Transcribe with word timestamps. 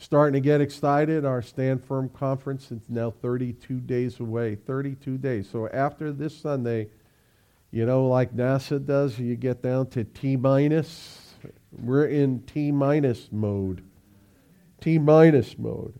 starting 0.00 0.32
to 0.32 0.40
get 0.40 0.62
excited. 0.62 1.24
Our 1.24 1.42
Stand 1.42 1.84
Firm 1.84 2.08
conference 2.08 2.72
is 2.72 2.80
now 2.88 3.10
32 3.10 3.80
days 3.80 4.18
away. 4.18 4.56
32 4.56 5.18
days. 5.18 5.48
So 5.48 5.68
after 5.68 6.10
this 6.10 6.36
Sunday, 6.36 6.88
you 7.70 7.84
know, 7.84 8.06
like 8.06 8.34
NASA 8.34 8.84
does, 8.84 9.18
you 9.18 9.36
get 9.36 9.62
down 9.62 9.88
to 9.90 10.04
T 10.04 10.36
minus. 10.36 11.34
We're 11.70 12.06
in 12.06 12.40
T 12.42 12.72
minus 12.72 13.28
mode. 13.30 13.84
T 14.80 14.98
minus 14.98 15.58
mode. 15.58 15.94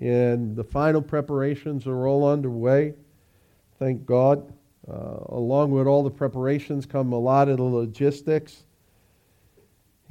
And 0.00 0.56
the 0.56 0.64
final 0.64 1.00
preparations 1.00 1.86
are 1.86 2.08
all 2.08 2.28
underway. 2.28 2.94
Thank 3.78 4.04
God. 4.04 4.52
Uh, 4.86 5.18
along 5.28 5.70
with 5.70 5.86
all 5.86 6.02
the 6.02 6.10
preparations 6.10 6.84
come 6.84 7.12
a 7.12 7.18
lot 7.18 7.48
of 7.48 7.56
the 7.56 7.62
logistics. 7.62 8.64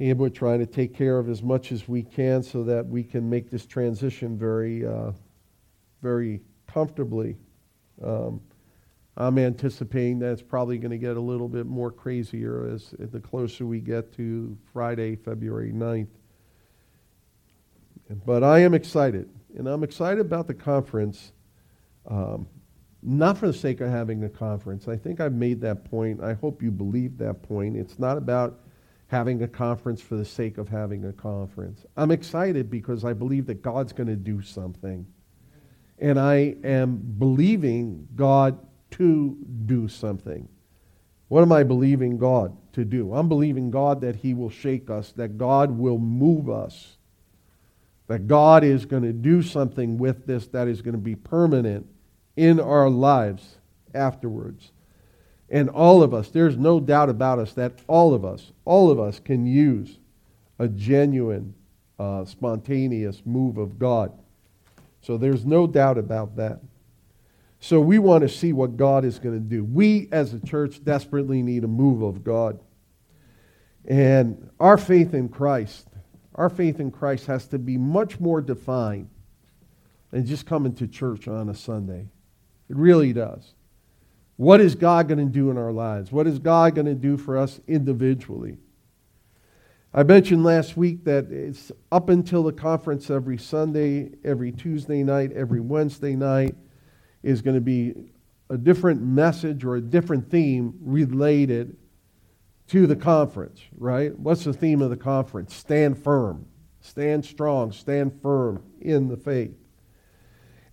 And 0.00 0.18
we're 0.18 0.28
trying 0.28 0.58
to 0.58 0.66
take 0.66 0.94
care 0.94 1.18
of 1.18 1.28
as 1.28 1.42
much 1.42 1.70
as 1.70 1.88
we 1.88 2.02
can 2.02 2.42
so 2.42 2.64
that 2.64 2.86
we 2.86 3.04
can 3.04 3.30
make 3.30 3.50
this 3.50 3.64
transition 3.64 4.36
very, 4.36 4.84
uh, 4.84 5.12
very 6.02 6.40
comfortably. 6.66 7.36
Um, 8.02 8.40
I'm 9.16 9.38
anticipating 9.38 10.18
that 10.18 10.32
it's 10.32 10.42
probably 10.42 10.78
going 10.78 10.90
to 10.90 10.98
get 10.98 11.16
a 11.16 11.20
little 11.20 11.48
bit 11.48 11.66
more 11.66 11.92
crazier 11.92 12.66
as 12.66 12.94
the 12.98 13.20
closer 13.20 13.64
we 13.64 13.80
get 13.80 14.12
to 14.14 14.56
Friday, 14.72 15.14
February 15.14 15.72
9th. 15.72 16.08
But 18.26 18.42
I 18.42 18.58
am 18.60 18.74
excited, 18.74 19.30
and 19.56 19.68
I'm 19.68 19.84
excited 19.84 20.20
about 20.20 20.48
the 20.48 20.54
conference. 20.54 21.32
Um, 22.06 22.48
not 23.02 23.38
for 23.38 23.46
the 23.46 23.52
sake 23.52 23.80
of 23.80 23.90
having 23.90 24.24
a 24.24 24.28
conference. 24.28 24.88
I 24.88 24.96
think 24.96 25.20
I've 25.20 25.34
made 25.34 25.60
that 25.60 25.84
point. 25.84 26.22
I 26.22 26.32
hope 26.32 26.62
you 26.62 26.70
believe 26.70 27.18
that 27.18 27.42
point. 27.42 27.76
It's 27.76 27.98
not 27.98 28.18
about 28.18 28.60
having 29.14 29.44
a 29.44 29.48
conference 29.48 30.00
for 30.02 30.16
the 30.16 30.24
sake 30.24 30.58
of 30.58 30.68
having 30.68 31.04
a 31.04 31.12
conference. 31.12 31.86
I'm 31.96 32.10
excited 32.10 32.68
because 32.68 33.04
I 33.04 33.12
believe 33.12 33.46
that 33.46 33.62
God's 33.62 33.92
going 33.92 34.08
to 34.08 34.16
do 34.16 34.42
something. 34.42 35.06
And 36.00 36.18
I 36.18 36.56
am 36.64 36.96
believing 36.96 38.08
God 38.16 38.58
to 38.90 39.38
do 39.66 39.86
something. 39.86 40.48
What 41.28 41.42
am 41.42 41.52
I 41.52 41.62
believing 41.62 42.18
God 42.18 42.56
to 42.72 42.84
do? 42.84 43.14
I'm 43.14 43.28
believing 43.28 43.70
God 43.70 44.00
that 44.00 44.16
He 44.16 44.34
will 44.34 44.50
shake 44.50 44.90
us, 44.90 45.12
that 45.12 45.38
God 45.38 45.70
will 45.70 45.98
move 45.98 46.50
us, 46.50 46.96
that 48.08 48.26
God 48.26 48.64
is 48.64 48.84
going 48.84 49.04
to 49.04 49.12
do 49.12 49.42
something 49.42 49.96
with 49.96 50.26
this 50.26 50.48
that 50.48 50.66
is 50.66 50.82
going 50.82 50.94
to 50.94 50.98
be 51.00 51.14
permanent 51.14 51.86
in 52.34 52.58
our 52.58 52.90
lives 52.90 53.58
afterwards. 53.94 54.72
And 55.54 55.70
all 55.70 56.02
of 56.02 56.12
us, 56.12 56.30
there's 56.30 56.56
no 56.56 56.80
doubt 56.80 57.08
about 57.08 57.38
us 57.38 57.52
that 57.52 57.78
all 57.86 58.12
of 58.12 58.24
us, 58.24 58.50
all 58.64 58.90
of 58.90 58.98
us 58.98 59.20
can 59.20 59.46
use 59.46 59.98
a 60.58 60.66
genuine, 60.66 61.54
uh, 61.96 62.24
spontaneous 62.24 63.22
move 63.24 63.56
of 63.56 63.78
God. 63.78 64.10
So 65.00 65.16
there's 65.16 65.46
no 65.46 65.68
doubt 65.68 65.96
about 65.96 66.34
that. 66.38 66.58
So 67.60 67.80
we 67.80 68.00
want 68.00 68.22
to 68.22 68.28
see 68.28 68.52
what 68.52 68.76
God 68.76 69.04
is 69.04 69.20
going 69.20 69.36
to 69.36 69.48
do. 69.48 69.62
We 69.62 70.08
as 70.10 70.34
a 70.34 70.40
church 70.40 70.82
desperately 70.82 71.40
need 71.40 71.62
a 71.62 71.68
move 71.68 72.02
of 72.02 72.24
God. 72.24 72.58
And 73.84 74.50
our 74.58 74.76
faith 74.76 75.14
in 75.14 75.28
Christ, 75.28 75.86
our 76.34 76.50
faith 76.50 76.80
in 76.80 76.90
Christ 76.90 77.26
has 77.26 77.46
to 77.46 77.60
be 77.60 77.76
much 77.76 78.18
more 78.18 78.40
defined 78.40 79.08
than 80.10 80.26
just 80.26 80.46
coming 80.46 80.74
to 80.74 80.88
church 80.88 81.28
on 81.28 81.48
a 81.48 81.54
Sunday. 81.54 82.08
It 82.68 82.74
really 82.74 83.12
does. 83.12 83.54
What 84.36 84.60
is 84.60 84.74
God 84.74 85.08
going 85.08 85.18
to 85.18 85.32
do 85.32 85.50
in 85.50 85.58
our 85.58 85.72
lives? 85.72 86.10
What 86.10 86.26
is 86.26 86.38
God 86.38 86.74
going 86.74 86.86
to 86.86 86.94
do 86.94 87.16
for 87.16 87.38
us 87.38 87.60
individually? 87.68 88.58
I 89.92 90.02
mentioned 90.02 90.42
last 90.42 90.76
week 90.76 91.04
that 91.04 91.30
it's 91.30 91.70
up 91.92 92.08
until 92.08 92.42
the 92.42 92.52
conference 92.52 93.10
every 93.10 93.38
Sunday, 93.38 94.10
every 94.24 94.50
Tuesday 94.50 95.04
night, 95.04 95.30
every 95.32 95.60
Wednesday 95.60 96.16
night 96.16 96.56
is 97.22 97.42
going 97.42 97.54
to 97.54 97.60
be 97.60 97.94
a 98.50 98.58
different 98.58 99.02
message 99.02 99.64
or 99.64 99.76
a 99.76 99.80
different 99.80 100.30
theme 100.30 100.74
related 100.80 101.76
to 102.66 102.88
the 102.88 102.96
conference, 102.96 103.60
right? 103.78 104.18
What's 104.18 104.44
the 104.44 104.52
theme 104.52 104.82
of 104.82 104.90
the 104.90 104.96
conference? 104.96 105.54
Stand 105.54 106.02
firm, 106.02 106.46
stand 106.80 107.24
strong, 107.24 107.70
stand 107.70 108.20
firm 108.20 108.64
in 108.80 109.06
the 109.06 109.16
faith. 109.16 109.54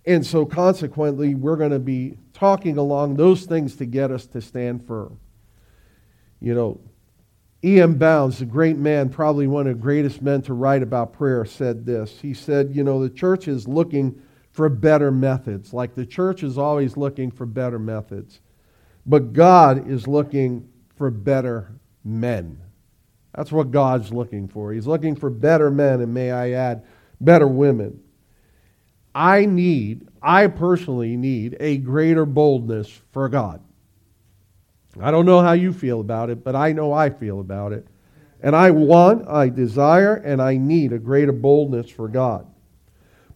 And 0.04 0.26
so, 0.26 0.44
consequently, 0.44 1.36
we're 1.36 1.56
going 1.56 1.70
to 1.70 1.78
be 1.78 2.18
talking 2.42 2.76
along 2.76 3.14
those 3.14 3.44
things 3.44 3.76
to 3.76 3.86
get 3.86 4.10
us 4.10 4.26
to 4.26 4.40
stand 4.40 4.84
firm. 4.84 5.16
You 6.40 6.56
know, 6.56 6.80
E.M. 7.64 7.98
Bounds, 7.98 8.40
a 8.40 8.44
great 8.44 8.76
man, 8.76 9.10
probably 9.10 9.46
one 9.46 9.68
of 9.68 9.76
the 9.76 9.80
greatest 9.80 10.20
men 10.20 10.42
to 10.42 10.52
write 10.52 10.82
about 10.82 11.12
prayer, 11.12 11.44
said 11.44 11.86
this. 11.86 12.18
He 12.20 12.34
said, 12.34 12.74
You 12.74 12.82
know, 12.82 13.00
the 13.00 13.14
church 13.14 13.46
is 13.46 13.68
looking 13.68 14.20
for 14.50 14.68
better 14.68 15.12
methods, 15.12 15.72
like 15.72 15.94
the 15.94 16.04
church 16.04 16.42
is 16.42 16.58
always 16.58 16.96
looking 16.96 17.30
for 17.30 17.46
better 17.46 17.78
methods. 17.78 18.40
But 19.06 19.32
God 19.32 19.88
is 19.88 20.08
looking 20.08 20.68
for 20.96 21.12
better 21.12 21.70
men. 22.02 22.58
That's 23.36 23.52
what 23.52 23.70
God's 23.70 24.12
looking 24.12 24.48
for. 24.48 24.72
He's 24.72 24.88
looking 24.88 25.14
for 25.14 25.30
better 25.30 25.70
men, 25.70 26.00
and 26.00 26.12
may 26.12 26.32
I 26.32 26.50
add, 26.50 26.82
better 27.20 27.46
women. 27.46 28.02
I 29.14 29.44
need, 29.44 30.08
I 30.22 30.46
personally 30.46 31.16
need 31.16 31.56
a 31.60 31.78
greater 31.78 32.24
boldness 32.24 33.00
for 33.12 33.28
God. 33.28 33.60
I 35.00 35.10
don't 35.10 35.26
know 35.26 35.40
how 35.40 35.52
you 35.52 35.72
feel 35.72 36.00
about 36.00 36.30
it, 36.30 36.44
but 36.44 36.54
I 36.54 36.72
know 36.72 36.92
I 36.92 37.10
feel 37.10 37.40
about 37.40 37.72
it. 37.72 37.86
And 38.42 38.56
I 38.56 38.70
want, 38.70 39.28
I 39.28 39.48
desire, 39.48 40.16
and 40.16 40.42
I 40.42 40.56
need 40.56 40.92
a 40.92 40.98
greater 40.98 41.32
boldness 41.32 41.90
for 41.90 42.08
God. 42.08 42.46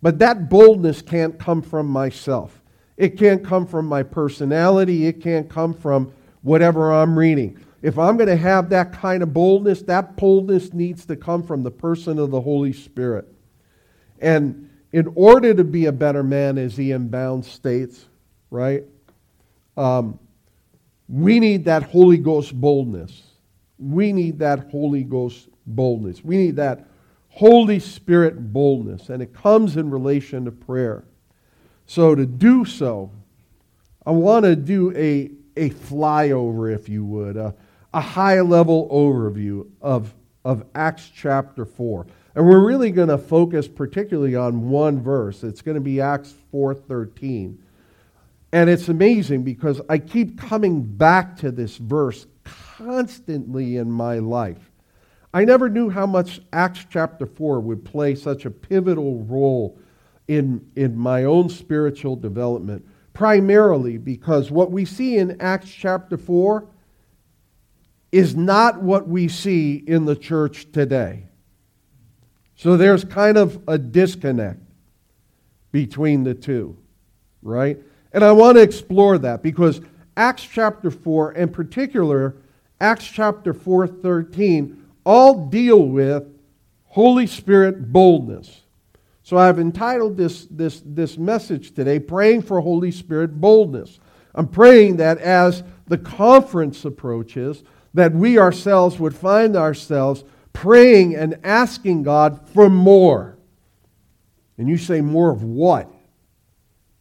But 0.03 0.19
that 0.19 0.51
boldness 0.51 1.03
can't 1.03 1.39
come 1.39 1.63
from 1.63 1.87
myself. 1.87 2.63
It 2.97 3.19
can't 3.19 3.45
come 3.45 3.67
from 3.67 3.87
my 3.87 4.03
personality. 4.03 5.07
It 5.07 5.21
can't 5.23 5.49
come 5.49 5.75
from 5.75 6.13
whatever 6.43 6.93
I'm 6.93 7.19
reading. 7.19 7.63
If 7.83 7.99
I'm 7.99 8.17
going 8.17 8.29
to 8.29 8.37
have 8.37 8.71
that 8.71 8.93
kind 8.93 9.23
of 9.23 9.33
boldness, 9.33 9.83
that 9.83 10.17
boldness 10.17 10.73
needs 10.73 11.07
to 11.07 11.17
come 11.17 11.43
from 11.43 11.63
the 11.63 11.71
person 11.71 12.19
of 12.19 12.31
the 12.31 12.41
Holy 12.41 12.73
Spirit. 12.73 13.33
And 14.19 14.71
in 14.97 15.13
order 15.15 15.53
to 15.53 15.63
be 15.63 15.85
a 15.85 15.93
better 15.93 16.23
man, 16.23 16.57
as 16.57 16.81
E.M. 16.81 17.09
Bounds 17.09 17.47
states, 17.47 18.07
right? 18.51 18.83
Um, 19.77 20.19
we 21.07 21.39
need 21.39 21.67
that 21.67 21.83
Holy 21.83 22.17
Ghost 22.17 22.59
boldness. 22.59 23.23
We 23.79 24.15
need 24.15 24.39
that 24.39 24.71
Holy 24.71 25.05
Ghost 25.05 25.51
boldness. 25.67 26.25
We 26.25 26.39
need 26.39 26.57
that 26.57 26.87
Holy 27.29 27.79
Spirit 27.79 28.55
boldness, 28.55 29.11
and 29.11 29.23
it 29.23 29.35
comes 29.35 29.77
in 29.77 29.91
relation 29.91 30.47
to 30.47 30.51
prayer. 30.51 31.05
So, 31.85 32.15
to 32.15 32.25
do 32.25 32.65
so, 32.65 33.11
I 34.07 34.13
want 34.13 34.47
to 34.47 34.57
do 34.57 34.97
a, 34.97 35.31
a 35.59 35.69
flyover, 35.75 36.75
if 36.75 36.89
you 36.89 37.05
would, 37.05 37.37
a, 37.37 37.55
a 37.93 38.01
high 38.01 38.41
level 38.41 38.89
overview 38.91 39.69
of, 39.83 40.15
of 40.43 40.65
Acts 40.75 41.11
chapter 41.15 41.67
4. 41.67 42.07
And 42.37 42.47
we're 42.47 42.65
really 42.65 42.91
going 42.91 43.09
to 43.09 43.17
focus 43.17 43.67
particularly 43.67 44.37
on 44.37 44.69
one 44.69 45.01
verse. 45.01 45.43
It's 45.43 45.63
going 45.63 45.77
to 45.77 45.81
be 45.81 46.03
Acts 46.03 46.35
4:13. 46.53 47.57
And 48.53 48.71
it's 48.71 48.91
amazing 48.91 49.43
because 49.43 49.81
I 49.89 49.99
keep 49.99 50.39
coming 50.39 50.83
back 50.83 51.37
to 51.39 51.51
this 51.51 51.79
verse 51.79 52.27
constantly 52.45 53.79
in 53.79 53.91
my 53.91 54.19
life. 54.19 54.71
I 55.33 55.45
never 55.47 55.71
knew 55.71 55.89
how 55.89 56.07
much 56.07 56.41
Acts 56.53 56.85
chapter 56.89 57.27
4 57.27 57.61
would 57.61 57.85
play 57.85 58.15
such 58.15 58.45
a 58.45 58.51
pivotal 58.51 59.25
role 59.25 59.79
in, 60.29 60.65
in 60.77 60.97
my 60.97 61.25
own 61.25 61.49
spiritual 61.49 62.17
development, 62.17 62.87
primarily 63.15 63.97
because 63.97 64.51
what 64.51 64.71
we 64.71 64.85
see 64.85 65.17
in 65.17 65.41
Acts 65.41 65.71
chapter 65.71 66.19
4 66.19 66.69
is 68.13 68.37
not 68.37 68.83
what 68.83 69.09
we 69.09 69.27
see 69.27 69.77
in 69.87 70.05
the 70.05 70.17
church 70.17 70.71
today. 70.71 71.26
So 72.57 72.77
there's 72.77 73.05
kind 73.05 73.37
of 73.37 73.63
a 73.69 73.79
disconnect 73.79 74.61
between 75.73 76.25
the 76.25 76.35
two, 76.35 76.77
right? 77.43 77.79
And 78.13 78.25
I 78.25 78.33
want 78.33 78.57
to 78.57 78.63
explore 78.63 79.19
that 79.19 79.43
because 79.43 79.83
Acts 80.17 80.43
chapter 80.43 80.91
4, 80.91 81.33
in 81.35 81.51
particular, 81.51 82.37
Acts 82.81 83.07
chapter 83.07 83.53
4, 83.53 83.87
13, 83.87 84.85
all 85.05 85.47
deal 85.49 85.83
with 85.83 86.25
Holy 86.87 87.27
Spirit 87.27 87.93
boldness. 87.93 88.63
So 89.23 89.37
I've 89.37 89.59
entitled 89.59 90.17
this, 90.17 90.47
this, 90.51 90.83
this 90.85 91.19
message 91.19 91.75
today, 91.75 91.99
Praying 91.99 92.43
for 92.43 92.61
Holy 92.61 92.91
Spirit 92.91 93.39
Boldness. 93.39 94.01
I'm 94.35 94.49
praying 94.49 94.97
that 94.97 95.19
as 95.19 95.63
the 95.89 95.99
conference 95.99 96.85
approaches, 96.85 97.63
that 97.93 98.13
we 98.13 98.39
ourselves 98.39 98.99
would 98.99 99.15
find 99.15 99.57
ourselves 99.57 100.25
praying 100.57 101.15
and 101.15 101.39
asking 101.45 102.03
God 102.03 102.49
for 102.55 102.69
more. 102.69 103.39
And 104.59 104.69
you 104.69 104.79
say, 104.79 105.01
more 105.01 105.31
of 105.31 105.43
what? 105.43 105.91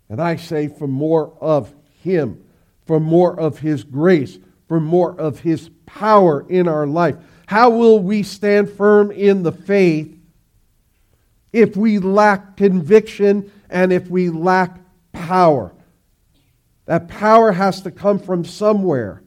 And 0.09 0.21
I 0.21 0.35
say, 0.35 0.67
for 0.67 0.87
more 0.87 1.33
of 1.39 1.73
Him, 2.03 2.43
for 2.85 2.99
more 2.99 3.39
of 3.39 3.59
His 3.59 3.83
grace, 3.83 4.37
for 4.67 4.79
more 4.79 5.19
of 5.19 5.39
His 5.39 5.69
power 5.85 6.45
in 6.49 6.67
our 6.67 6.85
life. 6.85 7.15
How 7.47 7.69
will 7.69 7.99
we 7.99 8.23
stand 8.23 8.69
firm 8.69 9.11
in 9.11 9.43
the 9.43 9.51
faith 9.51 10.15
if 11.55 11.77
we 11.77 11.99
lack 11.99 12.57
conviction 12.57 13.49
and 13.69 13.93
if 13.93 14.09
we 14.09 14.29
lack 14.29 14.77
power. 15.13 15.73
That 16.85 17.07
power 17.07 17.53
has 17.53 17.81
to 17.83 17.91
come 17.91 18.19
from 18.19 18.43
somewhere. 18.43 19.23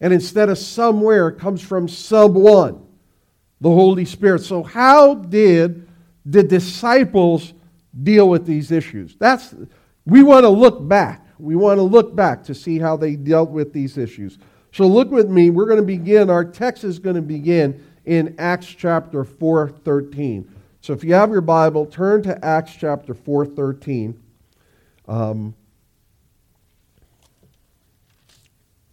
And 0.00 0.12
instead 0.12 0.50
of 0.50 0.58
somewhere, 0.58 1.28
it 1.28 1.38
comes 1.38 1.62
from 1.62 1.88
someone, 1.88 2.83
the 3.60 3.70
Holy 3.70 4.04
Spirit. 4.04 4.42
So, 4.42 4.62
how 4.62 5.14
did 5.14 5.88
the 6.24 6.42
disciples 6.42 7.54
deal 8.02 8.28
with 8.28 8.46
these 8.46 8.70
issues? 8.70 9.16
That's, 9.16 9.54
we 10.04 10.22
want 10.22 10.44
to 10.44 10.48
look 10.48 10.86
back. 10.86 11.26
We 11.38 11.56
want 11.56 11.78
to 11.78 11.82
look 11.82 12.14
back 12.14 12.44
to 12.44 12.54
see 12.54 12.78
how 12.78 12.96
they 12.96 13.16
dealt 13.16 13.50
with 13.50 13.72
these 13.72 13.98
issues. 13.98 14.38
So, 14.72 14.86
look 14.86 15.10
with 15.10 15.28
me. 15.28 15.50
We're 15.50 15.66
going 15.66 15.80
to 15.80 15.86
begin, 15.86 16.30
our 16.30 16.44
text 16.44 16.84
is 16.84 16.98
going 16.98 17.16
to 17.16 17.22
begin 17.22 17.84
in 18.04 18.34
Acts 18.38 18.66
chapter 18.66 19.24
4 19.24 19.68
13. 19.68 20.50
So, 20.80 20.92
if 20.92 21.02
you 21.02 21.14
have 21.14 21.30
your 21.30 21.40
Bible, 21.40 21.86
turn 21.86 22.22
to 22.24 22.44
Acts 22.44 22.74
chapter 22.74 23.14
4 23.14 23.46
13. 23.46 24.20
Um, 25.06 25.54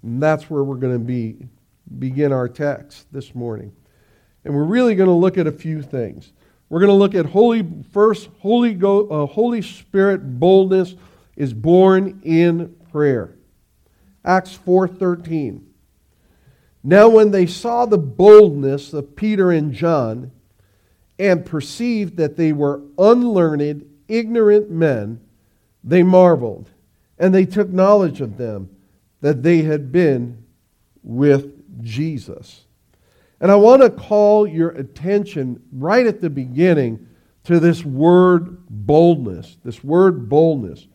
And 0.03 0.21
that's 0.21 0.49
where 0.49 0.63
we're 0.63 0.75
going 0.75 0.93
to 0.93 0.99
be 0.99 1.37
begin 1.99 2.31
our 2.31 2.47
text 2.47 3.05
this 3.11 3.35
morning. 3.35 3.71
And 4.43 4.55
we're 4.55 4.63
really 4.63 4.95
going 4.95 5.09
to 5.09 5.15
look 5.15 5.37
at 5.37 5.47
a 5.47 5.51
few 5.51 5.81
things. 5.81 6.31
We're 6.69 6.79
going 6.79 6.89
to 6.89 6.93
look 6.95 7.15
at 7.15 7.25
holy 7.25 7.67
first 7.91 8.29
Holy 8.39 8.73
Go, 8.73 9.07
uh, 9.07 9.25
Holy 9.25 9.61
Spirit 9.61 10.39
boldness 10.39 10.95
is 11.35 11.53
born 11.53 12.21
in 12.23 12.75
prayer. 12.91 13.35
Acts 14.23 14.57
4:13. 14.65 15.63
Now 16.83 17.09
when 17.09 17.31
they 17.31 17.45
saw 17.45 17.85
the 17.85 17.97
boldness 17.97 18.93
of 18.93 19.15
Peter 19.15 19.51
and 19.51 19.73
John 19.73 20.31
and 21.19 21.45
perceived 21.45 22.17
that 22.17 22.37
they 22.37 22.53
were 22.53 22.81
unlearned, 22.97 23.85
ignorant 24.07 24.71
men, 24.71 25.19
they 25.83 26.03
marveled, 26.03 26.69
and 27.19 27.33
they 27.33 27.45
took 27.45 27.69
knowledge 27.69 28.21
of 28.21 28.37
them 28.37 28.69
that 29.21 29.43
they 29.43 29.61
had 29.61 29.91
been 29.91 30.43
with 31.03 31.83
Jesus. 31.83 32.65
And 33.41 33.51
I 33.51 33.55
want 33.55 33.81
to 33.81 33.89
call 33.89 34.47
your 34.47 34.69
attention 34.69 35.61
right 35.73 36.05
at 36.05 36.21
the 36.21 36.29
beginning 36.29 37.07
to 37.45 37.59
this 37.59 37.83
word 37.83 38.57
boldness. 38.69 39.57
This 39.63 39.83
word 39.83 40.29
boldness. 40.29 40.87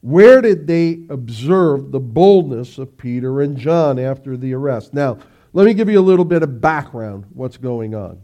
Where 0.00 0.40
did 0.40 0.66
they 0.66 1.04
observe 1.10 1.92
the 1.92 2.00
boldness 2.00 2.78
of 2.78 2.96
Peter 2.96 3.42
and 3.42 3.56
John 3.56 3.98
after 3.98 4.36
the 4.36 4.54
arrest? 4.54 4.94
Now, 4.94 5.18
let 5.52 5.66
me 5.66 5.74
give 5.74 5.90
you 5.90 6.00
a 6.00 6.02
little 6.02 6.24
bit 6.24 6.42
of 6.42 6.60
background 6.62 7.26
what's 7.34 7.58
going 7.58 7.94
on. 7.94 8.20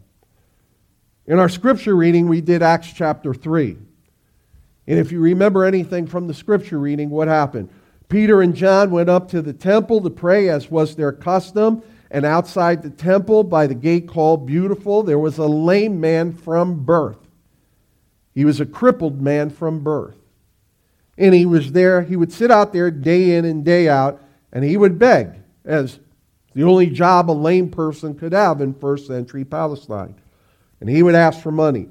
In 1.27 1.37
our 1.37 1.47
scripture 1.47 1.95
reading, 1.95 2.27
we 2.27 2.41
did 2.41 2.63
Acts 2.63 2.91
chapter 2.91 3.35
3. 3.35 3.77
And 4.87 4.99
if 4.99 5.11
you 5.11 5.19
remember 5.19 5.63
anything 5.63 6.07
from 6.07 6.25
the 6.25 6.33
scripture 6.33 6.79
reading, 6.79 7.11
what 7.11 7.27
happened? 7.27 7.69
Peter 8.09 8.41
and 8.41 8.55
John 8.55 8.89
went 8.89 9.07
up 9.07 9.29
to 9.29 9.43
the 9.43 9.53
temple 9.53 10.01
to 10.01 10.09
pray, 10.09 10.49
as 10.49 10.71
was 10.71 10.95
their 10.95 11.11
custom. 11.11 11.83
And 12.11 12.25
outside 12.25 12.81
the 12.81 12.89
temple, 12.89 13.43
by 13.43 13.67
the 13.67 13.75
gate 13.75 14.07
called 14.07 14.47
Beautiful, 14.47 15.03
there 15.03 15.19
was 15.19 15.37
a 15.37 15.45
lame 15.45 15.99
man 15.99 16.33
from 16.33 16.83
birth. 16.83 17.17
He 18.33 18.45
was 18.45 18.59
a 18.59 18.65
crippled 18.65 19.21
man 19.21 19.49
from 19.49 19.83
birth. 19.83 20.15
And 21.17 21.35
he 21.35 21.45
was 21.45 21.71
there, 21.71 22.01
he 22.01 22.15
would 22.15 22.31
sit 22.31 22.49
out 22.49 22.73
there 22.73 22.89
day 22.89 23.35
in 23.35 23.45
and 23.45 23.65
day 23.65 23.89
out, 23.89 24.21
and 24.51 24.63
he 24.63 24.77
would 24.77 24.97
beg, 24.97 25.33
as 25.65 25.99
the 26.53 26.63
only 26.63 26.87
job 26.87 27.29
a 27.29 27.33
lame 27.33 27.69
person 27.69 28.15
could 28.15 28.31
have 28.31 28.61
in 28.61 28.73
first 28.73 29.07
century 29.07 29.45
Palestine. 29.45 30.15
And 30.79 30.89
he 30.89 31.03
would 31.03 31.15
ask 31.15 31.41
for 31.41 31.51
money. 31.51 31.89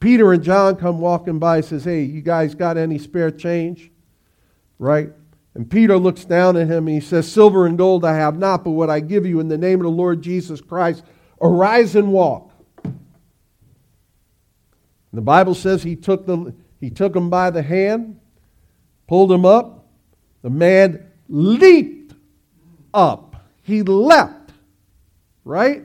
Peter 0.00 0.32
and 0.32 0.42
John 0.42 0.76
come 0.76 1.00
walking 1.00 1.38
by 1.38 1.56
and 1.56 1.64
says, 1.64 1.84
Hey, 1.84 2.02
you 2.02 2.22
guys 2.22 2.54
got 2.54 2.76
any 2.76 2.98
spare 2.98 3.32
change? 3.32 3.90
Right? 4.78 5.10
And 5.58 5.68
Peter 5.68 5.98
looks 5.98 6.24
down 6.24 6.56
at 6.56 6.68
him 6.68 6.86
and 6.86 6.94
he 6.94 7.00
says, 7.00 7.30
Silver 7.30 7.66
and 7.66 7.76
gold 7.76 8.04
I 8.04 8.14
have 8.14 8.38
not, 8.38 8.62
but 8.62 8.70
what 8.70 8.88
I 8.88 9.00
give 9.00 9.26
you 9.26 9.40
in 9.40 9.48
the 9.48 9.58
name 9.58 9.80
of 9.80 9.82
the 9.82 9.90
Lord 9.90 10.22
Jesus 10.22 10.60
Christ, 10.60 11.02
arise 11.42 11.96
and 11.96 12.12
walk. 12.12 12.52
And 12.84 12.94
the 15.12 15.20
Bible 15.20 15.56
says 15.56 15.82
he 15.82 15.96
took, 15.96 16.26
the, 16.26 16.54
he 16.80 16.90
took 16.90 17.16
him 17.16 17.28
by 17.28 17.50
the 17.50 17.62
hand, 17.62 18.20
pulled 19.08 19.32
him 19.32 19.44
up. 19.44 19.88
The 20.42 20.50
man 20.50 21.10
leaped 21.28 22.14
up. 22.94 23.34
He 23.62 23.82
leapt, 23.82 24.52
right? 25.44 25.82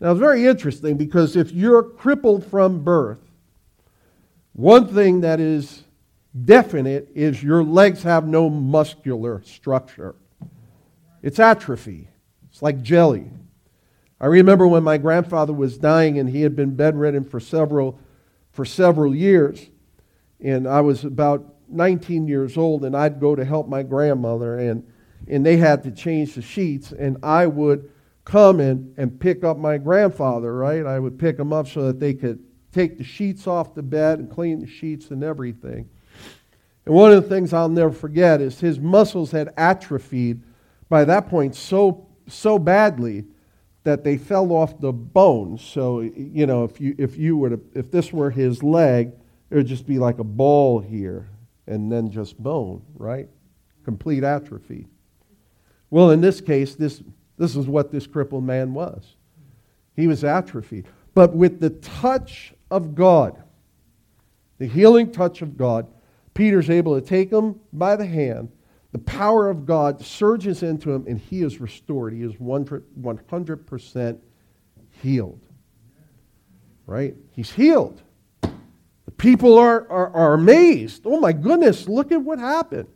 Now, 0.00 0.10
it's 0.10 0.20
very 0.20 0.46
interesting 0.46 0.96
because 0.96 1.36
if 1.36 1.52
you're 1.52 1.84
crippled 1.84 2.44
from 2.44 2.82
birth, 2.82 3.20
one 4.52 4.92
thing 4.92 5.20
that 5.20 5.38
is 5.38 5.83
definite 6.42 7.08
is 7.14 7.42
your 7.42 7.62
legs 7.62 8.02
have 8.02 8.26
no 8.26 8.50
muscular 8.50 9.42
structure. 9.44 10.14
It's 11.22 11.38
atrophy. 11.38 12.08
It's 12.50 12.62
like 12.62 12.82
jelly. 12.82 13.30
I 14.20 14.26
remember 14.26 14.66
when 14.66 14.82
my 14.82 14.98
grandfather 14.98 15.52
was 15.52 15.78
dying 15.78 16.18
and 16.18 16.28
he 16.28 16.42
had 16.42 16.56
been 16.56 16.74
bedridden 16.74 17.24
for 17.24 17.40
several, 17.40 17.98
for 18.52 18.64
several 18.64 19.14
years. 19.14 19.68
And 20.40 20.66
I 20.66 20.80
was 20.80 21.04
about 21.04 21.54
19 21.68 22.28
years 22.28 22.56
old 22.56 22.84
and 22.84 22.96
I'd 22.96 23.20
go 23.20 23.34
to 23.34 23.44
help 23.44 23.68
my 23.68 23.82
grandmother 23.82 24.58
and, 24.58 24.86
and 25.26 25.44
they 25.44 25.56
had 25.56 25.82
to 25.84 25.90
change 25.90 26.34
the 26.34 26.42
sheets 26.42 26.92
and 26.92 27.16
I 27.22 27.46
would 27.46 27.90
come 28.24 28.60
and, 28.60 28.94
and 28.96 29.18
pick 29.18 29.44
up 29.44 29.58
my 29.58 29.78
grandfather, 29.78 30.54
right? 30.54 30.86
I 30.86 30.98
would 30.98 31.18
pick 31.18 31.38
him 31.38 31.52
up 31.52 31.68
so 31.68 31.86
that 31.86 32.00
they 32.00 32.14
could 32.14 32.42
take 32.72 32.98
the 32.98 33.04
sheets 33.04 33.46
off 33.46 33.74
the 33.74 33.82
bed 33.82 34.18
and 34.18 34.30
clean 34.30 34.60
the 34.60 34.66
sheets 34.66 35.10
and 35.10 35.22
everything. 35.22 35.88
And 36.86 36.94
one 36.94 37.12
of 37.12 37.22
the 37.22 37.28
things 37.28 37.52
I'll 37.52 37.68
never 37.68 37.92
forget 37.92 38.40
is 38.40 38.60
his 38.60 38.78
muscles 38.78 39.30
had 39.30 39.52
atrophied 39.56 40.42
by 40.88 41.04
that 41.04 41.28
point 41.28 41.54
so, 41.54 42.06
so 42.28 42.58
badly 42.58 43.24
that 43.84 44.04
they 44.04 44.16
fell 44.16 44.52
off 44.52 44.80
the 44.80 44.92
bones. 44.92 45.62
So, 45.62 46.00
you 46.00 46.46
know, 46.46 46.64
if 46.64 46.80
you, 46.80 46.94
if 46.98 47.16
you 47.16 47.36
were 47.36 47.50
to, 47.50 47.60
if 47.74 47.90
this 47.90 48.12
were 48.12 48.30
his 48.30 48.62
leg, 48.62 49.12
it 49.50 49.54
would 49.54 49.66
just 49.66 49.86
be 49.86 49.98
like 49.98 50.18
a 50.18 50.24
ball 50.24 50.80
here 50.80 51.28
and 51.66 51.90
then 51.90 52.10
just 52.10 52.42
bone, 52.42 52.82
right? 52.94 53.28
Complete 53.84 54.24
atrophy. 54.24 54.86
Well, 55.90 56.10
in 56.10 56.20
this 56.20 56.40
case, 56.40 56.74
this, 56.74 57.02
this 57.38 57.56
is 57.56 57.66
what 57.66 57.92
this 57.92 58.06
crippled 58.06 58.44
man 58.44 58.74
was. 58.74 59.16
He 59.96 60.06
was 60.06 60.24
atrophied. 60.24 60.86
But 61.14 61.34
with 61.34 61.60
the 61.60 61.70
touch 61.70 62.52
of 62.70 62.94
God, 62.94 63.40
the 64.58 64.66
healing 64.66 65.12
touch 65.12 65.42
of 65.42 65.56
God, 65.56 65.86
Peter's 66.34 66.68
able 66.68 67.00
to 67.00 67.06
take 67.06 67.30
him 67.30 67.60
by 67.72 67.96
the 67.96 68.04
hand. 68.06 68.50
The 68.92 68.98
power 68.98 69.48
of 69.48 69.64
God 69.66 70.04
surges 70.04 70.62
into 70.62 70.92
him, 70.92 71.04
and 71.08 71.18
he 71.18 71.42
is 71.42 71.60
restored. 71.60 72.12
He 72.12 72.22
is 72.22 72.34
100% 72.34 74.18
healed. 75.02 75.40
Right? 76.86 77.16
He's 77.32 77.50
healed. 77.50 78.02
The 78.42 79.10
people 79.16 79.58
are, 79.58 79.88
are, 79.90 80.10
are 80.10 80.34
amazed. 80.34 81.02
Oh 81.06 81.18
my 81.18 81.32
goodness, 81.32 81.88
look 81.88 82.12
at 82.12 82.20
what 82.22 82.38
happened. 82.38 82.88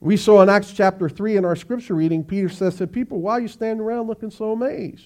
We 0.00 0.16
saw 0.16 0.42
in 0.42 0.48
Acts 0.48 0.72
chapter 0.72 1.08
3 1.08 1.36
in 1.36 1.44
our 1.44 1.54
scripture 1.56 1.94
reading, 1.94 2.24
Peter 2.24 2.48
says 2.48 2.76
to 2.76 2.86
people, 2.86 3.20
Why 3.20 3.32
are 3.34 3.40
you 3.40 3.48
standing 3.48 3.84
around 3.84 4.06
looking 4.06 4.30
so 4.30 4.52
amazed? 4.52 5.04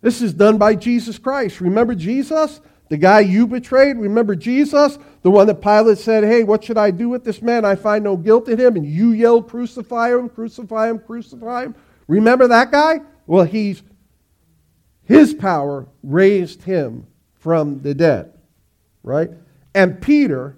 This 0.00 0.22
is 0.22 0.32
done 0.32 0.56
by 0.56 0.74
Jesus 0.74 1.18
Christ. 1.18 1.60
Remember 1.60 1.94
Jesus? 1.94 2.60
The 2.88 2.96
guy 2.96 3.20
you 3.20 3.46
betrayed, 3.46 3.96
remember 3.96 4.36
Jesus? 4.36 4.98
The 5.22 5.30
one 5.30 5.48
that 5.48 5.60
Pilate 5.60 5.98
said, 5.98 6.22
Hey, 6.22 6.44
what 6.44 6.62
should 6.62 6.78
I 6.78 6.92
do 6.92 7.08
with 7.08 7.24
this 7.24 7.42
man? 7.42 7.64
I 7.64 7.74
find 7.74 8.04
no 8.04 8.16
guilt 8.16 8.48
in 8.48 8.60
him. 8.60 8.76
And 8.76 8.86
you 8.86 9.10
yelled, 9.10 9.48
Crucify 9.48 10.10
him, 10.10 10.28
crucify 10.28 10.88
him, 10.88 11.00
crucify 11.00 11.64
him. 11.64 11.74
Remember 12.06 12.46
that 12.46 12.70
guy? 12.70 13.00
Well, 13.26 13.44
he's, 13.44 13.82
his 15.02 15.34
power 15.34 15.88
raised 16.04 16.62
him 16.62 17.06
from 17.34 17.82
the 17.82 17.94
dead, 17.94 18.32
right? 19.02 19.30
And 19.74 20.00
Peter 20.00 20.56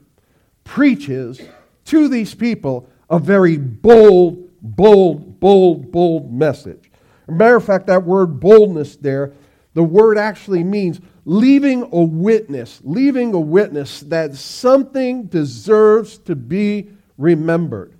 preaches 0.64 1.40
to 1.86 2.08
these 2.08 2.34
people 2.34 2.88
a 3.08 3.18
very 3.18 3.56
bold, 3.56 4.50
bold, 4.60 5.40
bold, 5.40 5.90
bold 5.90 6.32
message. 6.32 6.90
Matter 7.26 7.56
of 7.56 7.64
fact, 7.64 7.86
that 7.86 8.04
word 8.04 8.40
boldness 8.40 8.96
there, 8.96 9.32
the 9.74 9.82
word 9.82 10.18
actually 10.18 10.64
means 10.64 11.00
leaving 11.28 11.82
a 11.92 12.02
witness, 12.02 12.80
leaving 12.82 13.34
a 13.34 13.40
witness 13.40 14.00
that 14.00 14.34
something 14.34 15.24
deserves 15.24 16.16
to 16.16 16.34
be 16.34 16.88
remembered. 17.18 17.92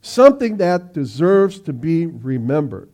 Something 0.00 0.58
that 0.58 0.94
deserves 0.94 1.58
to 1.62 1.72
be 1.72 2.06
remembered. 2.06 2.88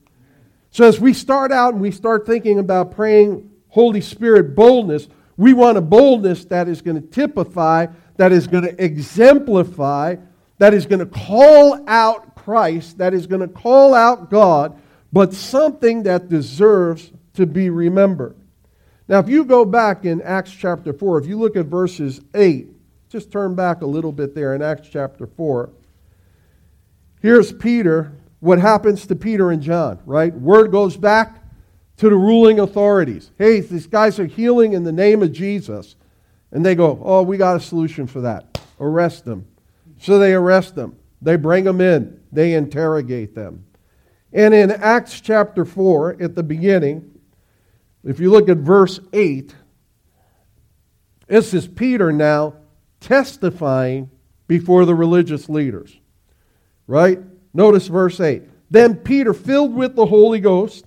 So, 0.70 0.88
as 0.88 0.98
we 0.98 1.12
start 1.12 1.52
out 1.52 1.74
and 1.74 1.82
we 1.82 1.90
start 1.90 2.26
thinking 2.26 2.58
about 2.58 2.92
praying 2.92 3.50
Holy 3.68 4.00
Spirit 4.00 4.56
boldness, 4.56 5.06
we 5.36 5.52
want 5.52 5.76
a 5.76 5.82
boldness 5.82 6.46
that 6.46 6.66
is 6.66 6.80
going 6.80 7.00
to 7.00 7.06
typify, 7.06 7.86
that 8.16 8.32
is 8.32 8.46
going 8.46 8.64
to 8.64 8.82
exemplify, 8.82 10.16
that 10.56 10.72
is 10.72 10.86
going 10.86 11.00
to 11.00 11.06
call 11.06 11.84
out 11.86 12.36
Christ, 12.36 12.96
that 12.96 13.12
is 13.12 13.26
going 13.26 13.42
to 13.42 13.48
call 13.48 13.92
out 13.92 14.30
God, 14.30 14.80
but 15.12 15.34
something 15.34 16.04
that 16.04 16.30
deserves 16.30 17.12
to 17.34 17.44
be 17.44 17.68
remembered. 17.68 18.34
Now, 19.06 19.18
if 19.18 19.28
you 19.28 19.44
go 19.44 19.64
back 19.64 20.04
in 20.04 20.22
Acts 20.22 20.52
chapter 20.52 20.92
4, 20.92 21.18
if 21.18 21.26
you 21.26 21.38
look 21.38 21.56
at 21.56 21.66
verses 21.66 22.20
8, 22.34 22.68
just 23.10 23.30
turn 23.30 23.54
back 23.54 23.82
a 23.82 23.86
little 23.86 24.12
bit 24.12 24.34
there 24.34 24.54
in 24.54 24.62
Acts 24.62 24.88
chapter 24.88 25.26
4. 25.26 25.70
Here's 27.20 27.52
Peter, 27.52 28.12
what 28.40 28.58
happens 28.58 29.06
to 29.06 29.14
Peter 29.14 29.50
and 29.50 29.62
John, 29.62 30.00
right? 30.04 30.34
Word 30.34 30.70
goes 30.70 30.96
back 30.96 31.42
to 31.98 32.08
the 32.08 32.16
ruling 32.16 32.60
authorities. 32.60 33.30
Hey, 33.38 33.60
these 33.60 33.86
guys 33.86 34.18
are 34.18 34.26
healing 34.26 34.72
in 34.72 34.84
the 34.84 34.92
name 34.92 35.22
of 35.22 35.32
Jesus. 35.32 35.96
And 36.50 36.64
they 36.64 36.74
go, 36.74 37.00
oh, 37.02 37.22
we 37.22 37.36
got 37.36 37.56
a 37.56 37.60
solution 37.60 38.06
for 38.06 38.22
that. 38.22 38.58
Arrest 38.80 39.24
them. 39.24 39.46
So 39.98 40.18
they 40.18 40.34
arrest 40.34 40.74
them. 40.74 40.96
They 41.20 41.36
bring 41.36 41.64
them 41.64 41.80
in. 41.80 42.20
They 42.32 42.54
interrogate 42.54 43.34
them. 43.34 43.64
And 44.32 44.52
in 44.52 44.70
Acts 44.70 45.20
chapter 45.20 45.64
4, 45.64 46.22
at 46.22 46.34
the 46.34 46.42
beginning, 46.42 47.13
if 48.04 48.20
you 48.20 48.30
look 48.30 48.48
at 48.48 48.58
verse 48.58 49.00
8, 49.12 49.54
this 51.26 51.54
is 51.54 51.66
Peter 51.66 52.12
now 52.12 52.54
testifying 53.00 54.10
before 54.46 54.84
the 54.84 54.94
religious 54.94 55.48
leaders. 55.48 55.96
Right? 56.86 57.20
Notice 57.54 57.88
verse 57.88 58.20
8. 58.20 58.42
Then 58.70 58.96
Peter, 58.96 59.32
filled 59.32 59.74
with 59.74 59.94
the 59.94 60.06
Holy 60.06 60.40
Ghost, 60.40 60.84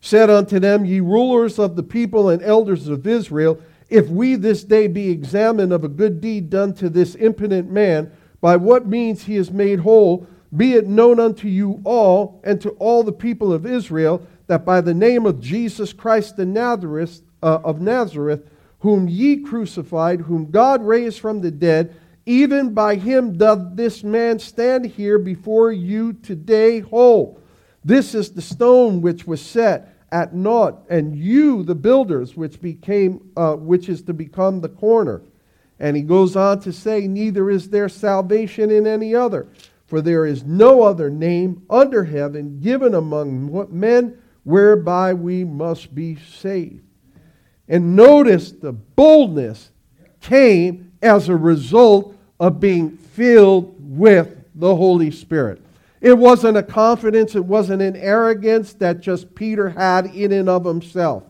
said 0.00 0.30
unto 0.30 0.58
them, 0.58 0.84
Ye 0.84 1.00
rulers 1.00 1.58
of 1.58 1.76
the 1.76 1.82
people 1.82 2.28
and 2.28 2.42
elders 2.42 2.88
of 2.88 3.06
Israel, 3.06 3.60
if 3.88 4.08
we 4.08 4.36
this 4.36 4.64
day 4.64 4.86
be 4.86 5.10
examined 5.10 5.72
of 5.72 5.84
a 5.84 5.88
good 5.88 6.20
deed 6.20 6.50
done 6.50 6.74
to 6.74 6.88
this 6.88 7.14
impotent 7.16 7.70
man, 7.70 8.10
by 8.40 8.56
what 8.56 8.86
means 8.86 9.24
he 9.24 9.36
is 9.36 9.50
made 9.50 9.80
whole, 9.80 10.26
be 10.56 10.74
it 10.74 10.86
known 10.86 11.18
unto 11.18 11.48
you 11.48 11.80
all 11.84 12.40
and 12.44 12.60
to 12.60 12.70
all 12.70 13.02
the 13.02 13.12
people 13.12 13.52
of 13.52 13.64
Israel 13.64 14.26
that 14.52 14.66
by 14.66 14.82
the 14.82 14.92
name 14.92 15.24
of 15.24 15.40
Jesus 15.40 15.94
Christ 15.94 16.36
the 16.36 16.44
Nazareth, 16.44 17.22
uh, 17.42 17.60
of 17.64 17.80
Nazareth, 17.80 18.50
whom 18.80 19.08
ye 19.08 19.38
crucified, 19.38 20.20
whom 20.20 20.50
God 20.50 20.84
raised 20.84 21.20
from 21.20 21.40
the 21.40 21.50
dead, 21.50 21.96
even 22.26 22.74
by 22.74 22.96
him 22.96 23.38
doth 23.38 23.76
this 23.76 24.04
man 24.04 24.38
stand 24.38 24.84
here 24.84 25.18
before 25.18 25.72
you 25.72 26.12
today 26.12 26.80
whole. 26.80 27.40
This 27.82 28.14
is 28.14 28.32
the 28.32 28.42
stone 28.42 29.00
which 29.00 29.26
was 29.26 29.40
set 29.40 29.96
at 30.12 30.34
naught, 30.34 30.84
and 30.90 31.16
you, 31.16 31.62
the 31.62 31.74
builders, 31.74 32.36
which 32.36 32.60
became, 32.60 33.30
uh, 33.34 33.54
which 33.54 33.88
is 33.88 34.02
to 34.02 34.12
become 34.12 34.60
the 34.60 34.68
corner. 34.68 35.22
And 35.80 35.96
he 35.96 36.02
goes 36.02 36.36
on 36.36 36.60
to 36.60 36.74
say, 36.74 37.08
Neither 37.08 37.48
is 37.48 37.70
there 37.70 37.88
salvation 37.88 38.70
in 38.70 38.86
any 38.86 39.14
other, 39.14 39.46
for 39.86 40.02
there 40.02 40.26
is 40.26 40.44
no 40.44 40.82
other 40.82 41.08
name 41.08 41.62
under 41.70 42.04
heaven 42.04 42.60
given 42.60 42.92
among 42.92 43.70
men 43.70 44.18
whereby 44.44 45.14
we 45.14 45.44
must 45.44 45.94
be 45.94 46.16
saved. 46.16 46.84
And 47.68 47.96
notice 47.96 48.52
the 48.52 48.72
boldness 48.72 49.70
came 50.20 50.92
as 51.00 51.28
a 51.28 51.36
result 51.36 52.16
of 52.38 52.60
being 52.60 52.96
filled 52.96 53.74
with 53.78 54.36
the 54.54 54.74
Holy 54.74 55.10
Spirit. 55.10 55.62
It 56.00 56.18
wasn't 56.18 56.56
a 56.56 56.62
confidence, 56.62 57.36
it 57.36 57.44
wasn't 57.44 57.82
an 57.82 57.96
arrogance 57.96 58.72
that 58.74 59.00
just 59.00 59.34
Peter 59.34 59.70
had 59.70 60.06
in 60.06 60.32
and 60.32 60.48
of 60.48 60.64
himself. 60.64 61.22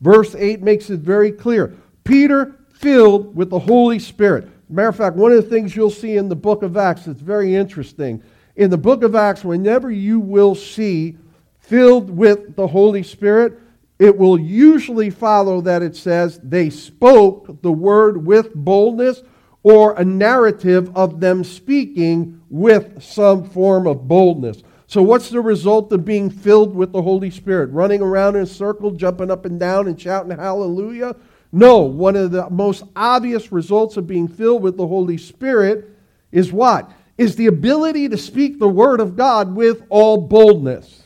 Verse 0.00 0.34
8 0.34 0.62
makes 0.62 0.88
it 0.88 1.00
very 1.00 1.30
clear. 1.30 1.74
Peter 2.04 2.56
filled 2.72 3.36
with 3.36 3.50
the 3.50 3.58
Holy 3.58 3.98
Spirit. 3.98 4.48
Matter 4.68 4.88
of 4.88 4.96
fact, 4.96 5.16
one 5.16 5.32
of 5.32 5.42
the 5.42 5.50
things 5.50 5.76
you'll 5.76 5.90
see 5.90 6.16
in 6.16 6.28
the 6.28 6.36
book 6.36 6.62
of 6.62 6.76
Acts 6.76 7.04
that's 7.04 7.20
very 7.20 7.54
interesting. 7.54 8.22
In 8.56 8.70
the 8.70 8.78
book 8.78 9.02
of 9.02 9.14
Acts, 9.14 9.44
whenever 9.44 9.90
you 9.90 10.20
will 10.20 10.54
see 10.54 11.18
filled 11.66 12.10
with 12.10 12.56
the 12.56 12.66
Holy 12.66 13.02
Spirit, 13.02 13.58
it 13.98 14.16
will 14.16 14.38
usually 14.38 15.10
follow 15.10 15.60
that 15.62 15.82
it 15.82 15.96
says 15.96 16.40
they 16.42 16.68
spoke 16.68 17.62
the 17.62 17.72
word 17.72 18.24
with 18.26 18.54
boldness 18.54 19.22
or 19.62 19.94
a 19.94 20.04
narrative 20.04 20.94
of 20.94 21.20
them 21.20 21.42
speaking 21.42 22.40
with 22.50 23.02
some 23.02 23.48
form 23.48 23.86
of 23.86 24.06
boldness. 24.06 24.62
So, 24.86 25.02
what's 25.02 25.30
the 25.30 25.40
result 25.40 25.90
of 25.92 26.04
being 26.04 26.28
filled 26.28 26.74
with 26.74 26.92
the 26.92 27.00
Holy 27.00 27.30
Spirit? 27.30 27.70
Running 27.70 28.02
around 28.02 28.36
in 28.36 28.42
a 28.42 28.46
circle, 28.46 28.90
jumping 28.90 29.30
up 29.30 29.46
and 29.46 29.58
down, 29.58 29.88
and 29.88 29.98
shouting 29.98 30.36
hallelujah? 30.36 31.16
No, 31.50 31.78
one 31.78 32.16
of 32.16 32.32
the 32.32 32.50
most 32.50 32.82
obvious 32.94 33.50
results 33.52 33.96
of 33.96 34.06
being 34.06 34.28
filled 34.28 34.62
with 34.62 34.76
the 34.76 34.86
Holy 34.86 35.16
Spirit 35.16 35.88
is 36.30 36.52
what? 36.52 36.90
Is 37.16 37.36
the 37.36 37.46
ability 37.46 38.08
to 38.10 38.18
speak 38.18 38.58
the 38.58 38.68
Word 38.68 39.00
of 39.00 39.16
God 39.16 39.54
with 39.54 39.84
all 39.88 40.20
boldness. 40.20 41.03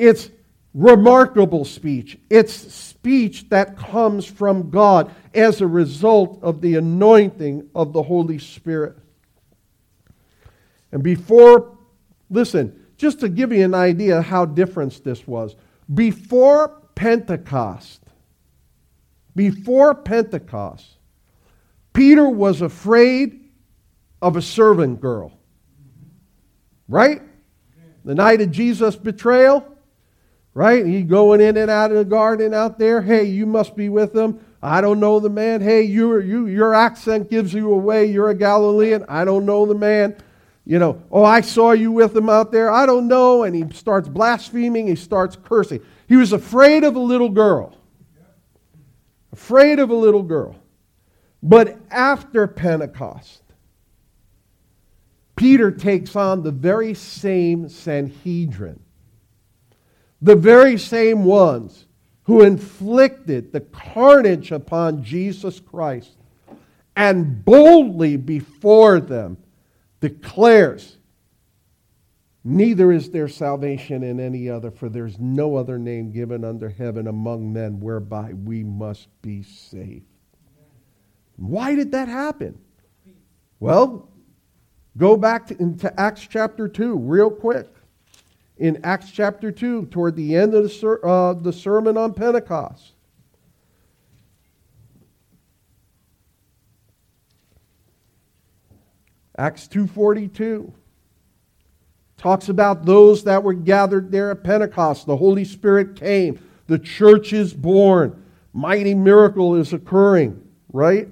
It's 0.00 0.30
remarkable 0.72 1.66
speech. 1.66 2.18
It's 2.30 2.54
speech 2.54 3.50
that 3.50 3.76
comes 3.76 4.24
from 4.24 4.70
God 4.70 5.14
as 5.34 5.60
a 5.60 5.66
result 5.66 6.38
of 6.42 6.62
the 6.62 6.76
anointing 6.76 7.68
of 7.74 7.92
the 7.92 8.02
Holy 8.02 8.38
Spirit. 8.38 8.96
And 10.90 11.02
before, 11.02 11.76
listen, 12.30 12.86
just 12.96 13.20
to 13.20 13.28
give 13.28 13.52
you 13.52 13.62
an 13.62 13.74
idea 13.74 14.22
how 14.22 14.46
different 14.46 15.04
this 15.04 15.26
was, 15.26 15.54
before 15.92 16.80
Pentecost, 16.94 18.02
before 19.36 19.94
Pentecost, 19.94 20.96
Peter 21.92 22.26
was 22.26 22.62
afraid 22.62 23.50
of 24.22 24.36
a 24.36 24.42
servant 24.42 25.02
girl. 25.02 25.38
Right? 26.88 27.20
The 28.04 28.14
night 28.14 28.40
of 28.40 28.50
Jesus' 28.50 28.96
betrayal, 28.96 29.69
right? 30.54 30.84
He 30.84 31.02
going 31.02 31.40
in 31.40 31.56
and 31.56 31.70
out 31.70 31.90
of 31.90 31.96
the 31.96 32.04
garden 32.04 32.54
out 32.54 32.78
there. 32.78 33.02
Hey, 33.02 33.24
you 33.24 33.46
must 33.46 33.76
be 33.76 33.88
with 33.88 34.12
them. 34.12 34.44
I 34.62 34.80
don't 34.80 35.00
know 35.00 35.20
the 35.20 35.30
man. 35.30 35.60
Hey, 35.60 35.82
you, 35.82 36.18
you, 36.18 36.46
your 36.46 36.74
accent 36.74 37.30
gives 37.30 37.54
you 37.54 37.72
away. 37.72 38.06
You're 38.06 38.30
a 38.30 38.34
Galilean. 38.34 39.04
I 39.08 39.24
don't 39.24 39.46
know 39.46 39.64
the 39.64 39.74
man. 39.74 40.16
You 40.66 40.78
know, 40.78 41.02
oh, 41.10 41.24
I 41.24 41.40
saw 41.40 41.72
you 41.72 41.90
with 41.90 42.14
him 42.14 42.28
out 42.28 42.52
there. 42.52 42.70
I 42.70 42.84
don't 42.84 43.08
know. 43.08 43.44
And 43.44 43.56
he 43.56 43.64
starts 43.74 44.08
blaspheming. 44.08 44.86
He 44.86 44.96
starts 44.96 45.36
cursing. 45.42 45.80
He 46.08 46.16
was 46.16 46.32
afraid 46.32 46.84
of 46.84 46.96
a 46.96 47.00
little 47.00 47.30
girl. 47.30 47.76
Afraid 49.32 49.78
of 49.78 49.90
a 49.90 49.94
little 49.94 50.22
girl. 50.22 50.56
But 51.42 51.78
after 51.90 52.46
Pentecost, 52.46 53.42
Peter 55.36 55.70
takes 55.70 56.14
on 56.14 56.42
the 56.42 56.50
very 56.50 56.92
same 56.92 57.68
Sanhedrin 57.70 58.78
the 60.22 60.36
very 60.36 60.76
same 60.78 61.24
ones 61.24 61.86
who 62.24 62.42
inflicted 62.42 63.52
the 63.52 63.60
carnage 63.60 64.52
upon 64.52 65.02
Jesus 65.02 65.60
Christ 65.60 66.16
and 66.94 67.44
boldly 67.44 68.16
before 68.16 69.00
them 69.00 69.38
declares, 70.00 70.96
Neither 72.42 72.90
is 72.90 73.10
there 73.10 73.28
salvation 73.28 74.02
in 74.02 74.18
any 74.18 74.48
other, 74.48 74.70
for 74.70 74.88
there's 74.88 75.18
no 75.18 75.56
other 75.56 75.78
name 75.78 76.10
given 76.10 76.42
under 76.42 76.70
heaven 76.70 77.06
among 77.06 77.52
men 77.52 77.80
whereby 77.80 78.32
we 78.32 78.64
must 78.64 79.08
be 79.20 79.42
saved. 79.42 80.06
Why 81.36 81.74
did 81.74 81.92
that 81.92 82.08
happen? 82.08 82.58
Well, 83.58 84.08
go 84.96 85.18
back 85.18 85.48
to, 85.48 85.60
into 85.60 86.00
Acts 86.00 86.26
chapter 86.26 86.66
2 86.66 86.96
real 86.96 87.30
quick 87.30 87.68
in 88.60 88.78
Acts 88.84 89.10
chapter 89.10 89.50
2, 89.50 89.86
toward 89.86 90.14
the 90.14 90.36
end 90.36 90.54
of 90.54 90.62
the, 90.62 90.68
ser- 90.68 91.04
uh, 91.04 91.32
the 91.32 91.52
sermon 91.52 91.96
on 91.96 92.12
Pentecost. 92.12 92.92
Acts 99.38 99.66
2:42 99.68 100.70
talks 102.18 102.50
about 102.50 102.84
those 102.84 103.24
that 103.24 103.42
were 103.42 103.54
gathered 103.54 104.12
there 104.12 104.30
at 104.30 104.44
Pentecost. 104.44 105.06
The 105.06 105.16
Holy 105.16 105.46
Spirit 105.46 105.96
came. 105.96 106.38
The 106.66 106.78
church 106.78 107.32
is 107.32 107.54
born. 107.54 108.22
Mighty 108.52 108.94
miracle 108.94 109.54
is 109.54 109.72
occurring, 109.72 110.46
right? 110.70 111.08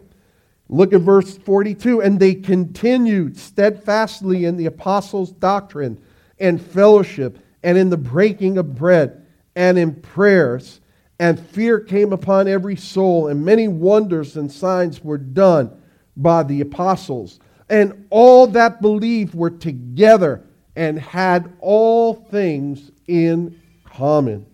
Look 0.68 0.92
at 0.92 1.00
verse 1.00 1.38
42. 1.38 2.02
And 2.02 2.20
they 2.20 2.34
continued 2.34 3.38
steadfastly 3.38 4.44
in 4.44 4.58
the 4.58 4.66
apostles' 4.66 5.32
doctrine 5.32 5.98
and 6.40 6.60
fellowship 6.60 7.38
and 7.62 7.76
in 7.76 7.90
the 7.90 7.96
breaking 7.96 8.58
of 8.58 8.74
bread 8.74 9.26
and 9.56 9.78
in 9.78 9.94
prayers. 9.94 10.80
And 11.18 11.38
fear 11.38 11.80
came 11.80 12.12
upon 12.12 12.46
every 12.46 12.76
soul, 12.76 13.26
and 13.26 13.44
many 13.44 13.66
wonders 13.66 14.36
and 14.36 14.50
signs 14.50 15.02
were 15.02 15.18
done 15.18 15.76
by 16.16 16.44
the 16.44 16.60
apostles. 16.60 17.40
And 17.68 18.06
all 18.10 18.46
that 18.48 18.80
believed 18.80 19.34
were 19.34 19.50
together 19.50 20.44
and 20.76 20.98
had 20.98 21.52
all 21.60 22.14
things 22.14 22.92
in 23.08 23.60
common. 23.84 24.46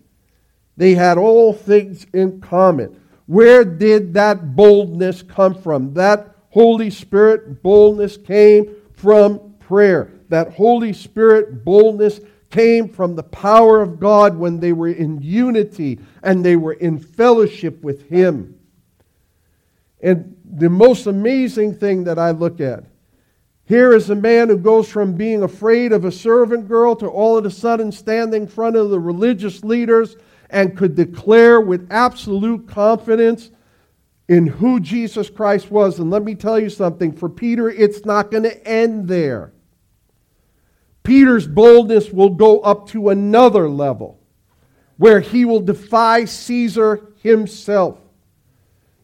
They 0.75 0.95
had 0.95 1.19
all 1.19 1.53
things 1.53 2.07
in 2.13 2.41
common. 2.41 2.99
Where 3.27 3.63
did 3.63 4.15
that 4.15 4.55
boldness 4.55 5.21
come 5.21 5.53
from? 5.53 5.93
That 5.93 6.35
Holy 6.49 6.89
Spirit 6.89 7.61
boldness 7.61 8.17
came 8.17 8.75
from 8.93 9.55
prayer 9.59 10.14
that 10.29 10.53
Holy 10.53 10.93
Spirit 10.93 11.63
boldness 11.63 12.19
came 12.49 12.89
from 12.89 13.15
the 13.15 13.23
power 13.23 13.81
of 13.81 13.99
God 13.99 14.37
when 14.37 14.59
they 14.59 14.73
were 14.73 14.87
in 14.87 15.21
unity 15.21 15.99
and 16.23 16.43
they 16.43 16.55
were 16.55 16.73
in 16.73 16.99
fellowship 16.99 17.83
with 17.83 18.07
Him. 18.09 18.59
And 20.01 20.37
the 20.43 20.69
most 20.69 21.07
amazing 21.07 21.75
thing 21.75 22.03
that 22.05 22.19
I 22.19 22.31
look 22.31 22.61
at 22.61 22.85
here 23.65 23.95
is 23.95 24.11
a 24.11 24.15
man 24.15 24.49
who 24.49 24.57
goes 24.57 24.87
from 24.87 25.13
being 25.13 25.41
afraid 25.41 25.91
of 25.91 26.05
a 26.05 26.11
servant 26.11 26.67
girl 26.67 26.95
to 26.97 27.07
all 27.07 27.37
of 27.37 27.45
a 27.45 27.51
sudden 27.51 27.91
standing 27.91 28.43
in 28.43 28.47
front 28.47 28.75
of 28.75 28.91
the 28.91 28.99
religious 28.99 29.63
leaders 29.63 30.15
and 30.51 30.77
could 30.77 30.95
declare 30.95 31.59
with 31.59 31.87
absolute 31.89 32.67
confidence 32.67 33.49
in 34.27 34.45
who 34.45 34.79
Jesus 34.79 35.31
Christ 35.31 35.71
was. 35.71 35.97
And 35.97 36.11
let 36.11 36.23
me 36.23 36.35
tell 36.35 36.59
you 36.59 36.69
something 36.69 37.11
for 37.11 37.27
Peter, 37.27 37.69
it's 37.69 38.05
not 38.05 38.29
going 38.29 38.43
to 38.43 38.67
end 38.67 39.07
there. 39.07 39.51
Peter's 41.05 41.47
boldness 41.47 42.11
will 42.11 42.31
go 42.31 42.59
up 42.59 42.89
to 42.89 43.09
another 43.09 43.69
level 43.69 44.19
where 44.97 45.19
he 45.19 45.45
will 45.45 45.59
defy 45.61 46.25
Caesar 46.25 47.13
himself, 47.21 47.97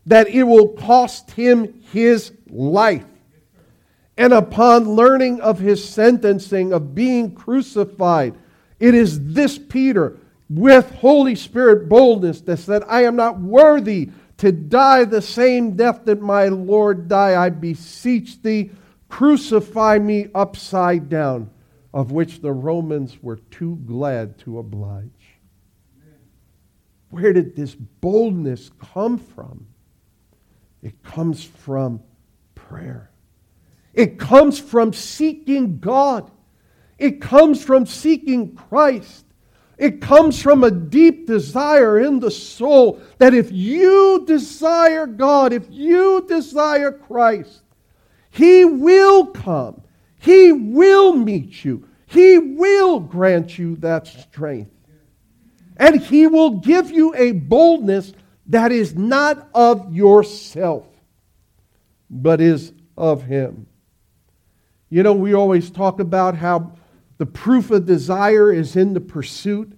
that 0.05 0.27
it 0.27 0.43
will 0.43 0.70
cost 0.70 1.31
him 1.31 1.81
his 1.91 2.34
life. 2.50 3.05
And 4.17 4.34
upon 4.34 4.96
learning 4.96 5.41
of 5.41 5.60
his 5.60 5.88
sentencing 5.88 6.74
of 6.74 6.93
being 6.93 7.34
crucified, 7.34 8.36
it 8.79 8.93
is 8.93 9.34
this 9.34 9.58
Peter 9.58 10.17
with 10.50 10.91
Holy 10.96 11.36
Spirit 11.36 11.88
boldness 11.88 12.41
that 12.41 12.58
said, 12.58 12.84
I 12.88 13.03
am 13.03 13.15
not 13.15 13.39
worthy 13.39 14.10
to 14.38 14.51
die 14.51 15.05
the 15.05 15.22
same 15.22 15.75
death 15.75 16.01
that 16.05 16.22
my 16.22 16.48
Lord 16.48 17.08
died. 17.08 17.36
I 17.36 17.50
beseech 17.50 18.41
thee, 18.41 18.72
crucify 19.08 20.00
me 20.00 20.27
upside 20.34 21.10
down, 21.10 21.50
of 21.93 22.12
which 22.12 22.41
the 22.41 22.53
Romans 22.53 23.17
were 23.21 23.38
too 23.38 23.79
glad 23.86 24.38
to 24.39 24.60
oblige. 24.60 25.39
Where 27.10 27.33
did 27.33 27.55
this 27.55 27.75
boldness 27.75 28.71
come 28.79 29.17
from? 29.17 29.67
It 30.81 31.03
comes 31.03 31.43
from 31.43 32.01
prayer. 32.55 33.12
It 33.93 34.17
comes 34.17 34.57
from 34.57 34.93
seeking 34.93 35.79
God. 35.79 36.31
It 36.98 37.19
comes 37.19 37.63
from 37.63 37.86
seeking 37.86 38.55
Christ. 38.55 39.25
It 39.77 40.00
comes 40.00 40.41
from 40.41 40.63
a 40.63 40.71
deep 40.71 41.27
desire 41.27 42.00
in 42.00 42.19
the 42.19 42.31
soul 42.31 43.01
that 43.17 43.33
if 43.33 43.51
you 43.51 44.24
desire 44.25 45.07
God, 45.07 45.51
if 45.51 45.65
you 45.69 46.24
desire 46.27 46.91
Christ, 46.91 47.63
He 48.29 48.63
will 48.63 49.27
come. 49.27 49.81
He 50.21 50.51
will 50.51 51.13
meet 51.13 51.65
you. 51.65 51.87
He 52.05 52.37
will 52.37 52.99
grant 52.99 53.57
you 53.57 53.75
that 53.77 54.05
strength. 54.05 54.69
And 55.77 55.99
He 55.99 56.27
will 56.27 56.59
give 56.59 56.91
you 56.91 57.15
a 57.15 57.31
boldness 57.31 58.13
that 58.47 58.71
is 58.71 58.95
not 58.95 59.49
of 59.55 59.91
yourself, 59.91 60.85
but 62.07 62.39
is 62.39 62.71
of 62.95 63.23
Him. 63.23 63.65
You 64.91 65.01
know, 65.01 65.13
we 65.13 65.33
always 65.33 65.71
talk 65.71 65.99
about 65.99 66.35
how 66.35 66.73
the 67.17 67.25
proof 67.25 67.71
of 67.71 67.87
desire 67.87 68.53
is 68.53 68.75
in 68.75 68.93
the 68.93 69.01
pursuit. 69.01 69.75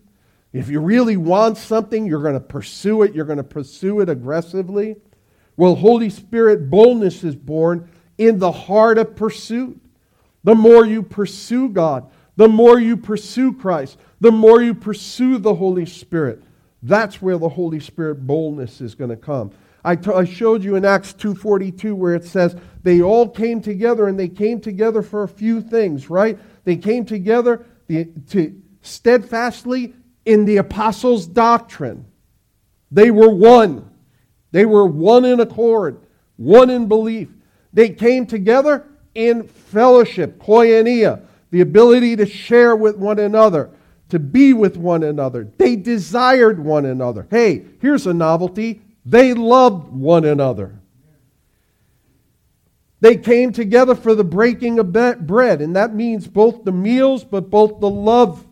If 0.51 0.67
you 0.69 0.81
really 0.81 1.15
want 1.15 1.57
something, 1.57 2.05
you're 2.05 2.21
going 2.21 2.33
to 2.33 2.41
pursue 2.41 3.03
it. 3.03 3.15
You're 3.15 3.25
going 3.25 3.37
to 3.37 3.43
pursue 3.43 4.01
it 4.01 4.09
aggressively. 4.09 4.97
Well, 5.55 5.75
Holy 5.75 6.09
Spirit 6.09 6.69
boldness 6.69 7.23
is 7.23 7.35
born 7.35 7.89
in 8.17 8.39
the 8.39 8.51
heart 8.51 8.97
of 8.97 9.15
pursuit. 9.15 9.79
The 10.43 10.55
more 10.55 10.85
you 10.85 11.03
pursue 11.03 11.69
God, 11.69 12.09
the 12.35 12.49
more 12.49 12.79
you 12.79 12.97
pursue 12.97 13.53
Christ, 13.53 13.97
the 14.19 14.31
more 14.31 14.61
you 14.61 14.73
pursue 14.73 15.37
the 15.37 15.55
Holy 15.55 15.85
Spirit. 15.85 16.43
That's 16.81 17.21
where 17.21 17.37
the 17.37 17.49
Holy 17.49 17.79
Spirit 17.79 18.27
boldness 18.27 18.81
is 18.81 18.95
going 18.95 19.09
to 19.09 19.15
come. 19.17 19.51
I, 19.85 19.95
t- 19.95 20.11
I 20.11 20.25
showed 20.25 20.63
you 20.63 20.75
in 20.75 20.85
Acts 20.85 21.13
2:42 21.13 21.93
where 21.93 22.15
it 22.15 22.25
says 22.25 22.55
they 22.83 23.01
all 23.01 23.27
came 23.27 23.61
together 23.61 24.07
and 24.07 24.19
they 24.19 24.29
came 24.29 24.59
together 24.61 25.01
for 25.01 25.23
a 25.23 25.27
few 25.27 25.61
things, 25.61 26.09
right? 26.09 26.37
They 26.63 26.77
came 26.77 27.05
together 27.05 27.65
to 27.89 28.61
steadfastly 28.81 29.93
in 30.25 30.45
the 30.45 30.57
apostles' 30.57 31.27
doctrine. 31.27 32.05
They 32.91 33.11
were 33.11 33.29
one. 33.29 33.89
They 34.51 34.65
were 34.65 34.85
one 34.85 35.25
in 35.25 35.39
accord, 35.39 36.05
one 36.37 36.69
in 36.69 36.87
belief. 36.87 37.29
They 37.73 37.89
came 37.89 38.25
together 38.25 38.85
in 39.15 39.47
fellowship, 39.47 40.39
koinonia, 40.39 41.21
the 41.51 41.61
ability 41.61 42.15
to 42.15 42.25
share 42.25 42.75
with 42.75 42.97
one 42.97 43.19
another, 43.19 43.69
to 44.09 44.19
be 44.19 44.53
with 44.53 44.77
one 44.77 45.03
another. 45.03 45.51
They 45.57 45.75
desired 45.75 46.59
one 46.59 46.85
another. 46.85 47.27
Hey, 47.29 47.65
here's 47.79 48.07
a 48.07 48.13
novelty. 48.13 48.81
They 49.05 49.33
loved 49.33 49.89
one 49.89 50.25
another. 50.25 50.79
They 53.01 53.17
came 53.17 53.51
together 53.51 53.95
for 53.95 54.15
the 54.15 54.23
breaking 54.23 54.79
of 54.79 54.93
bread, 54.93 55.61
and 55.61 55.75
that 55.75 55.93
means 55.93 56.27
both 56.27 56.63
the 56.63 56.71
meals, 56.71 57.23
but 57.23 57.49
both 57.49 57.81
the 57.81 57.89
love 57.89 58.47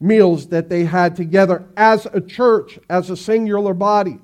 meals 0.00 0.48
that 0.48 0.68
they 0.68 0.84
had 0.84 1.14
together 1.14 1.64
as 1.76 2.06
a 2.12 2.20
church, 2.20 2.78
as 2.90 3.08
a 3.08 3.16
singular 3.16 3.72
body. 3.72 4.18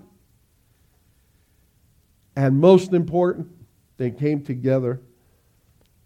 And 2.34 2.61
most 2.61 2.92
important, 2.92 3.48
they 3.96 4.11
came 4.11 4.42
together 4.42 5.00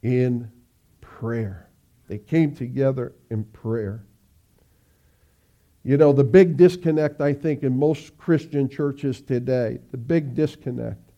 in 0.03 0.51
prayer. 1.01 1.71
They 2.09 2.19
came 2.19 2.55
together 2.55 3.15
in 3.31 3.45
prayer. 3.45 4.05
You 5.85 5.97
know, 5.97 6.13
the 6.13 6.25
big 6.25 6.57
disconnect, 6.57 7.21
I 7.21 7.33
think, 7.33 7.63
in 7.63 7.77
most 7.79 8.17
Christian 8.19 8.69
churches 8.69 9.21
today, 9.21 9.79
the 9.91 9.97
big 9.97 10.35
disconnect 10.35 11.11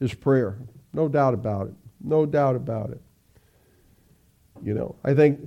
is 0.00 0.14
prayer. 0.14 0.58
No 0.92 1.08
doubt 1.08 1.34
about 1.34 1.68
it. 1.68 1.74
No 2.00 2.26
doubt 2.26 2.56
about 2.56 2.90
it. 2.90 3.00
You 4.62 4.74
know, 4.74 4.96
I 5.04 5.14
think 5.14 5.40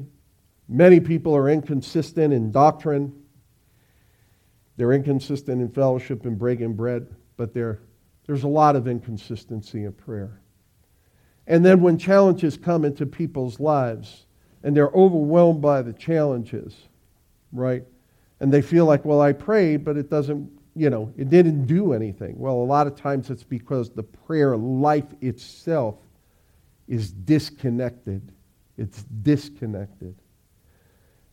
many 0.70 1.00
people 1.00 1.36
are 1.36 1.50
inconsistent 1.50 2.34
in 2.34 2.52
doctrine. 2.52 3.14
They're 4.78 4.94
inconsistent 4.94 5.62
in 5.62 5.70
fellowship 5.70 6.26
and 6.26 6.38
breaking 6.38 6.74
bread, 6.74 7.08
but 7.36 7.54
there's 7.54 8.44
a 8.44 8.48
lot 8.48 8.76
of 8.76 8.88
inconsistency 8.88 9.84
in 9.84 9.94
prayer. 9.94 10.40
And 11.48 11.66
then 11.66 11.82
when 11.82 11.98
challenges 11.98 12.58
come 12.58 12.86
into 12.86 13.06
people's 13.06 13.60
lives 13.60 14.26
and 14.64 14.76
they're 14.76 14.90
overwhelmed 14.90 15.62
by 15.62 15.82
the 15.82 15.94
challenges, 15.94 16.76
right? 17.52 17.84
And 18.40 18.52
they 18.52 18.62
feel 18.62 18.86
like, 18.86 19.04
well, 19.06 19.22
I 19.22 19.34
prayed, 19.34 19.84
but 19.84 19.98
it 19.98 20.10
doesn't 20.10 20.50
you 20.76 20.90
know, 20.90 21.14
it 21.18 21.30
didn't 21.30 21.66
do 21.66 21.94
anything. 21.94 22.38
Well, 22.38 22.56
a 22.56 22.66
lot 22.66 22.88
of 22.88 22.96
times 22.96 23.30
it's 23.30 23.44
because 23.44 23.92
the 23.92 24.04
prayer 24.04 24.58
life 24.58 25.06
itself 25.22 25.96
is 26.88 27.12
disconnected. 27.12 28.32
It's 28.78 29.04
disconnected. 29.04 30.16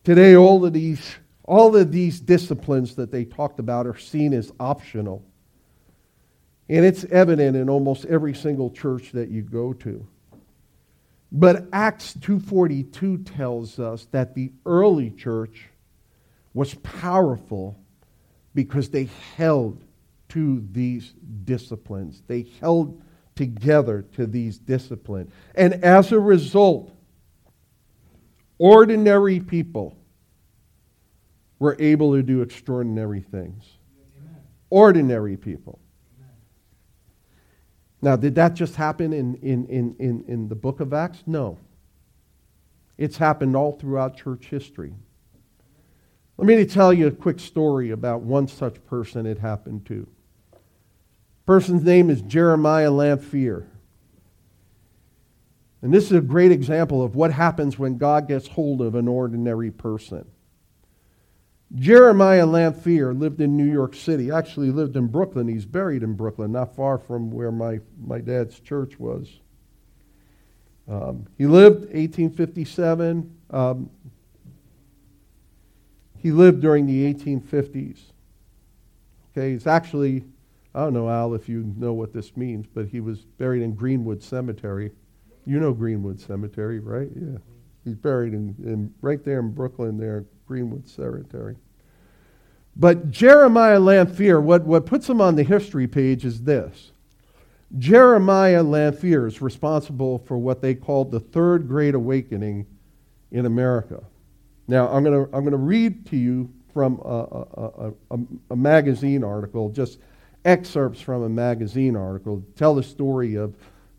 Today, 0.05 0.37
all 0.37 0.65
of 0.65 0.73
these, 0.73 1.17
all 1.45 1.75
of 1.75 1.91
these 1.91 2.21
disciplines 2.21 2.95
that 2.97 3.11
they 3.11 3.25
talked 3.25 3.61
about 3.61 3.87
are 3.87 3.97
seen 3.97 4.35
as 4.35 4.53
optional. 4.61 5.25
And 6.71 6.85
it's 6.85 7.05
evident 7.07 7.57
in 7.57 7.69
almost 7.69 8.05
every 8.05 8.33
single 8.33 8.71
church 8.71 9.11
that 9.11 9.29
you 9.29 9.43
go 9.43 9.73
to. 9.73 10.07
But 11.33 11.67
Acts 11.73 12.15
2:42 12.15 13.25
tells 13.25 13.81
us 13.81 14.07
that 14.13 14.37
the 14.37 14.53
early 14.65 15.11
church 15.11 15.69
was 16.55 16.75
powerful 16.75 17.77
because 18.55 18.91
they 18.91 19.09
held 19.37 19.83
to 20.29 20.65
these 20.71 21.13
disciplines. 21.45 22.23
They 22.29 22.43
held 22.61 23.03
together 23.35 24.03
to 24.13 24.29
these 24.29 24.57
disciplines. 24.57 25.33
And 25.57 25.75
as 25.85 26.13
a 26.13 26.21
result, 26.21 26.93
ordinary 28.59 29.41
people 29.41 29.97
were 31.59 31.77
able 31.81 32.15
to 32.15 32.23
do 32.23 32.43
extraordinary 32.43 33.23
things. 33.23 33.77
Amen. 34.21 34.37
Ordinary 34.71 35.37
people. 35.37 35.81
Now, 38.03 38.17
did 38.17 38.35
that 38.37 38.55
just 38.55 38.77
happen 38.77 39.13
in, 39.13 39.35
in, 39.37 39.67
in, 39.67 39.97
in, 39.99 40.25
in 40.27 40.49
the 40.49 40.55
book 40.55 40.81
of 40.81 40.93
Acts? 40.93 41.23
No. 41.27 41.59
It's 42.97 43.19
happened 43.19 43.57
all 43.57 43.73
throughout 43.73 44.17
church 44.17 44.47
history. 44.47 44.95
Let 46.37 46.47
me 46.47 46.65
tell 46.65 46.93
you 46.93 47.07
a 47.07 47.11
quick 47.11 47.39
story 47.39 47.91
about 47.91 48.23
one 48.23 48.49
such 48.49 48.83
person 48.87 49.27
it 49.27 49.39
happened 49.39 49.85
to. 49.87 50.07
Person's 51.45 51.83
name 51.83 52.09
is 52.09 52.23
Jeremiah 52.23 52.91
Lanphier. 52.91 53.67
And 55.83 55.93
this 55.93 56.05
is 56.05 56.13
a 56.13 56.21
great 56.21 56.53
example 56.53 57.03
of 57.03 57.15
what 57.15 57.33
happens 57.33 57.79
when 57.79 57.99
God 57.99 58.29
gets 58.29 58.49
hold 58.49 58.81
of 58.81 58.95
an 58.95 59.09
ordinary 59.09 59.71
person. 59.71 60.27
Jeremiah 61.75 62.47
Lanphier 62.47 63.15
lived 63.15 63.41
in 63.41 63.57
New 63.57 63.71
York 63.71 63.95
City. 63.95 64.31
Actually 64.31 64.71
lived 64.71 64.97
in 64.97 65.07
Brooklyn. 65.07 65.47
He's 65.49 65.67
buried 65.67 66.03
in 66.03 66.15
Brooklyn, 66.15 66.53
not 66.53 66.75
far 66.75 66.99
from 66.99 67.31
where 67.31 67.53
my, 67.53 67.81
my 68.05 68.21
dad's 68.21 68.59
church 68.61 68.99
was. 68.99 69.29
Um, 70.89 71.27
he 71.39 71.47
lived 71.47 71.83
1857. 71.93 73.37
Um, 73.51 73.91
He 76.21 76.33
lived 76.33 76.61
during 76.61 76.87
the 76.87 77.13
1850s. 77.15 77.99
Okay, 79.33 79.53
he's 79.53 79.67
actually, 79.67 80.25
I 80.75 80.81
don't 80.81 80.93
know, 80.93 81.09
Al, 81.09 81.35
if 81.35 81.49
you 81.49 81.73
know 81.77 81.95
what 81.95 82.13
this 82.13 82.37
means, 82.37 82.67
but 82.73 82.87
he 82.87 83.01
was 83.01 83.21
buried 83.21 83.63
in 83.63 83.75
Greenwood 83.75 84.23
Cemetery. 84.23 84.91
You 85.47 85.61
know 85.61 85.73
Greenwood 85.73 86.21
Cemetery, 86.21 86.79
right? 86.79 87.09
Yeah. 87.15 87.39
He's 87.85 87.95
buried 87.95 88.35
in, 88.35 88.55
in 88.63 88.95
right 89.01 89.25
there 89.25 89.41
in 89.41 89.53
Brooklyn, 89.53 89.97
there, 89.97 90.27
Greenwood 90.51 90.89
Cemetery. 90.89 91.55
But 92.75 93.09
Jeremiah 93.09 93.79
Lanphier, 93.79 94.41
what, 94.41 94.65
what 94.65 94.85
puts 94.85 95.09
him 95.09 95.21
on 95.21 95.37
the 95.37 95.45
history 95.45 95.87
page 95.87 96.25
is 96.25 96.43
this. 96.43 96.91
Jeremiah 97.79 98.65
Lanphier 98.65 99.29
is 99.29 99.41
responsible 99.41 100.19
for 100.19 100.39
what 100.39 100.61
they 100.61 100.75
called 100.75 101.13
the 101.13 101.21
Third 101.21 101.69
Great 101.69 101.95
Awakening 101.95 102.67
in 103.31 103.47
America. 103.47 104.03
Now, 104.67 104.89
I'm 104.89 105.05
going 105.05 105.25
to 105.25 105.37
I'm 105.37 105.49
to 105.49 105.57
read 105.57 106.05
to 106.07 106.17
you 106.17 106.53
from 106.75 107.01
a, 107.05 107.47
a, 107.55 107.93
a, 108.11 108.19
a, 108.51 108.57
magazine 108.57 109.23
article, 109.23 109.71
just 109.71 109.99
excerpts 110.45 111.01
from 111.01 111.23
a 111.23 111.29
magazine 111.29 111.95
article, 111.95 112.43
tell 112.57 112.75
the 112.75 112.83
story 112.83 113.37
of 113.37 113.55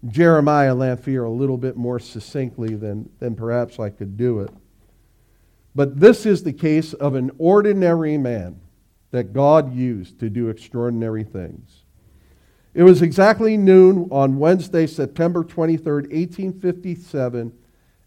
Jeremiah 0.09 0.75
Lanphier 0.75 1.23
a 1.23 1.29
little 1.29 1.57
bit 1.57 1.77
more 1.77 1.99
succinctly 1.99 2.75
than, 2.75 3.09
than 3.19 3.35
perhaps 3.35 3.79
I 3.79 3.89
could 3.89 4.17
do 4.17 4.41
it. 4.41 4.49
But 5.73 5.99
this 5.99 6.25
is 6.25 6.43
the 6.43 6.53
case 6.53 6.93
of 6.93 7.15
an 7.15 7.31
ordinary 7.37 8.17
man 8.17 8.59
that 9.11 9.33
God 9.33 9.73
used 9.73 10.19
to 10.19 10.29
do 10.29 10.49
extraordinary 10.49 11.23
things. 11.23 11.83
It 12.73 12.83
was 12.83 13.01
exactly 13.01 13.57
noon 13.57 14.07
on 14.11 14.39
Wednesday, 14.39 14.87
September 14.87 15.43
23rd, 15.43 16.09
1857, 16.11 17.51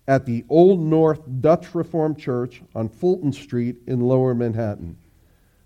at 0.07 0.27
the 0.27 0.45
Old 0.49 0.81
North 0.81 1.21
Dutch 1.41 1.75
Reformed 1.75 2.19
Church 2.19 2.63
on 2.75 2.89
Fulton 2.89 3.33
Street 3.33 3.77
in 3.87 4.01
Lower 4.01 4.35
Manhattan. 4.35 4.97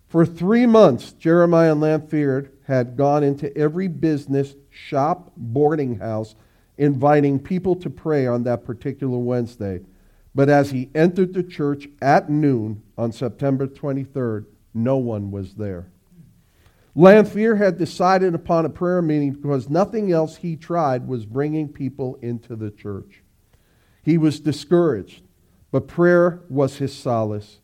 For 0.08 0.24
three 0.24 0.66
months, 0.66 1.12
Jeremiah 1.12 1.74
Lanphier 1.74 2.50
had 2.64 2.96
gone 2.96 3.22
into 3.22 3.56
every 3.56 3.88
business, 3.88 4.54
shop, 4.70 5.32
boarding 5.37 5.98
house, 5.98 6.34
inviting 6.76 7.38
people 7.38 7.76
to 7.76 7.90
pray 7.90 8.26
on 8.26 8.42
that 8.44 8.64
particular 8.64 9.18
Wednesday. 9.18 9.80
But 10.34 10.48
as 10.48 10.70
he 10.70 10.90
entered 10.94 11.34
the 11.34 11.42
church 11.42 11.88
at 12.00 12.30
noon 12.30 12.82
on 12.96 13.12
September 13.12 13.66
23rd, 13.66 14.46
no 14.74 14.96
one 14.96 15.30
was 15.30 15.54
there. 15.54 15.90
Lanphier 16.94 17.56
had 17.56 17.78
decided 17.78 18.34
upon 18.34 18.64
a 18.64 18.70
prayer 18.70 19.00
meeting 19.00 19.32
because 19.32 19.68
nothing 19.68 20.10
else 20.10 20.36
he 20.36 20.56
tried 20.56 21.06
was 21.06 21.26
bringing 21.26 21.68
people 21.68 22.18
into 22.22 22.56
the 22.56 22.70
church. 22.70 23.22
He 24.02 24.18
was 24.18 24.40
discouraged, 24.40 25.22
but 25.70 25.86
prayer 25.86 26.42
was 26.48 26.78
his 26.78 26.94
solace. 26.94 27.60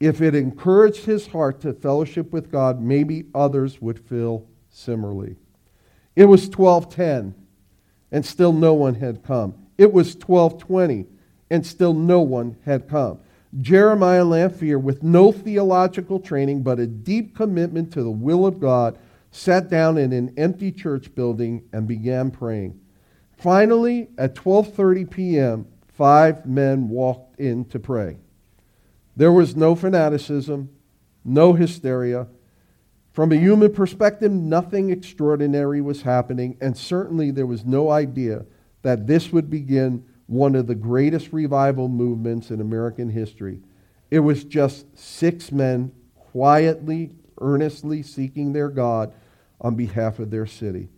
If 0.00 0.20
it 0.20 0.34
encouraged 0.34 1.06
his 1.06 1.28
heart 1.28 1.60
to 1.60 1.72
fellowship 1.72 2.32
with 2.32 2.50
God, 2.50 2.82
maybe 2.82 3.26
others 3.34 3.80
would 3.80 3.98
feel 3.98 4.46
similarly. 4.68 5.36
It 6.16 6.26
was 6.26 6.46
1210 6.48 7.34
and 8.12 8.26
still 8.26 8.52
no 8.52 8.74
one 8.74 8.96
had 8.96 9.22
come. 9.22 9.54
It 9.78 9.92
was 9.92 10.14
1220 10.14 11.06
and 11.50 11.66
still 11.66 11.94
no 11.94 12.20
one 12.20 12.56
had 12.64 12.88
come. 12.88 13.18
Jeremiah 13.60 14.24
Lanphier, 14.24 14.78
with 14.78 15.02
no 15.02 15.30
theological 15.30 16.18
training 16.18 16.62
but 16.62 16.80
a 16.80 16.86
deep 16.86 17.36
commitment 17.36 17.92
to 17.92 18.02
the 18.02 18.10
will 18.10 18.46
of 18.46 18.58
God, 18.58 18.98
sat 19.30 19.68
down 19.68 19.98
in 19.98 20.12
an 20.12 20.34
empty 20.36 20.72
church 20.72 21.14
building 21.14 21.64
and 21.72 21.86
began 21.86 22.30
praying. 22.30 22.80
Finally, 23.36 24.08
at 24.18 24.34
12:30 24.34 25.10
p.m., 25.10 25.66
five 25.88 26.46
men 26.46 26.88
walked 26.88 27.38
in 27.38 27.64
to 27.66 27.78
pray. 27.78 28.16
There 29.16 29.32
was 29.32 29.54
no 29.54 29.74
fanaticism, 29.74 30.70
no 31.24 31.52
hysteria. 31.52 32.26
From 33.12 33.30
a 33.30 33.36
human 33.36 33.72
perspective, 33.72 34.32
nothing 34.32 34.90
extraordinary 34.90 35.80
was 35.80 36.02
happening, 36.02 36.56
and 36.60 36.76
certainly 36.76 37.30
there 37.30 37.46
was 37.46 37.64
no 37.64 37.90
idea 37.90 38.44
that 38.82 39.06
this 39.06 39.32
would 39.32 39.48
begin 39.48 40.04
one 40.26 40.54
of 40.54 40.66
the 40.66 40.74
greatest 40.74 41.32
revival 41.32 41.88
movements 41.88 42.50
in 42.50 42.60
American 42.60 43.10
history. 43.10 43.60
It 44.10 44.20
was 44.20 44.44
just 44.44 44.86
six 44.98 45.52
men 45.52 45.92
quietly, 46.16 47.10
earnestly 47.40 48.02
seeking 48.02 48.52
their 48.52 48.68
God 48.68 49.12
on 49.60 49.74
behalf 49.74 50.18
of 50.18 50.30
their 50.30 50.46
city. 50.46 50.88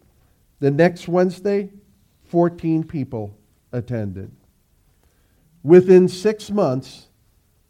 The 0.61 0.71
next 0.71 1.09
Wednesday, 1.09 1.71
14 2.29 2.85
people 2.85 3.37
attended. 3.73 4.31
Within 5.63 6.09
six 6.09 6.51
months, 6.51 7.09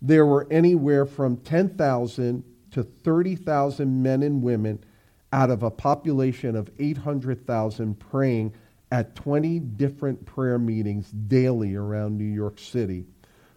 there 0.02 0.26
were 0.26 0.46
anywhere 0.50 1.06
from 1.06 1.38
10,000 1.38 2.44
to 2.72 2.82
30,000 2.82 4.02
men 4.02 4.22
and 4.22 4.42
women 4.42 4.84
out 5.32 5.50
of 5.50 5.62
a 5.62 5.70
population 5.70 6.54
of 6.54 6.70
800,000 6.78 7.98
praying 7.98 8.52
at 8.90 9.14
20 9.16 9.59
different 9.59 10.25
prayer 10.25 10.59
meetings 10.59 11.11
daily 11.11 11.75
around 11.75 12.16
New 12.16 12.25
York 12.25 12.59
City. 12.59 13.05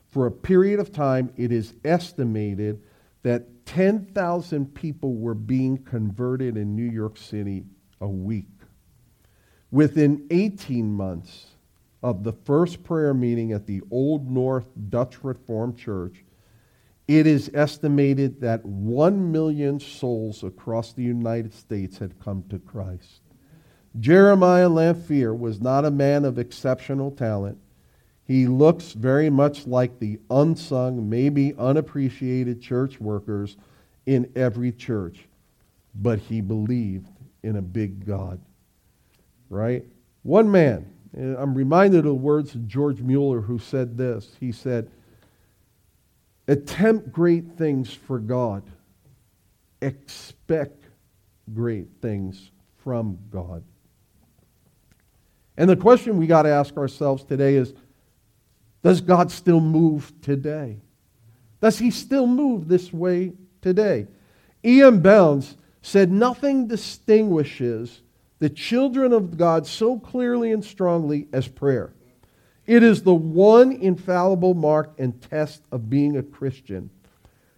For 0.08 0.26
a 0.26 0.32
period 0.32 0.80
of 0.80 0.92
time, 0.92 1.32
it 1.38 1.52
is 1.52 1.74
estimated 1.86 2.82
that 3.22 3.66
10,000 3.66 4.74
people 4.74 5.16
were 5.16 5.36
being 5.36 5.78
converted 5.78 6.58
in 6.58 6.76
New 6.76 6.90
York 6.90 7.18
City 7.18 7.64
a 8.02 8.08
week. 8.08 8.48
Within 9.72 10.26
18 10.32 10.92
months 10.92 11.48
of 12.02 12.24
the 12.24 12.34
first 12.34 12.84
prayer 12.84 13.14
meeting 13.14 13.52
at 13.52 13.68
the 13.68 13.82
Old 13.92 14.32
North 14.32 14.68
Dutch 14.90 15.24
Reformed 15.24 15.78
Church, 15.78 16.24
it 17.08 17.28
is 17.28 17.52
estimated 17.54 18.42
that 18.42 18.66
1 18.66 19.32
million 19.32 19.80
souls 19.80 20.44
across 20.44 20.94
the 20.94 21.04
United 21.04 21.54
States 21.54 21.98
had 21.98 22.20
come 22.20 22.44
to 22.50 22.58
Christ. 22.58 23.22
Jeremiah 24.00 24.70
Lanphier 24.70 25.34
was 25.34 25.62
not 25.62 25.86
a 25.86 25.92
man 25.92 26.26
of 26.26 26.38
exceptional 26.38 27.12
talent. 27.12 27.58
He 28.26 28.46
looks 28.46 28.92
very 28.92 29.30
much 29.30 29.66
like 29.66 30.00
the 30.00 30.20
unsung, 30.30 31.10
maybe 31.10 31.56
unappreciated 31.58 32.62
church 32.62 33.00
workers 33.00 33.58
in 34.06 34.32
every 34.36 34.72
church, 34.72 35.28
but 35.96 36.20
he 36.20 36.42
believed 36.42 37.10
in 37.42 37.56
a 37.56 37.62
big 37.62 38.06
God 38.06 38.40
right? 39.50 39.84
One 40.24 40.50
man, 40.52 40.92
I'm 41.16 41.56
reminded 41.56 42.00
of 42.00 42.06
the 42.06 42.14
words 42.14 42.56
of 42.56 42.68
George 42.68 43.02
Mueller 43.02 43.42
who 43.42 43.60
said 43.60 43.98
this. 43.98 44.36
He 44.40 44.52
said, 44.52 44.90
Attempt 46.48 47.12
great 47.12 47.58
things 47.58 47.94
for 47.94 48.20
God, 48.20 48.64
expect 49.82 50.86
great 51.54 51.88
things 52.02 52.52
from 52.84 53.18
God. 53.32 53.64
And 55.60 55.70
the 55.70 55.76
question 55.76 56.18
we 56.18 56.26
got 56.26 56.44
to 56.44 56.50
ask 56.50 56.78
ourselves 56.78 57.26
today 57.26 57.56
is 57.56 57.74
Does 58.82 59.02
God 59.02 59.30
still 59.30 59.60
move 59.60 60.14
today? 60.22 60.78
Does 61.62 61.78
he 61.78 61.92
still 61.92 62.26
move 62.26 62.70
this 62.70 62.94
way 62.94 63.34
today? 63.62 64.08
E.M. 64.66 65.02
Bounds 65.02 65.58
said 65.82 66.12
nothing 66.12 66.68
distinguishes 66.68 68.02
the 68.40 68.50
children 68.50 69.12
of 69.12 69.38
God 69.38 69.68
so 69.68 70.00
clearly 70.00 70.54
and 70.54 70.64
strongly 70.64 71.28
as 71.34 71.50
prayer. 71.50 71.92
It 72.66 72.82
is 72.82 73.04
the 73.04 73.14
one 73.14 73.74
infallible 73.74 74.54
mark 74.54 74.94
and 74.98 75.22
test 75.22 75.62
of 75.74 75.90
being 75.90 76.16
a 76.16 76.24
Christian. 76.24 76.90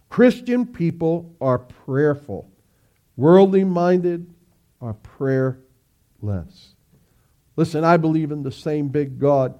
Christian 0.08 0.66
people 0.66 1.36
are 1.40 1.58
prayerful. 1.58 2.50
Worldly 3.16 3.62
minded 3.62 4.34
are 4.80 4.94
prayerless. 4.94 6.71
Listen, 7.56 7.84
I 7.84 7.96
believe 7.96 8.30
in 8.30 8.42
the 8.42 8.52
same 8.52 8.88
big 8.88 9.18
God. 9.18 9.58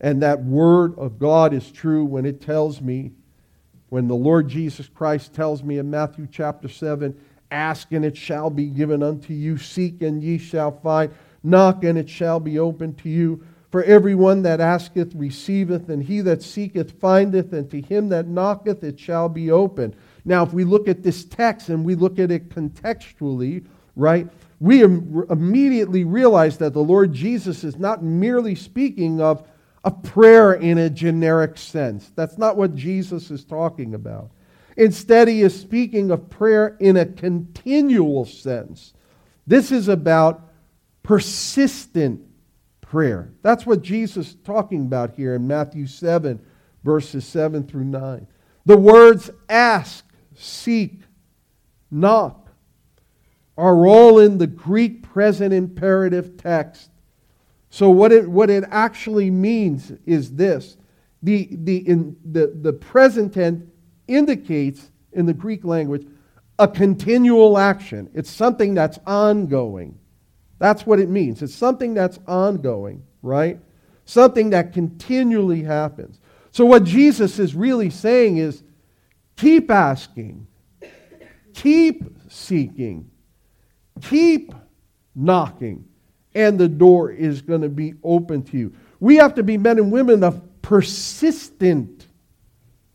And 0.00 0.22
that 0.22 0.44
word 0.44 0.98
of 0.98 1.18
God 1.18 1.54
is 1.54 1.70
true 1.70 2.04
when 2.04 2.26
it 2.26 2.40
tells 2.40 2.80
me, 2.80 3.12
when 3.88 4.08
the 4.08 4.14
Lord 4.14 4.48
Jesus 4.48 4.88
Christ 4.88 5.34
tells 5.34 5.62
me 5.62 5.78
in 5.78 5.90
Matthew 5.90 6.26
chapter 6.30 6.68
7, 6.68 7.18
Ask 7.50 7.92
and 7.92 8.04
it 8.04 8.16
shall 8.16 8.50
be 8.50 8.66
given 8.66 9.02
unto 9.02 9.32
you. 9.32 9.56
Seek 9.56 10.02
and 10.02 10.22
ye 10.22 10.38
shall 10.38 10.72
find. 10.80 11.12
Knock 11.42 11.84
and 11.84 11.96
it 11.96 12.08
shall 12.08 12.40
be 12.40 12.58
opened 12.58 12.98
to 12.98 13.08
you. 13.08 13.44
For 13.70 13.82
everyone 13.84 14.42
that 14.42 14.60
asketh 14.60 15.14
receiveth, 15.14 15.88
and 15.88 16.02
he 16.02 16.20
that 16.20 16.42
seeketh 16.42 16.92
findeth, 17.00 17.52
and 17.52 17.68
to 17.70 17.80
him 17.80 18.08
that 18.10 18.28
knocketh 18.28 18.84
it 18.84 18.98
shall 18.98 19.28
be 19.28 19.50
opened. 19.50 19.96
Now, 20.24 20.44
if 20.44 20.52
we 20.52 20.64
look 20.64 20.88
at 20.88 21.02
this 21.02 21.24
text 21.24 21.68
and 21.68 21.84
we 21.84 21.94
look 21.94 22.18
at 22.18 22.30
it 22.30 22.50
contextually, 22.50 23.66
right, 23.96 24.28
we 24.64 24.82
immediately 24.82 26.04
realize 26.04 26.56
that 26.56 26.72
the 26.72 26.82
Lord 26.82 27.12
Jesus 27.12 27.64
is 27.64 27.76
not 27.76 28.02
merely 28.02 28.54
speaking 28.54 29.20
of 29.20 29.46
a 29.84 29.90
prayer 29.90 30.54
in 30.54 30.78
a 30.78 30.88
generic 30.88 31.58
sense. 31.58 32.10
That's 32.16 32.38
not 32.38 32.56
what 32.56 32.74
Jesus 32.74 33.30
is 33.30 33.44
talking 33.44 33.94
about. 33.94 34.30
Instead, 34.78 35.28
he 35.28 35.42
is 35.42 35.54
speaking 35.54 36.10
of 36.10 36.30
prayer 36.30 36.78
in 36.80 36.96
a 36.96 37.04
continual 37.04 38.24
sense. 38.24 38.94
This 39.46 39.70
is 39.70 39.88
about 39.88 40.48
persistent 41.02 42.22
prayer. 42.80 43.34
That's 43.42 43.66
what 43.66 43.82
Jesus 43.82 44.28
is 44.28 44.34
talking 44.44 44.86
about 44.86 45.14
here 45.14 45.34
in 45.34 45.46
Matthew 45.46 45.86
7, 45.86 46.40
verses 46.84 47.26
7 47.26 47.66
through 47.66 47.84
9. 47.84 48.26
The 48.64 48.78
words 48.78 49.28
ask, 49.50 50.06
seek, 50.34 51.02
knock 51.90 52.43
are 53.56 53.86
all 53.86 54.18
in 54.18 54.38
the 54.38 54.46
Greek 54.46 55.02
present 55.02 55.52
imperative 55.52 56.36
text. 56.36 56.90
So, 57.70 57.90
what 57.90 58.12
it, 58.12 58.28
what 58.28 58.50
it 58.50 58.64
actually 58.70 59.30
means 59.30 59.92
is 60.06 60.34
this 60.34 60.76
the, 61.22 61.48
the, 61.50 61.78
in, 61.88 62.16
the, 62.24 62.52
the 62.60 62.72
present 62.72 63.34
tense 63.34 63.64
indicates 64.06 64.90
in 65.12 65.26
the 65.26 65.34
Greek 65.34 65.64
language 65.64 66.06
a 66.58 66.68
continual 66.68 67.58
action. 67.58 68.10
It's 68.14 68.30
something 68.30 68.74
that's 68.74 68.98
ongoing. 69.06 69.98
That's 70.58 70.86
what 70.86 71.00
it 71.00 71.08
means. 71.08 71.42
It's 71.42 71.54
something 71.54 71.94
that's 71.94 72.18
ongoing, 72.26 73.02
right? 73.22 73.58
Something 74.04 74.50
that 74.50 74.72
continually 74.72 75.62
happens. 75.62 76.20
So, 76.52 76.64
what 76.64 76.84
Jesus 76.84 77.38
is 77.38 77.54
really 77.54 77.90
saying 77.90 78.36
is 78.36 78.62
keep 79.36 79.70
asking, 79.70 80.46
keep 81.54 82.04
seeking, 82.28 83.10
keep 84.08 84.54
knocking, 85.14 85.84
and 86.34 86.58
the 86.58 86.68
door 86.68 87.10
is 87.10 87.42
going 87.42 87.62
to 87.62 87.68
be 87.68 87.94
open 88.02 88.42
to 88.42 88.58
you. 88.58 88.74
We 89.00 89.16
have 89.16 89.34
to 89.34 89.42
be 89.42 89.56
men 89.58 89.78
and 89.78 89.92
women 89.92 90.24
of 90.24 90.40
persistent 90.62 92.06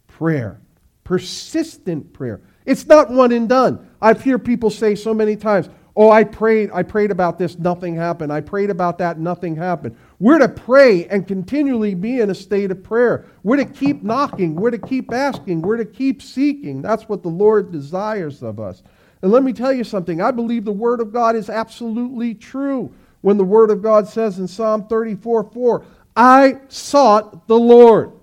prayer. 0.07 0.59
Persistent 1.03 2.13
prayer. 2.13 2.41
It's 2.65 2.85
not 2.85 3.09
one 3.09 3.31
and 3.31 3.47
done. 3.47 3.87
I've 4.01 4.23
heard 4.23 4.45
people 4.45 4.69
say 4.69 4.95
so 4.95 5.13
many 5.13 5.35
times, 5.35 5.69
Oh, 5.95 6.11
I 6.11 6.23
prayed, 6.23 6.69
I 6.73 6.83
prayed 6.83 7.11
about 7.11 7.37
this, 7.37 7.59
nothing 7.59 7.93
happened. 7.93 8.31
I 8.31 8.39
prayed 8.39 8.69
about 8.69 8.99
that, 8.99 9.19
nothing 9.19 9.57
happened. 9.57 9.97
We're 10.19 10.39
to 10.39 10.47
pray 10.47 11.05
and 11.07 11.27
continually 11.27 11.93
be 11.93 12.21
in 12.21 12.29
a 12.29 12.35
state 12.35 12.71
of 12.71 12.81
prayer. 12.83 13.25
We're 13.43 13.57
to 13.57 13.65
keep 13.65 14.01
knocking, 14.01 14.55
we're 14.55 14.71
to 14.71 14.77
keep 14.77 15.11
asking, 15.11 15.61
we're 15.61 15.75
to 15.75 15.83
keep 15.83 16.21
seeking. 16.21 16.81
That's 16.81 17.09
what 17.09 17.21
the 17.21 17.29
Lord 17.29 17.73
desires 17.73 18.43
of 18.43 18.61
us. 18.61 18.81
And 19.21 19.31
let 19.31 19.43
me 19.43 19.53
tell 19.53 19.73
you 19.73 19.83
something. 19.83 20.21
I 20.21 20.31
believe 20.31 20.65
the 20.65 20.71
Word 20.71 21.01
of 21.01 21.11
God 21.11 21.35
is 21.35 21.49
absolutely 21.49 22.33
true 22.33 22.93
when 23.21 23.37
the 23.37 23.43
Word 23.43 23.69
of 23.69 23.81
God 23.81 24.07
says 24.07 24.39
in 24.39 24.47
Psalm 24.47 24.87
34 24.87 25.43
4, 25.51 25.85
I 26.15 26.59
sought 26.69 27.47
the 27.47 27.59
Lord, 27.59 28.13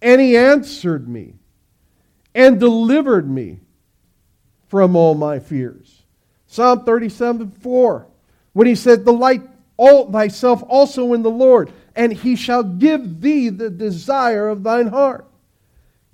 and 0.00 0.20
He 0.20 0.36
answered 0.36 1.08
me 1.08 1.34
and 2.34 2.58
delivered 2.58 3.28
me 3.28 3.60
from 4.68 4.96
all 4.96 5.14
my 5.14 5.38
fears. 5.38 6.02
Psalm 6.46 6.84
37 6.84 7.50
4, 7.50 8.06
when 8.54 8.66
He 8.66 8.74
said, 8.74 9.04
Delight 9.04 9.42
thyself 9.78 10.62
also 10.66 11.12
in 11.12 11.22
the 11.22 11.30
Lord, 11.30 11.70
and 11.94 12.12
He 12.12 12.34
shall 12.34 12.62
give 12.62 13.20
thee 13.20 13.50
the 13.50 13.70
desire 13.70 14.48
of 14.48 14.62
thine 14.62 14.88
heart. 14.88 15.25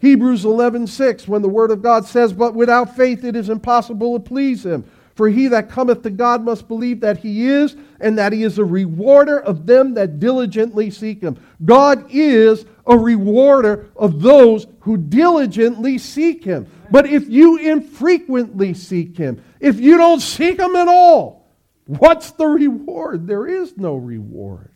Hebrews 0.03 0.45
11:6 0.45 1.29
when 1.29 1.43
the 1.43 1.49
word 1.49 1.71
of 1.71 1.81
God 1.81 2.07
says 2.07 2.33
but 2.33 2.55
without 2.55 2.97
faith 2.97 3.23
it 3.23 3.37
is 3.37 3.49
impossible 3.49 4.19
to 4.19 4.29
please 4.29 4.67
him 4.67 4.85
for 5.15 5.29
he 5.29 5.47
that 5.47 5.71
cometh 5.71 6.03
to 6.03 6.11
God 6.11 6.43
must 6.43 6.67
believe 6.67 6.99
that 7.01 7.19
he 7.19 7.47
is 7.47 7.77
and 8.01 8.19
that 8.19 8.33
he 8.33 8.43
is 8.43 8.59
a 8.59 8.65
rewarder 8.65 9.38
of 9.38 9.65
them 9.65 9.95
that 9.95 10.19
diligently 10.19 10.91
seek 10.91 11.21
him. 11.21 11.38
God 11.65 12.07
is 12.11 12.65
a 12.85 12.99
rewarder 12.99 13.91
of 13.95 14.23
those 14.23 14.67
who 14.81 14.97
diligently 14.97 15.99
seek 15.99 16.43
him. 16.43 16.67
But 16.91 17.07
if 17.07 17.29
you 17.29 17.59
infrequently 17.59 18.75
seek 18.75 19.17
him, 19.17 19.41
if 19.61 19.79
you 19.79 19.97
don't 19.99 20.21
seek 20.21 20.59
him 20.59 20.75
at 20.75 20.88
all, 20.88 21.47
what's 21.87 22.33
the 22.33 22.47
reward? 22.47 23.29
There 23.29 23.47
is 23.47 23.77
no 23.77 23.95
reward. 23.95 24.71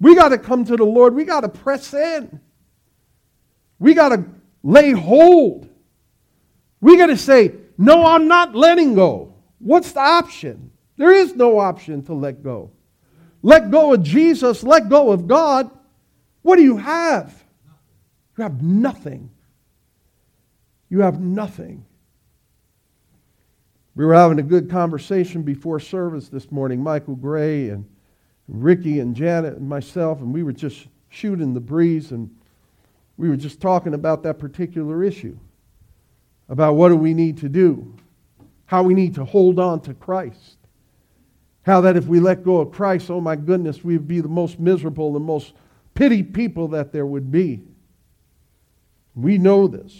We 0.00 0.14
got 0.14 0.30
to 0.30 0.38
come 0.38 0.64
to 0.64 0.76
the 0.76 0.84
Lord. 0.84 1.14
We 1.14 1.24
got 1.24 1.40
to 1.40 1.48
press 1.50 1.92
in. 1.92 2.40
We 3.84 3.92
got 3.92 4.08
to 4.08 4.24
lay 4.62 4.92
hold. 4.92 5.68
We 6.80 6.96
got 6.96 7.08
to 7.08 7.18
say, 7.18 7.52
No, 7.76 8.06
I'm 8.06 8.28
not 8.28 8.54
letting 8.54 8.94
go. 8.94 9.34
What's 9.58 9.92
the 9.92 10.00
option? 10.00 10.70
There 10.96 11.12
is 11.12 11.34
no 11.34 11.58
option 11.58 12.02
to 12.04 12.14
let 12.14 12.42
go. 12.42 12.70
Let 13.42 13.70
go 13.70 13.92
of 13.92 14.02
Jesus, 14.02 14.62
let 14.62 14.88
go 14.88 15.12
of 15.12 15.28
God. 15.28 15.70
What 16.40 16.56
do 16.56 16.62
you 16.62 16.78
have? 16.78 17.44
You 18.38 18.44
have 18.44 18.62
nothing. 18.62 19.28
You 20.88 21.00
have 21.00 21.20
nothing. 21.20 21.84
We 23.94 24.06
were 24.06 24.14
having 24.14 24.38
a 24.38 24.42
good 24.42 24.70
conversation 24.70 25.42
before 25.42 25.78
service 25.78 26.30
this 26.30 26.50
morning, 26.50 26.82
Michael 26.82 27.16
Gray 27.16 27.68
and 27.68 27.84
Ricky 28.48 29.00
and 29.00 29.14
Janet 29.14 29.58
and 29.58 29.68
myself, 29.68 30.20
and 30.20 30.32
we 30.32 30.42
were 30.42 30.52
just 30.54 30.86
shooting 31.10 31.52
the 31.52 31.60
breeze 31.60 32.12
and 32.12 32.34
we 33.16 33.28
were 33.28 33.36
just 33.36 33.60
talking 33.60 33.94
about 33.94 34.22
that 34.24 34.38
particular 34.38 35.04
issue 35.04 35.38
about 36.48 36.74
what 36.74 36.88
do 36.88 36.96
we 36.96 37.14
need 37.14 37.38
to 37.38 37.48
do, 37.48 37.94
how 38.66 38.82
we 38.82 38.94
need 38.94 39.14
to 39.14 39.24
hold 39.24 39.58
on 39.58 39.80
to 39.80 39.94
Christ. 39.94 40.58
How 41.62 41.80
that 41.80 41.96
if 41.96 42.06
we 42.06 42.20
let 42.20 42.44
go 42.44 42.58
of 42.58 42.72
Christ, 42.72 43.10
oh 43.10 43.20
my 43.20 43.36
goodness, 43.36 43.82
we'd 43.82 44.06
be 44.06 44.20
the 44.20 44.28
most 44.28 44.60
miserable, 44.60 45.12
the 45.12 45.20
most 45.20 45.54
pitied 45.94 46.34
people 46.34 46.68
that 46.68 46.92
there 46.92 47.06
would 47.06 47.30
be. 47.30 47.62
We 49.14 49.38
know 49.38 49.66
this. 49.66 49.94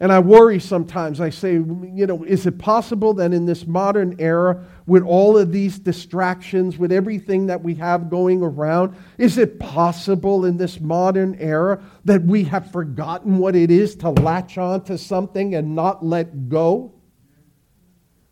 And 0.00 0.12
I 0.12 0.20
worry 0.20 0.60
sometimes. 0.60 1.20
I 1.20 1.30
say, 1.30 1.54
you 1.54 2.06
know, 2.06 2.22
is 2.22 2.46
it 2.46 2.58
possible 2.58 3.14
that 3.14 3.32
in 3.32 3.46
this 3.46 3.66
modern 3.66 4.14
era, 4.20 4.64
with 4.86 5.02
all 5.02 5.36
of 5.36 5.50
these 5.50 5.78
distractions, 5.80 6.78
with 6.78 6.92
everything 6.92 7.46
that 7.46 7.62
we 7.64 7.74
have 7.74 8.08
going 8.08 8.40
around, 8.40 8.94
is 9.18 9.38
it 9.38 9.58
possible 9.58 10.44
in 10.44 10.56
this 10.56 10.80
modern 10.80 11.34
era 11.40 11.82
that 12.04 12.22
we 12.22 12.44
have 12.44 12.70
forgotten 12.70 13.38
what 13.38 13.56
it 13.56 13.72
is 13.72 13.96
to 13.96 14.10
latch 14.10 14.56
on 14.56 14.84
to 14.84 14.96
something 14.96 15.56
and 15.56 15.74
not 15.74 16.04
let 16.04 16.48
go? 16.48 16.92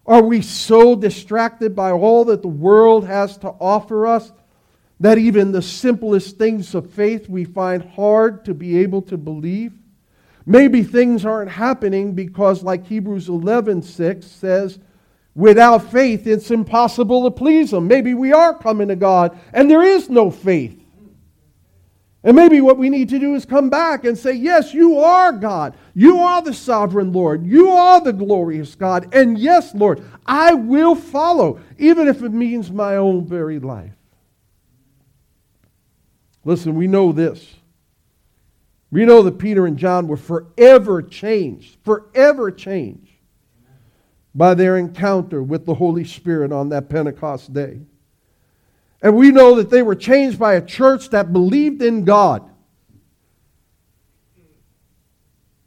Are 0.06 0.22
we 0.22 0.42
so 0.42 0.94
distracted 0.94 1.74
by 1.74 1.90
all 1.90 2.26
that 2.26 2.42
the 2.42 2.48
world 2.48 3.06
has 3.06 3.36
to 3.38 3.48
offer 3.48 4.06
us 4.06 4.30
that 5.00 5.18
even 5.18 5.50
the 5.50 5.62
simplest 5.62 6.38
things 6.38 6.76
of 6.76 6.92
faith 6.92 7.28
we 7.28 7.44
find 7.44 7.82
hard 7.82 8.44
to 8.44 8.54
be 8.54 8.78
able 8.78 9.02
to 9.02 9.18
believe? 9.18 9.72
Maybe 10.46 10.84
things 10.84 11.24
aren't 11.24 11.50
happening 11.50 12.12
because, 12.12 12.62
like 12.62 12.86
Hebrews 12.86 13.28
11 13.28 13.82
6 13.82 14.24
says, 14.24 14.78
without 15.34 15.90
faith 15.90 16.26
it's 16.26 16.50
impossible 16.50 17.24
to 17.24 17.30
please 17.30 17.72
Him. 17.72 17.88
Maybe 17.88 18.14
we 18.14 18.32
are 18.32 18.56
coming 18.56 18.88
to 18.88 18.96
God 18.96 19.38
and 19.52 19.70
there 19.70 19.82
is 19.82 20.08
no 20.08 20.30
faith. 20.30 20.80
And 22.26 22.34
maybe 22.34 22.60
what 22.60 22.76
we 22.76 22.90
need 22.90 23.08
to 23.10 23.20
do 23.20 23.36
is 23.36 23.44
come 23.44 23.70
back 23.70 24.04
and 24.04 24.18
say, 24.18 24.32
Yes, 24.32 24.74
you 24.74 24.98
are 24.98 25.30
God. 25.30 25.76
You 25.94 26.18
are 26.18 26.42
the 26.42 26.54
sovereign 26.54 27.12
Lord. 27.12 27.46
You 27.46 27.70
are 27.70 28.00
the 28.00 28.12
glorious 28.12 28.74
God. 28.74 29.14
And 29.14 29.38
yes, 29.38 29.72
Lord, 29.76 30.04
I 30.26 30.52
will 30.52 30.96
follow, 30.96 31.60
even 31.78 32.08
if 32.08 32.24
it 32.24 32.32
means 32.32 32.72
my 32.72 32.96
own 32.96 33.26
very 33.26 33.60
life. 33.60 33.92
Listen, 36.44 36.74
we 36.74 36.88
know 36.88 37.12
this. 37.12 37.54
We 38.90 39.04
know 39.04 39.22
that 39.22 39.38
Peter 39.38 39.66
and 39.66 39.76
John 39.76 40.08
were 40.08 40.16
forever 40.16 41.02
changed, 41.02 41.78
forever 41.84 42.50
changed 42.50 43.12
by 44.34 44.54
their 44.54 44.76
encounter 44.76 45.42
with 45.42 45.66
the 45.66 45.74
Holy 45.74 46.04
Spirit 46.04 46.52
on 46.52 46.68
that 46.68 46.88
Pentecost 46.88 47.52
day. 47.52 47.80
And 49.02 49.16
we 49.16 49.30
know 49.30 49.56
that 49.56 49.70
they 49.70 49.82
were 49.82 49.94
changed 49.94 50.38
by 50.38 50.54
a 50.54 50.62
church 50.64 51.10
that 51.10 51.32
believed 51.32 51.82
in 51.82 52.04
God 52.04 52.48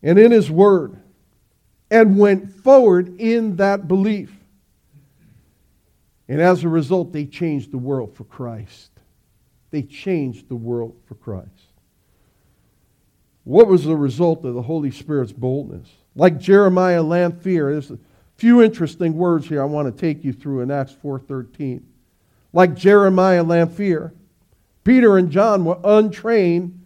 and 0.01 0.17
in 0.17 0.32
His 0.32 0.49
Word 0.49 1.01
and 1.91 2.17
went 2.17 2.51
forward 2.63 3.19
in 3.19 3.58
that 3.58 3.88
belief. 3.88 4.32
And 6.27 6.39
as 6.39 6.63
a 6.63 6.69
result, 6.69 7.12
they 7.12 7.25
changed 7.25 7.71
the 7.71 7.77
world 7.77 8.15
for 8.15 8.23
Christ. 8.23 8.91
They 9.71 9.82
changed 9.82 10.47
the 10.47 10.55
world 10.55 10.95
for 11.08 11.15
Christ. 11.15 11.59
What 13.49 13.65
was 13.65 13.83
the 13.83 13.95
result 13.95 14.45
of 14.45 14.53
the 14.53 14.62
Holy 14.62 14.91
Spirit's 14.91 15.31
boldness? 15.31 15.88
Like 16.15 16.38
Jeremiah 16.38 17.01
Lanphier, 17.01 17.71
there's 17.71 17.89
a 17.89 17.97
few 18.38 18.62
interesting 18.62 19.15
words 19.15 19.47
here 19.47 19.59
I 19.59 19.65
want 19.65 19.88
to 19.88 19.99
take 19.99 20.23
you 20.23 20.33
through 20.33 20.62
in 20.62 20.69
Acts 20.69 20.95
4.13. 21.03 21.81
Like 22.53 22.75
Jeremiah 22.75 23.41
Lanphier, 23.41 24.13
Peter 24.83 25.17
and 25.17 25.31
John 25.31 25.65
were 25.65 25.79
untrained, 25.83 26.79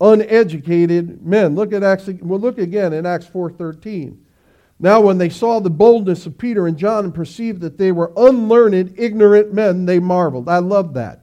uneducated 0.00 1.26
men. 1.26 1.54
Look 1.54 1.74
at 1.74 1.82
Acts, 1.82 2.06
we'll 2.06 2.40
look 2.40 2.56
again 2.56 2.94
in 2.94 3.04
Acts 3.04 3.26
4.13. 3.26 4.16
Now, 4.80 5.02
when 5.02 5.18
they 5.18 5.28
saw 5.28 5.60
the 5.60 5.68
boldness 5.68 6.24
of 6.24 6.38
Peter 6.38 6.66
and 6.66 6.78
John 6.78 7.04
and 7.04 7.14
perceived 7.14 7.60
that 7.60 7.76
they 7.76 7.92
were 7.92 8.14
unlearned, 8.16 8.94
ignorant 8.96 9.52
men, 9.52 9.84
they 9.84 9.98
marveled. 9.98 10.48
I 10.48 10.56
love 10.56 10.94
that. 10.94 11.20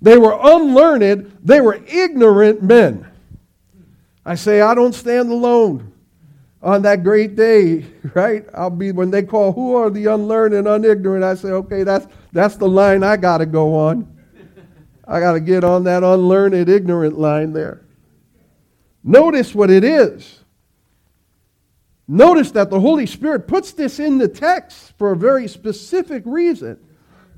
They 0.00 0.16
were 0.16 0.38
unlearned, 0.42 1.36
they 1.44 1.60
were 1.60 1.78
ignorant 1.86 2.62
men. 2.62 3.11
I 4.24 4.34
say, 4.36 4.60
I 4.60 4.74
don't 4.74 4.94
stand 4.94 5.30
alone 5.30 5.92
on 6.62 6.82
that 6.82 7.02
great 7.02 7.34
day, 7.34 7.84
right? 8.14 8.44
I'll 8.54 8.70
be, 8.70 8.92
when 8.92 9.10
they 9.10 9.22
call, 9.22 9.52
who 9.52 9.74
are 9.74 9.90
the 9.90 10.06
unlearned 10.06 10.54
and 10.54 10.66
unignorant? 10.66 11.24
I 11.24 11.34
say, 11.34 11.48
okay, 11.48 11.82
that's, 11.82 12.06
that's 12.32 12.56
the 12.56 12.68
line 12.68 13.02
I 13.02 13.16
got 13.16 13.38
to 13.38 13.46
go 13.46 13.74
on. 13.74 14.08
I 15.06 15.18
got 15.18 15.32
to 15.32 15.40
get 15.40 15.64
on 15.64 15.84
that 15.84 16.04
unlearned, 16.04 16.68
ignorant 16.68 17.18
line 17.18 17.52
there. 17.52 17.82
Notice 19.02 19.54
what 19.54 19.70
it 19.70 19.82
is. 19.82 20.38
Notice 22.06 22.50
that 22.52 22.70
the 22.70 22.78
Holy 22.78 23.06
Spirit 23.06 23.48
puts 23.48 23.72
this 23.72 23.98
in 23.98 24.18
the 24.18 24.28
text 24.28 24.92
for 24.98 25.12
a 25.12 25.16
very 25.16 25.48
specific 25.48 26.22
reason 26.26 26.78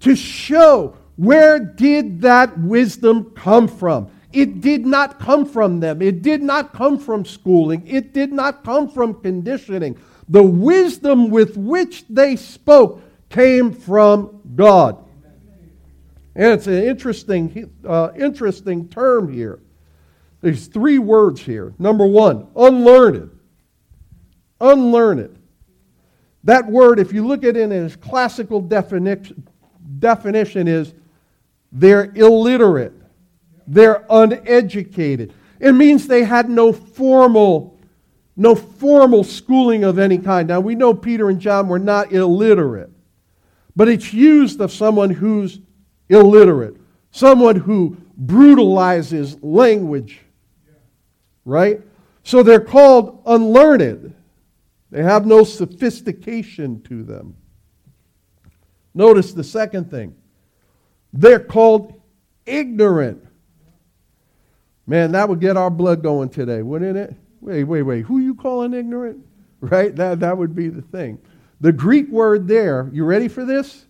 to 0.00 0.14
show 0.14 0.96
where 1.16 1.58
did 1.58 2.22
that 2.22 2.58
wisdom 2.58 3.30
come 3.36 3.68
from? 3.68 4.10
It 4.34 4.60
did 4.60 4.84
not 4.84 5.20
come 5.20 5.46
from 5.46 5.78
them. 5.78 6.02
It 6.02 6.20
did 6.20 6.42
not 6.42 6.72
come 6.72 6.98
from 6.98 7.24
schooling. 7.24 7.86
It 7.86 8.12
did 8.12 8.32
not 8.32 8.64
come 8.64 8.88
from 8.88 9.20
conditioning. 9.22 9.96
The 10.28 10.42
wisdom 10.42 11.30
with 11.30 11.56
which 11.56 12.04
they 12.08 12.34
spoke 12.34 13.00
came 13.30 13.72
from 13.72 14.40
God. 14.56 14.98
And 16.34 16.52
it's 16.52 16.66
an 16.66 16.82
interesting, 16.82 17.70
uh, 17.86 18.10
interesting 18.16 18.88
term 18.88 19.32
here. 19.32 19.60
There's 20.40 20.66
three 20.66 20.98
words 20.98 21.40
here. 21.40 21.72
Number 21.78 22.06
one, 22.06 22.48
unlearned. 22.56 23.30
Unlearned. 24.60 25.38
That 26.42 26.66
word, 26.66 26.98
if 26.98 27.12
you 27.12 27.24
look 27.24 27.44
at 27.44 27.56
it 27.56 27.70
in 27.70 27.72
its 27.72 27.94
classical 27.94 28.60
definition, 28.60 29.46
definition 30.00 30.66
is 30.66 30.92
they're 31.70 32.12
illiterate. 32.16 32.92
They're 33.66 34.05
uneducated. 34.11 35.33
It 35.61 35.72
means 35.72 36.07
they 36.07 36.24
had 36.24 36.48
no 36.48 36.72
formal, 36.72 37.79
no 38.37 38.55
formal 38.55 39.24
schooling 39.24 39.85
of 39.85 39.98
any 39.98 40.18
kind. 40.18 40.48
Now 40.48 40.61
we 40.61 40.74
know 40.74 40.92
Peter 40.94 41.31
and 41.31 41.40
John 41.40 41.68
were 41.68 41.79
not 41.79 42.12
illiterate, 42.12 42.90
but 43.74 43.88
it's 43.88 44.12
used 44.12 44.61
of 44.61 44.72
someone 44.72 45.11
who's 45.11 45.61
illiterate, 46.09 46.77
someone 47.11 47.57
who 47.57 47.96
brutalizes 48.16 49.42
language, 49.42 50.20
right? 51.44 51.81
So 52.22 52.42
they're 52.42 52.61
called 52.61 53.22
unlearned. 53.27 54.14
They 54.90 55.03
have 55.03 55.27
no 55.27 55.44
sophistication 55.44 56.83
to 56.83 57.03
them. 57.03 57.37
Notice 58.94 59.33
the 59.33 59.44
second 59.44 59.90
thing 59.90 60.14
they're 61.12 61.40
called 61.40 62.00
ignorant. 62.46 63.24
Man, 64.86 65.12
that 65.12 65.28
would 65.28 65.40
get 65.40 65.56
our 65.56 65.70
blood 65.70 66.02
going 66.02 66.28
today, 66.28 66.62
wouldn't 66.62 66.96
it? 66.96 67.14
Wait, 67.40 67.64
wait, 67.64 67.82
wait. 67.82 68.02
Who 68.02 68.18
you 68.18 68.34
calling 68.34 68.74
ignorant? 68.74 69.24
Right? 69.60 69.96
That, 69.96 70.20
that 70.20 70.36
would 70.36 70.54
be 70.54 70.68
the 70.68 70.82
thing. 70.82 71.18
The 71.58 71.72
Greek 71.72 72.10
word 72.10 72.46
there, 72.46 72.90
you 72.92 73.02
ready 73.06 73.28
for 73.28 73.46
this? 73.46 73.86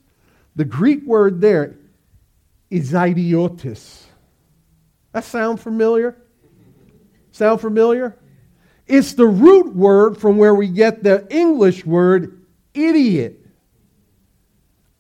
The 0.55 0.65
Greek 0.65 1.05
word 1.05 1.41
there 1.41 1.75
is 2.71 2.93
idiotis. 2.93 4.05
That 5.11 5.25
sound 5.25 5.59
familiar? 5.59 6.17
Sound 7.33 7.61
familiar? 7.61 8.17
It's 8.87 9.15
the 9.15 9.27
root 9.27 9.75
word 9.75 10.17
from 10.17 10.39
where 10.39 10.55
we 10.55 10.69
get 10.69 11.03
the 11.03 11.27
English 11.29 11.85
word 11.85 12.45
idiot. 12.73 13.45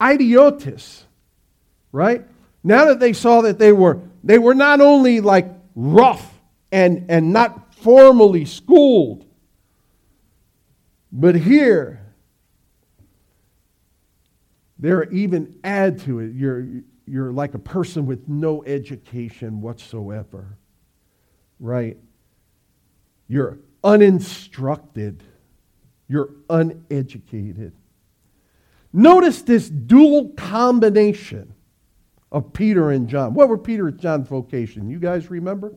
Idiotis. 0.00 1.04
Right? 1.92 2.24
Now 2.64 2.86
that 2.86 2.98
they 2.98 3.12
saw 3.12 3.42
that 3.42 3.60
they 3.60 3.70
were 3.70 4.00
they 4.24 4.38
were 4.38 4.54
not 4.54 4.80
only 4.80 5.20
like 5.20 5.46
rough 5.74 6.32
and, 6.72 7.06
and 7.08 7.32
not 7.32 7.74
formally 7.74 8.44
schooled, 8.44 9.26
but 11.12 11.34
here 11.34 12.00
there 14.78 14.98
are 14.98 15.10
even 15.10 15.58
add 15.64 16.00
to 16.00 16.18
it. 16.18 16.32
You're 16.34 16.66
you're 17.06 17.32
like 17.32 17.54
a 17.54 17.58
person 17.58 18.06
with 18.06 18.28
no 18.28 18.64
education 18.64 19.60
whatsoever. 19.60 20.58
Right? 21.60 21.98
You're 23.28 23.58
uninstructed. 23.82 25.22
You're 26.08 26.30
uneducated. 26.48 27.72
Notice 28.92 29.42
this 29.42 29.68
dual 29.68 30.30
combination 30.30 31.53
of 32.34 32.52
Peter 32.52 32.90
and 32.90 33.08
John. 33.08 33.32
What 33.32 33.48
were 33.48 33.56
Peter 33.56 33.88
and 33.88 33.98
John's 33.98 34.28
vocation? 34.28 34.90
You 34.90 34.98
guys 34.98 35.30
remember? 35.30 35.74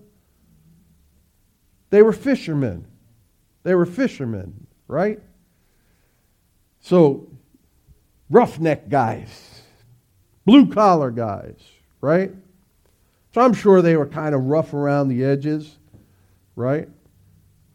They 1.90 2.02
were 2.02 2.12
fishermen. 2.12 2.86
They 3.64 3.76
were 3.76 3.86
fishermen, 3.86 4.68
right? 4.90 5.22
So, 6.82 7.30
roughneck 8.30 8.90
guys 8.90 9.58
blue 10.48 10.66
collar 10.66 11.12
guys, 11.12 11.60
right? 12.00 12.32
So 13.34 13.42
I'm 13.42 13.54
sure 13.54 13.82
they 13.82 13.98
were 13.98 14.08
kind 14.08 14.34
of 14.34 14.46
rough 14.46 14.74
around 14.74 15.10
the 15.10 15.26
edges, 15.26 15.78
right? 16.56 16.88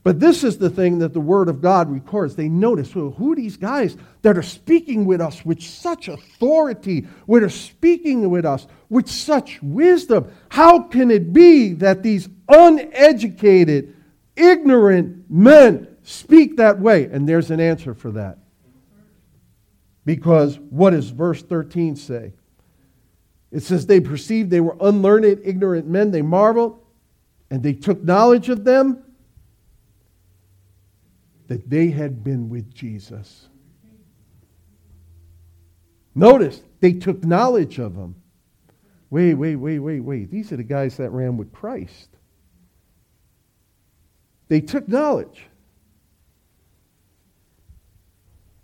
But 0.05 0.19
this 0.19 0.43
is 0.43 0.59
the 0.59 0.71
thing 0.71 0.99
that 0.99 1.13
the 1.13 1.21
Word 1.21 1.49
of 1.49 1.61
God 1.61 1.91
records. 1.91 2.35
They 2.35 2.49
notice 2.49 2.95
well, 2.95 3.11
who 3.11 3.37
these 3.37 3.57
guys 3.57 3.97
that 4.23 4.37
are 4.37 4.43
speaking 4.43 5.05
with 5.05 5.21
us 5.21 5.45
with 5.45 5.63
such 5.63 6.09
authority, 6.09 7.07
that 7.29 7.43
are 7.43 7.49
speaking 7.49 8.29
with 8.29 8.45
us 8.45 8.67
with 8.89 9.09
such 9.09 9.63
wisdom? 9.63 10.33
How 10.49 10.83
can 10.83 11.11
it 11.11 11.33
be 11.33 11.75
that 11.75 12.03
these 12.03 12.29
uneducated, 12.49 13.95
ignorant 14.35 15.31
men 15.31 15.97
speak 16.03 16.57
that 16.57 16.81
way? 16.81 17.05
And 17.05 17.29
there's 17.29 17.53
an 17.53 17.61
answer 17.61 17.95
for 17.95 18.11
that. 18.13 18.39
Because 20.05 20.59
what 20.59 20.91
does 20.91 21.11
verse 21.11 21.43
13 21.43 21.95
say? 21.95 22.33
It 23.53 23.63
says 23.63 23.87
they 23.87 24.01
perceived 24.01 24.51
they 24.51 24.61
were 24.61 24.77
unlearned, 24.81 25.43
ignorant 25.45 25.87
men. 25.87 26.11
They 26.11 26.23
marveled, 26.23 26.85
and 27.51 27.63
they 27.63 27.75
took 27.75 28.03
knowledge 28.03 28.49
of 28.49 28.65
them 28.65 29.05
that 31.49 31.69
they 31.69 31.89
had 31.91 32.23
been 32.25 32.49
with 32.49 32.73
Jesus. 32.73 33.49
Notice, 36.15 36.63
they 36.81 36.93
took 36.93 37.25
knowledge 37.25 37.79
of 37.79 37.95
him. 37.95 38.15
Wait, 39.11 39.35
wait, 39.35 39.57
wait, 39.57 39.79
wait, 39.79 40.01
wait. 40.01 40.31
These 40.31 40.53
are 40.53 40.57
the 40.57 40.63
guys 40.63 40.97
that 40.97 41.11
ran 41.11 41.37
with 41.37 41.53
Christ. 41.53 42.09
They 44.49 44.61
took 44.61 44.89
knowledge. 44.89 45.47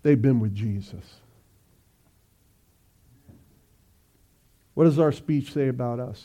They've 0.02 0.20
been 0.20 0.40
with 0.40 0.54
Jesus. 0.54 1.04
What 4.74 4.84
does 4.84 4.98
our 4.98 5.12
speech 5.12 5.52
say 5.52 5.68
about 5.68 6.00
us? 6.00 6.24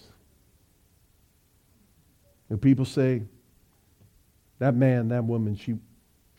And 2.49 2.61
people 2.61 2.85
say, 2.85 3.23
that 4.59 4.75
man, 4.75 5.09
that 5.09 5.23
woman, 5.25 5.55
she, 5.55 5.75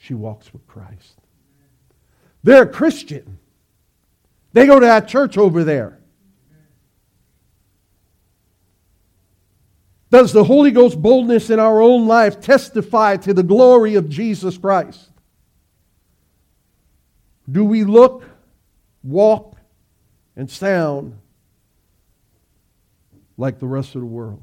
she 0.04 0.12
walks 0.12 0.52
with 0.52 0.66
Christ. 0.66 1.18
They're 2.42 2.64
a 2.64 2.68
Christian. 2.68 3.38
They 4.52 4.66
go 4.66 4.78
to 4.78 4.84
that 4.84 5.08
church 5.08 5.38
over 5.38 5.64
there. 5.64 5.98
Does 10.10 10.32
the 10.32 10.44
Holy 10.44 10.70
Ghost 10.70 11.00
boldness 11.00 11.48
in 11.48 11.58
our 11.58 11.80
own 11.80 12.06
life 12.06 12.38
testify 12.40 13.16
to 13.16 13.32
the 13.32 13.42
glory 13.42 13.94
of 13.94 14.10
Jesus 14.10 14.58
Christ? 14.58 15.10
Do 17.50 17.64
we 17.64 17.84
look, 17.84 18.24
walk, 19.02 19.56
and 20.36 20.50
sound 20.50 21.18
like 23.36 23.58
the 23.58 23.66
rest 23.66 23.94
of 23.94 24.02
the 24.02 24.06
world. 24.06 24.42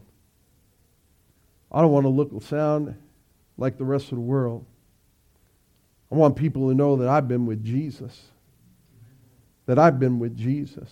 I 1.71 1.81
don't 1.81 1.91
want 1.91 2.05
to 2.05 2.09
look 2.09 2.31
and 2.31 2.43
sound 2.43 2.95
like 3.57 3.77
the 3.77 3.85
rest 3.85 4.05
of 4.05 4.17
the 4.17 4.21
world. 4.21 4.65
I 6.11 6.15
want 6.15 6.35
people 6.35 6.69
to 6.69 6.75
know 6.75 6.97
that 6.97 7.07
I've 7.07 7.27
been 7.27 7.45
with 7.45 7.63
Jesus. 7.63 8.21
That 9.65 9.79
I've 9.79 9.99
been 9.99 10.19
with 10.19 10.37
Jesus. 10.37 10.89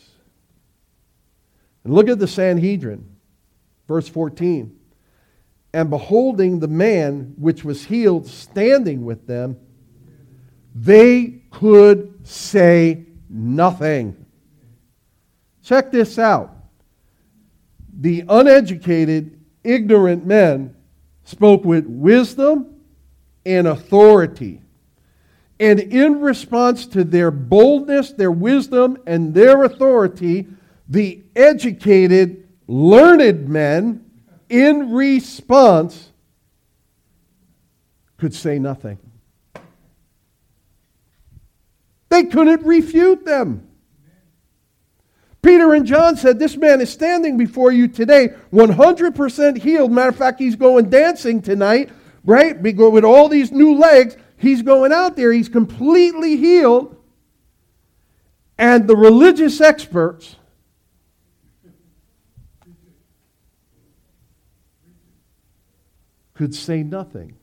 And 1.84 1.94
look 1.94 2.08
at 2.08 2.20
the 2.20 2.28
Sanhedrin, 2.28 3.06
verse 3.88 4.08
14. 4.08 4.76
And 5.74 5.90
beholding 5.90 6.60
the 6.60 6.68
man 6.68 7.34
which 7.38 7.64
was 7.64 7.86
healed 7.86 8.28
standing 8.28 9.06
with 9.06 9.28
them, 9.28 9.58
they 10.74 11.42
could 11.52 12.28
say 12.28 13.06
nothing. 13.30 14.26
Check 15.64 15.92
this 15.92 16.18
out 16.18 16.56
the 18.00 18.24
uneducated, 18.30 19.40
ignorant 19.64 20.26
men 20.26 20.74
spoke 21.26 21.66
with 21.66 21.86
wisdom 21.86 22.82
and 23.46 23.68
authority. 23.68 24.62
And 25.60 25.80
in 25.80 26.22
response 26.22 26.86
to 26.88 27.04
their 27.04 27.32
boldness, 27.32 28.14
their 28.14 28.32
wisdom, 28.32 28.98
and 29.06 29.34
their 29.34 29.64
authority, 29.64 30.48
the 30.88 31.24
educated, 31.36 32.48
learned 32.68 33.50
men, 33.50 34.06
in 34.48 34.92
response, 34.92 36.12
could 38.18 38.34
say 38.34 38.58
nothing. 38.58 38.98
They 42.10 42.24
couldn't 42.24 42.66
refute 42.66 43.26
them. 43.26 43.68
Peter 45.42 45.74
and 45.74 45.86
John 45.86 46.18
said, 46.18 46.40
This 46.40 46.58
man 46.58 46.82
is 46.82 46.92
standing 46.92 47.38
before 47.38 47.72
you 47.72 47.88
today, 47.88 48.30
100% 48.52 49.58
healed. 49.58 49.92
Matter 49.92 50.10
of 50.10 50.16
fact, 50.16 50.40
he's 50.40 50.56
going 50.56 50.90
dancing 50.90 51.42
tonight. 51.42 51.90
right? 52.26 52.60
With 52.60 53.06
all 53.06 53.30
these 53.30 53.52
new 53.52 53.78
legs, 53.78 54.18
he's 54.40 54.62
going 54.62 54.92
out 54.92 55.16
there, 55.16 55.32
he's 55.32 55.50
completely 55.50 56.38
healed. 56.38 56.96
And 58.58 58.88
the 58.88 58.96
religious 58.96 59.62
experts 59.62 60.36
could 66.34 66.56
say 66.56 66.84
nothing. 66.84 67.36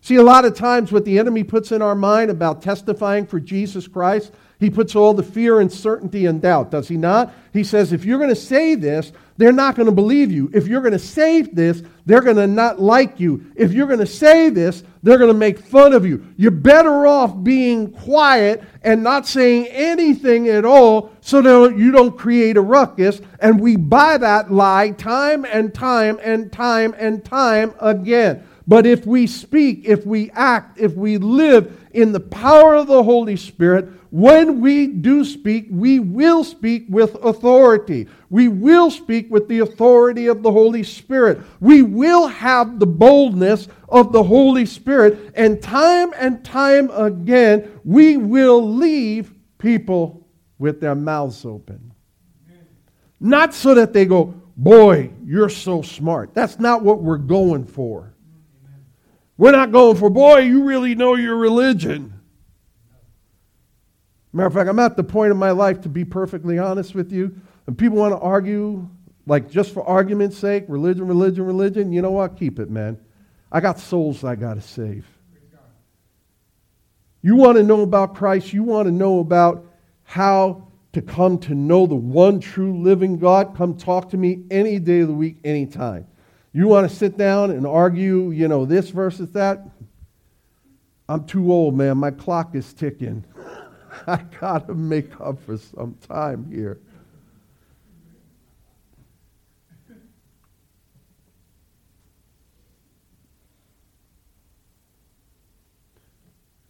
See, 0.00 0.16
a 0.16 0.22
lot 0.22 0.44
of 0.44 0.56
times 0.56 0.90
what 0.90 1.04
the 1.04 1.18
enemy 1.18 1.44
puts 1.44 1.70
in 1.70 1.80
our 1.80 1.94
mind 1.94 2.30
about 2.30 2.60
testifying 2.60 3.24
for 3.24 3.38
Jesus 3.38 3.86
Christ, 3.86 4.32
he 4.62 4.70
puts 4.70 4.94
all 4.94 5.14
the 5.14 5.22
fear, 5.22 5.60
and 5.60 5.70
uncertainty, 5.70 6.26
and 6.26 6.40
doubt, 6.40 6.70
does 6.70 6.88
he 6.88 6.96
not? 6.96 7.32
He 7.52 7.64
says, 7.64 7.92
if 7.92 8.04
you're 8.04 8.18
going 8.18 8.30
to 8.30 8.36
say 8.36 8.74
this, 8.74 9.12
they're 9.36 9.52
not 9.52 9.76
going 9.76 9.86
to 9.86 9.92
believe 9.92 10.30
you. 10.30 10.50
If 10.54 10.68
you're 10.68 10.80
going 10.80 10.92
to 10.92 10.98
say 10.98 11.42
this, 11.42 11.82
they're 12.06 12.20
going 12.20 12.36
to 12.36 12.46
not 12.46 12.80
like 12.80 13.18
you. 13.18 13.46
If 13.56 13.72
you're 13.72 13.86
going 13.86 14.00
to 14.00 14.06
say 14.06 14.50
this, 14.50 14.84
they're 15.02 15.18
going 15.18 15.32
to 15.32 15.38
make 15.38 15.58
fun 15.58 15.92
of 15.92 16.06
you. 16.06 16.26
You're 16.36 16.50
better 16.50 17.06
off 17.06 17.42
being 17.42 17.90
quiet 17.90 18.62
and 18.82 19.02
not 19.02 19.26
saying 19.26 19.66
anything 19.66 20.48
at 20.48 20.64
all 20.64 21.12
so 21.20 21.42
that 21.42 21.76
you 21.76 21.90
don't 21.92 22.16
create 22.16 22.56
a 22.56 22.60
ruckus. 22.60 23.20
And 23.40 23.60
we 23.60 23.76
buy 23.76 24.18
that 24.18 24.52
lie 24.52 24.90
time 24.90 25.44
and 25.44 25.74
time 25.74 26.18
and 26.22 26.52
time 26.52 26.94
and 26.98 27.24
time 27.24 27.74
again. 27.80 28.46
But 28.66 28.86
if 28.86 29.06
we 29.06 29.26
speak, 29.26 29.84
if 29.84 30.06
we 30.06 30.30
act, 30.30 30.78
if 30.78 30.94
we 30.94 31.18
live 31.18 31.88
in 31.92 32.12
the 32.12 32.20
power 32.20 32.76
of 32.76 32.86
the 32.86 33.02
Holy 33.02 33.36
Spirit, 33.36 33.88
when 34.10 34.60
we 34.60 34.86
do 34.86 35.24
speak, 35.24 35.68
we 35.70 35.98
will 35.98 36.44
speak 36.44 36.84
with 36.88 37.14
authority. 37.24 38.08
We 38.30 38.48
will 38.48 38.90
speak 38.90 39.30
with 39.30 39.48
the 39.48 39.60
authority 39.60 40.26
of 40.26 40.42
the 40.42 40.52
Holy 40.52 40.82
Spirit. 40.82 41.40
We 41.60 41.82
will 41.82 42.28
have 42.28 42.78
the 42.78 42.86
boldness 42.86 43.68
of 43.88 44.12
the 44.12 44.22
Holy 44.22 44.66
Spirit. 44.66 45.32
And 45.34 45.62
time 45.62 46.12
and 46.18 46.44
time 46.44 46.90
again, 46.90 47.80
we 47.84 48.16
will 48.16 48.74
leave 48.74 49.32
people 49.58 50.26
with 50.58 50.80
their 50.80 50.94
mouths 50.94 51.44
open. 51.44 51.92
Not 53.18 53.54
so 53.54 53.74
that 53.74 53.92
they 53.92 54.04
go, 54.04 54.34
Boy, 54.56 55.10
you're 55.24 55.48
so 55.48 55.82
smart. 55.82 56.34
That's 56.34 56.58
not 56.58 56.82
what 56.82 57.02
we're 57.02 57.16
going 57.16 57.64
for. 57.64 58.11
We're 59.42 59.50
not 59.50 59.72
going 59.72 59.96
for, 59.96 60.08
boy, 60.08 60.38
you 60.38 60.62
really 60.62 60.94
know 60.94 61.16
your 61.16 61.34
religion. 61.34 62.14
Matter 64.32 64.46
of 64.46 64.54
fact, 64.54 64.70
I'm 64.70 64.78
at 64.78 64.96
the 64.96 65.02
point 65.02 65.32
in 65.32 65.36
my 65.36 65.50
life, 65.50 65.80
to 65.80 65.88
be 65.88 66.04
perfectly 66.04 66.60
honest 66.60 66.94
with 66.94 67.10
you, 67.10 67.34
and 67.66 67.76
people 67.76 67.98
want 67.98 68.12
to 68.12 68.20
argue, 68.20 68.88
like 69.26 69.50
just 69.50 69.74
for 69.74 69.82
argument's 69.82 70.38
sake, 70.38 70.66
religion, 70.68 71.08
religion, 71.08 71.44
religion, 71.44 71.92
you 71.92 72.02
know 72.02 72.12
what? 72.12 72.36
Keep 72.36 72.60
it, 72.60 72.70
man. 72.70 73.00
I 73.50 73.58
got 73.58 73.80
souls 73.80 74.22
I 74.22 74.36
got 74.36 74.54
to 74.54 74.60
save. 74.60 75.08
You 77.20 77.34
want 77.34 77.58
to 77.58 77.64
know 77.64 77.80
about 77.80 78.14
Christ, 78.14 78.52
you 78.52 78.62
want 78.62 78.86
to 78.86 78.92
know 78.92 79.18
about 79.18 79.66
how 80.04 80.68
to 80.92 81.02
come 81.02 81.36
to 81.38 81.54
know 81.56 81.86
the 81.86 81.96
one 81.96 82.38
true 82.38 82.80
living 82.80 83.18
God, 83.18 83.56
come 83.56 83.76
talk 83.76 84.10
to 84.10 84.16
me 84.16 84.44
any 84.52 84.78
day 84.78 85.00
of 85.00 85.08
the 85.08 85.14
week, 85.14 85.38
anytime. 85.42 86.06
You 86.52 86.68
want 86.68 86.88
to 86.88 86.94
sit 86.94 87.16
down 87.16 87.50
and 87.50 87.66
argue, 87.66 88.30
you 88.30 88.46
know, 88.46 88.66
this 88.66 88.90
versus 88.90 89.32
that? 89.32 89.66
I'm 91.08 91.24
too 91.24 91.50
old, 91.50 91.76
man. 91.76 91.98
My 91.98 92.10
clock 92.10 92.54
is 92.54 92.72
ticking. 92.72 93.24
I 94.06 94.16
got 94.40 94.66
to 94.66 94.74
make 94.74 95.18
up 95.20 95.42
for 95.42 95.56
some 95.56 95.96
time 96.06 96.50
here. 96.50 96.80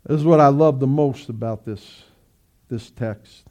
This 0.04 0.18
is 0.18 0.26
what 0.26 0.40
I 0.40 0.48
love 0.48 0.80
the 0.80 0.86
most 0.86 1.28
about 1.28 1.64
this, 1.64 2.02
this 2.68 2.90
text. 2.90 3.46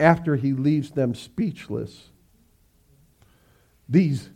After 0.00 0.36
he 0.36 0.52
leaves 0.52 0.90
them 0.90 1.14
speechless, 1.14 2.08
these 3.88 4.30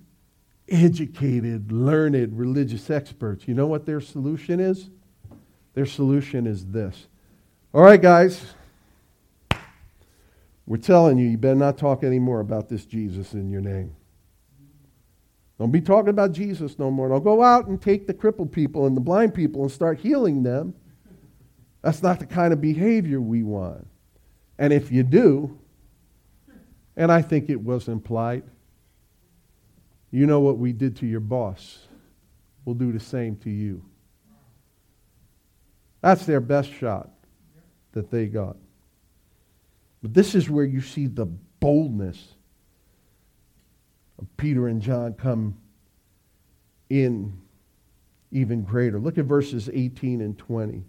educated, 0.72 1.70
learned 1.70 2.38
religious 2.38 2.90
experts. 2.90 3.46
You 3.46 3.54
know 3.54 3.66
what 3.66 3.86
their 3.86 4.00
solution 4.00 4.58
is? 4.58 4.88
Their 5.74 5.86
solution 5.86 6.46
is 6.46 6.66
this. 6.66 7.06
All 7.74 7.82
right, 7.82 8.00
guys, 8.00 8.44
we're 10.66 10.78
telling 10.78 11.18
you, 11.18 11.28
you 11.28 11.38
better 11.38 11.54
not 11.54 11.78
talk 11.78 12.02
anymore 12.02 12.40
about 12.40 12.68
this 12.68 12.84
Jesus 12.84 13.34
in 13.34 13.50
your 13.50 13.60
name. 13.60 13.94
Don't 15.58 15.70
be 15.70 15.80
talking 15.80 16.08
about 16.08 16.32
Jesus 16.32 16.78
no 16.78 16.90
more. 16.90 17.08
Don't 17.08 17.22
go 17.22 17.42
out 17.42 17.68
and 17.68 17.80
take 17.80 18.06
the 18.06 18.14
crippled 18.14 18.50
people 18.50 18.86
and 18.86 18.96
the 18.96 19.00
blind 19.00 19.34
people 19.34 19.62
and 19.62 19.70
start 19.70 20.00
healing 20.00 20.42
them. 20.42 20.74
That's 21.82 22.02
not 22.02 22.18
the 22.18 22.26
kind 22.26 22.52
of 22.52 22.60
behavior 22.60 23.20
we 23.20 23.42
want. 23.42 23.86
And 24.58 24.72
if 24.72 24.90
you 24.92 25.02
do, 25.02 25.58
and 26.96 27.10
I 27.10 27.22
think 27.22 27.48
it 27.48 27.60
was 27.60 27.88
implied, 27.88 28.44
you 30.12 30.26
know 30.26 30.40
what 30.40 30.58
we 30.58 30.72
did 30.72 30.96
to 30.98 31.06
your 31.06 31.20
boss. 31.20 31.88
We'll 32.64 32.76
do 32.76 32.92
the 32.92 33.00
same 33.00 33.36
to 33.38 33.50
you. 33.50 33.82
That's 36.02 36.26
their 36.26 36.40
best 36.40 36.72
shot 36.72 37.10
that 37.92 38.10
they 38.10 38.26
got. 38.26 38.56
But 40.02 40.14
this 40.14 40.34
is 40.34 40.50
where 40.50 40.64
you 40.64 40.80
see 40.80 41.06
the 41.06 41.26
boldness 41.26 42.34
of 44.18 44.26
Peter 44.36 44.68
and 44.68 44.82
John 44.82 45.14
come 45.14 45.56
in 46.90 47.40
even 48.30 48.62
greater. 48.62 48.98
Look 48.98 49.16
at 49.18 49.24
verses 49.24 49.70
18 49.72 50.20
and 50.20 50.36
20. 50.36 50.84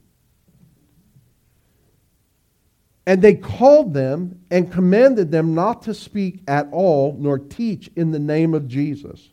And 3.06 3.22
they 3.22 3.36
called 3.36 3.94
them 3.94 4.40
and 4.50 4.72
commanded 4.72 5.32
them 5.32 5.54
not 5.54 5.82
to 5.84 5.94
speak 5.94 6.42
at 6.48 6.70
all 6.72 7.18
nor 7.20 7.38
teach 7.38 7.90
in 7.96 8.12
the 8.12 8.20
name 8.20 8.54
of 8.54 8.68
Jesus. 8.68 9.30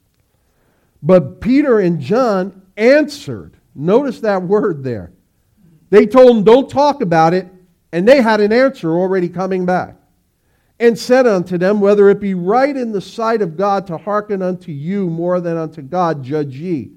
But 1.02 1.40
Peter 1.40 1.78
and 1.78 2.00
John 2.00 2.62
answered. 2.76 3.56
Notice 3.74 4.20
that 4.20 4.42
word 4.42 4.82
there. 4.82 5.12
They 5.90 6.06
told 6.06 6.36
them, 6.36 6.44
don't 6.44 6.68
talk 6.68 7.00
about 7.00 7.32
it. 7.32 7.48
And 7.92 8.06
they 8.06 8.22
had 8.22 8.40
an 8.40 8.52
answer 8.52 8.90
already 8.90 9.28
coming 9.28 9.66
back. 9.66 9.96
And 10.78 10.98
said 10.98 11.26
unto 11.26 11.58
them, 11.58 11.80
Whether 11.80 12.08
it 12.08 12.20
be 12.20 12.34
right 12.34 12.74
in 12.74 12.92
the 12.92 13.00
sight 13.00 13.42
of 13.42 13.56
God 13.56 13.86
to 13.88 13.98
hearken 13.98 14.40
unto 14.40 14.72
you 14.72 15.10
more 15.10 15.40
than 15.40 15.56
unto 15.56 15.82
God, 15.82 16.22
judge 16.22 16.56
ye. 16.56 16.92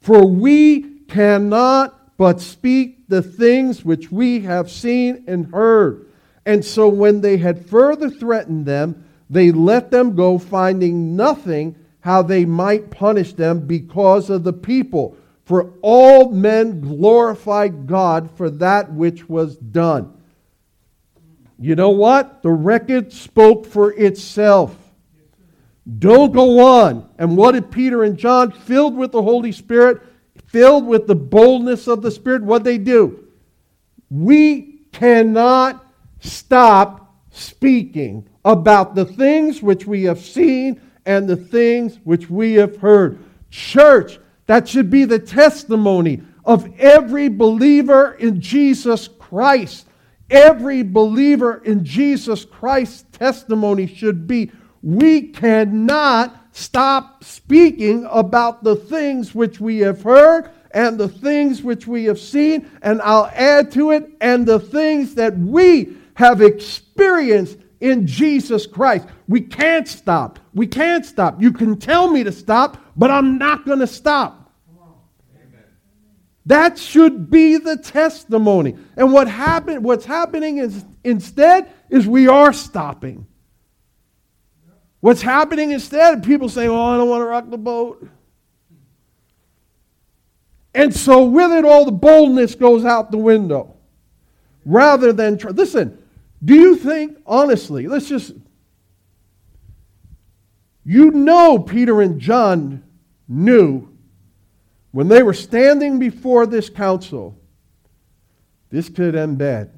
For 0.00 0.26
we 0.26 1.00
cannot 1.08 2.16
but 2.16 2.40
speak 2.40 2.95
the 3.08 3.22
things 3.22 3.84
which 3.84 4.10
we 4.10 4.40
have 4.40 4.70
seen 4.70 5.24
and 5.26 5.52
heard. 5.52 6.06
And 6.44 6.64
so 6.64 6.88
when 6.88 7.20
they 7.20 7.36
had 7.36 7.66
further 7.66 8.10
threatened 8.10 8.66
them, 8.66 9.04
they 9.28 9.50
let 9.50 9.90
them 9.90 10.14
go, 10.14 10.38
finding 10.38 11.16
nothing 11.16 11.76
how 12.00 12.22
they 12.22 12.44
might 12.44 12.90
punish 12.90 13.32
them 13.32 13.66
because 13.66 14.30
of 14.30 14.44
the 14.44 14.52
people. 14.52 15.16
For 15.44 15.72
all 15.82 16.30
men 16.30 16.80
glorified 16.80 17.86
God 17.86 18.30
for 18.36 18.50
that 18.50 18.92
which 18.92 19.28
was 19.28 19.56
done. 19.56 20.12
You 21.58 21.74
know 21.74 21.90
what? 21.90 22.42
The 22.42 22.50
record 22.50 23.12
spoke 23.12 23.66
for 23.66 23.92
itself. 23.92 24.76
Don't 25.98 26.32
go 26.32 26.60
on. 26.60 27.08
And 27.18 27.36
what 27.36 27.52
did 27.52 27.70
Peter 27.70 28.02
and 28.04 28.18
John, 28.18 28.50
filled 28.50 28.96
with 28.96 29.12
the 29.12 29.22
Holy 29.22 29.52
Spirit, 29.52 30.02
filled 30.56 30.86
with 30.86 31.06
the 31.06 31.14
boldness 31.14 31.86
of 31.86 32.00
the 32.00 32.10
Spirit, 32.10 32.42
what 32.42 32.64
they 32.64 32.78
do? 32.78 33.28
We 34.08 34.86
cannot 34.90 35.86
stop 36.20 37.14
speaking 37.30 38.26
about 38.42 38.94
the 38.94 39.04
things 39.04 39.60
which 39.60 39.86
we 39.86 40.04
have 40.04 40.18
seen 40.18 40.80
and 41.04 41.28
the 41.28 41.36
things 41.36 41.98
which 42.04 42.30
we 42.30 42.54
have 42.54 42.78
heard. 42.78 43.18
Church, 43.50 44.18
that 44.46 44.66
should 44.66 44.88
be 44.88 45.04
the 45.04 45.18
testimony 45.18 46.22
of 46.46 46.66
every 46.78 47.28
believer 47.28 48.12
in 48.12 48.40
Jesus 48.40 49.08
Christ. 49.08 49.86
Every 50.30 50.82
believer 50.82 51.60
in 51.66 51.84
Jesus 51.84 52.46
Christ's 52.46 53.04
testimony 53.12 53.86
should 53.86 54.26
be 54.26 54.50
we 54.82 55.20
cannot 55.20 56.45
stop 56.56 57.22
speaking 57.22 58.08
about 58.10 58.64
the 58.64 58.74
things 58.74 59.34
which 59.34 59.60
we 59.60 59.78
have 59.80 60.02
heard 60.02 60.50
and 60.70 60.98
the 60.98 61.08
things 61.08 61.62
which 61.62 61.86
we 61.86 62.04
have 62.04 62.18
seen, 62.18 62.70
and 62.82 63.00
I'll 63.02 63.30
add 63.34 63.70
to 63.72 63.90
it, 63.90 64.10
and 64.20 64.46
the 64.46 64.58
things 64.58 65.14
that 65.16 65.36
we 65.38 65.96
have 66.14 66.40
experienced 66.40 67.58
in 67.80 68.06
Jesus 68.06 68.66
Christ. 68.66 69.06
We 69.28 69.42
can't 69.42 69.86
stop. 69.86 70.38
We 70.54 70.66
can't 70.66 71.04
stop. 71.04 71.40
You 71.40 71.52
can 71.52 71.78
tell 71.78 72.10
me 72.10 72.24
to 72.24 72.32
stop, 72.32 72.78
but 72.96 73.10
I'm 73.10 73.38
not 73.38 73.66
going 73.66 73.80
to 73.80 73.86
stop. 73.86 74.50
That 76.46 76.78
should 76.78 77.30
be 77.30 77.58
the 77.58 77.76
testimony. 77.76 78.76
And 78.96 79.12
what 79.12 79.28
happened, 79.28 79.84
what's 79.84 80.04
happening 80.04 80.58
is 80.58 80.84
instead 81.04 81.70
is 81.90 82.06
we 82.06 82.28
are 82.28 82.52
stopping. 82.52 83.26
What's 85.06 85.22
happening 85.22 85.70
instead? 85.70 86.24
People 86.24 86.48
saying, 86.48 86.68
"Oh, 86.68 86.82
I 86.82 86.96
don't 86.96 87.08
want 87.08 87.20
to 87.20 87.26
rock 87.26 87.48
the 87.48 87.56
boat." 87.56 88.08
And 90.74 90.92
so, 90.92 91.24
with 91.26 91.52
it 91.52 91.64
all, 91.64 91.84
the 91.84 91.92
boldness 91.92 92.56
goes 92.56 92.84
out 92.84 93.12
the 93.12 93.16
window. 93.16 93.76
Rather 94.64 95.12
than, 95.12 95.38
try, 95.38 95.52
listen, 95.52 95.96
do 96.44 96.56
you 96.56 96.74
think, 96.74 97.18
honestly, 97.24 97.86
let's 97.86 98.08
just, 98.08 98.32
you 100.84 101.12
know, 101.12 101.60
Peter 101.60 102.02
and 102.02 102.20
John 102.20 102.82
knew 103.28 103.88
when 104.90 105.06
they 105.06 105.22
were 105.22 105.34
standing 105.34 106.00
before 106.00 106.46
this 106.46 106.68
council, 106.68 107.38
this 108.70 108.88
could 108.88 109.14
end 109.14 109.38
bad. 109.38 109.70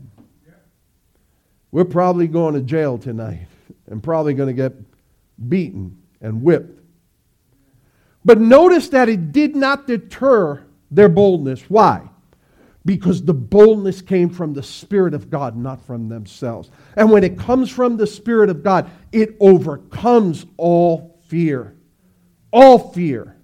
We're 1.71 1.85
probably 1.85 2.29
going 2.29 2.55
to 2.55 2.63
jail 2.63 2.97
tonight 2.97 3.47
and 3.89 4.03
probably 4.03 4.33
going 4.33 4.47
to 4.47 4.55
get 4.55 4.88
beaten 5.49 5.97
and 6.21 6.43
whipped. 6.43 6.81
But 8.25 8.41
notice 8.41 8.89
that 8.91 9.09
it 9.09 9.33
did 9.33 9.57
not 9.57 9.87
deter 9.87 10.65
their 10.91 11.09
boldness. 11.09 11.63
Why? 11.69 12.09
Because 12.85 13.23
the 13.23 13.35
boldness 13.35 14.03
came 14.03 14.31
from 14.31 14.55
the 14.55 14.63
Spirit 14.63 15.15
of 15.15 15.31
God, 15.31 15.57
not 15.57 15.85
from 15.87 16.09
themselves. 16.09 16.71
And 16.97 17.11
when 17.11 17.25
it 17.25 17.39
comes 17.39 17.71
from 17.71 17.97
the 17.97 18.07
Spirit 18.07 18.51
of 18.51 18.63
God, 18.63 18.91
it 19.13 19.37
overcomes 19.41 20.47
all 20.57 21.19
fear. 21.27 21.77
All 22.53 22.93
fear. 22.93 23.37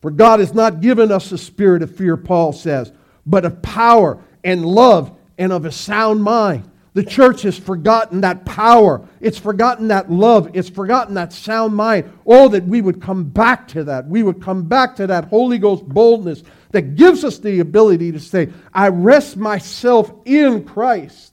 For 0.00 0.10
God 0.10 0.40
has 0.40 0.52
not 0.52 0.80
given 0.80 1.12
us 1.12 1.30
a 1.30 1.38
spirit 1.38 1.82
of 1.82 1.94
fear, 1.94 2.16
Paul 2.16 2.52
says, 2.52 2.92
but 3.24 3.44
of 3.44 3.62
power 3.62 4.22
and 4.42 4.66
love 4.66 5.16
and 5.38 5.52
of 5.52 5.64
a 5.64 5.70
sound 5.70 6.24
mind. 6.24 6.68
The 6.94 7.02
church 7.02 7.42
has 7.42 7.58
forgotten 7.58 8.20
that 8.20 8.44
power. 8.44 9.08
It's 9.20 9.38
forgotten 9.38 9.88
that 9.88 10.10
love. 10.10 10.50
It's 10.52 10.68
forgotten 10.68 11.14
that 11.14 11.32
sound 11.32 11.74
mind. 11.74 12.12
Oh, 12.26 12.48
that 12.48 12.64
we 12.64 12.82
would 12.82 13.00
come 13.00 13.24
back 13.24 13.68
to 13.68 13.84
that. 13.84 14.06
We 14.06 14.22
would 14.22 14.42
come 14.42 14.64
back 14.64 14.96
to 14.96 15.06
that 15.06 15.28
Holy 15.28 15.58
Ghost 15.58 15.88
boldness 15.88 16.42
that 16.72 16.96
gives 16.96 17.24
us 17.24 17.38
the 17.38 17.60
ability 17.60 18.12
to 18.12 18.20
say, 18.20 18.50
I 18.74 18.88
rest 18.88 19.38
myself 19.38 20.12
in 20.26 20.64
Christ 20.64 21.32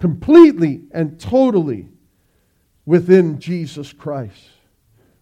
completely 0.00 0.82
and 0.90 1.20
totally 1.20 1.88
within 2.84 3.38
Jesus 3.38 3.92
Christ. 3.92 4.48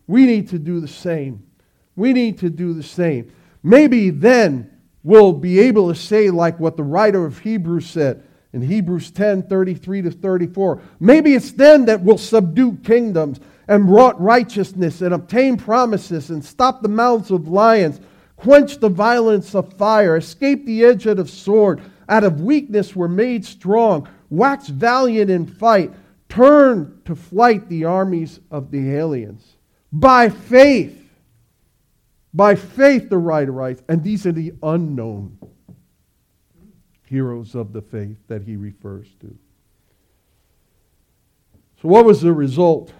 We 0.06 0.24
need 0.24 0.48
to 0.50 0.58
do 0.58 0.80
the 0.80 0.88
same. 0.88 1.46
We 1.94 2.14
need 2.14 2.38
to 2.38 2.48
do 2.48 2.72
the 2.72 2.82
same. 2.82 3.32
Maybe 3.62 4.08
then 4.08 4.70
we'll 5.02 5.34
be 5.34 5.58
able 5.60 5.88
to 5.88 5.94
say, 5.94 6.30
like 6.30 6.58
what 6.58 6.76
the 6.76 6.84
writer 6.84 7.26
of 7.26 7.40
Hebrews 7.40 7.90
said, 7.90 8.24
in 8.52 8.62
Hebrews 8.62 9.10
10 9.10 9.42
33 9.42 10.02
to 10.02 10.10
34. 10.10 10.82
Maybe 11.00 11.34
it's 11.34 11.52
then 11.52 11.84
that 11.86 12.00
we'll 12.00 12.18
subdue 12.18 12.76
kingdoms 12.82 13.40
and 13.66 13.90
wrought 13.90 14.20
righteousness 14.20 15.02
and 15.02 15.12
obtain 15.12 15.56
promises 15.56 16.30
and 16.30 16.44
stop 16.44 16.80
the 16.80 16.88
mouths 16.88 17.30
of 17.30 17.48
lions, 17.48 18.00
quench 18.36 18.78
the 18.78 18.88
violence 18.88 19.54
of 19.54 19.72
fire, 19.74 20.16
escape 20.16 20.64
the 20.64 20.84
edge 20.84 21.06
of 21.06 21.18
the 21.18 21.26
sword. 21.26 21.82
Out 22.08 22.24
of 22.24 22.40
weakness 22.40 22.96
were 22.96 23.08
made 23.08 23.44
strong, 23.44 24.08
wax 24.30 24.68
valiant 24.68 25.30
in 25.30 25.46
fight, 25.46 25.92
turn 26.30 27.00
to 27.04 27.14
flight 27.14 27.68
the 27.68 27.84
armies 27.84 28.40
of 28.50 28.70
the 28.70 28.94
aliens. 28.94 29.56
By 29.92 30.30
faith, 30.30 30.94
by 32.32 32.54
faith, 32.54 33.10
the 33.10 33.18
writer 33.18 33.52
writes, 33.52 33.82
and 33.88 34.02
these 34.02 34.26
are 34.26 34.32
the 34.32 34.54
unknown 34.62 35.38
heroes 37.08 37.54
of 37.54 37.72
the 37.72 37.82
faith 37.82 38.18
that 38.28 38.42
he 38.42 38.56
refers 38.56 39.08
to. 39.20 39.36
So, 41.80 41.88
what 41.88 42.04
was 42.04 42.20
the 42.20 42.32
result? 42.32 42.92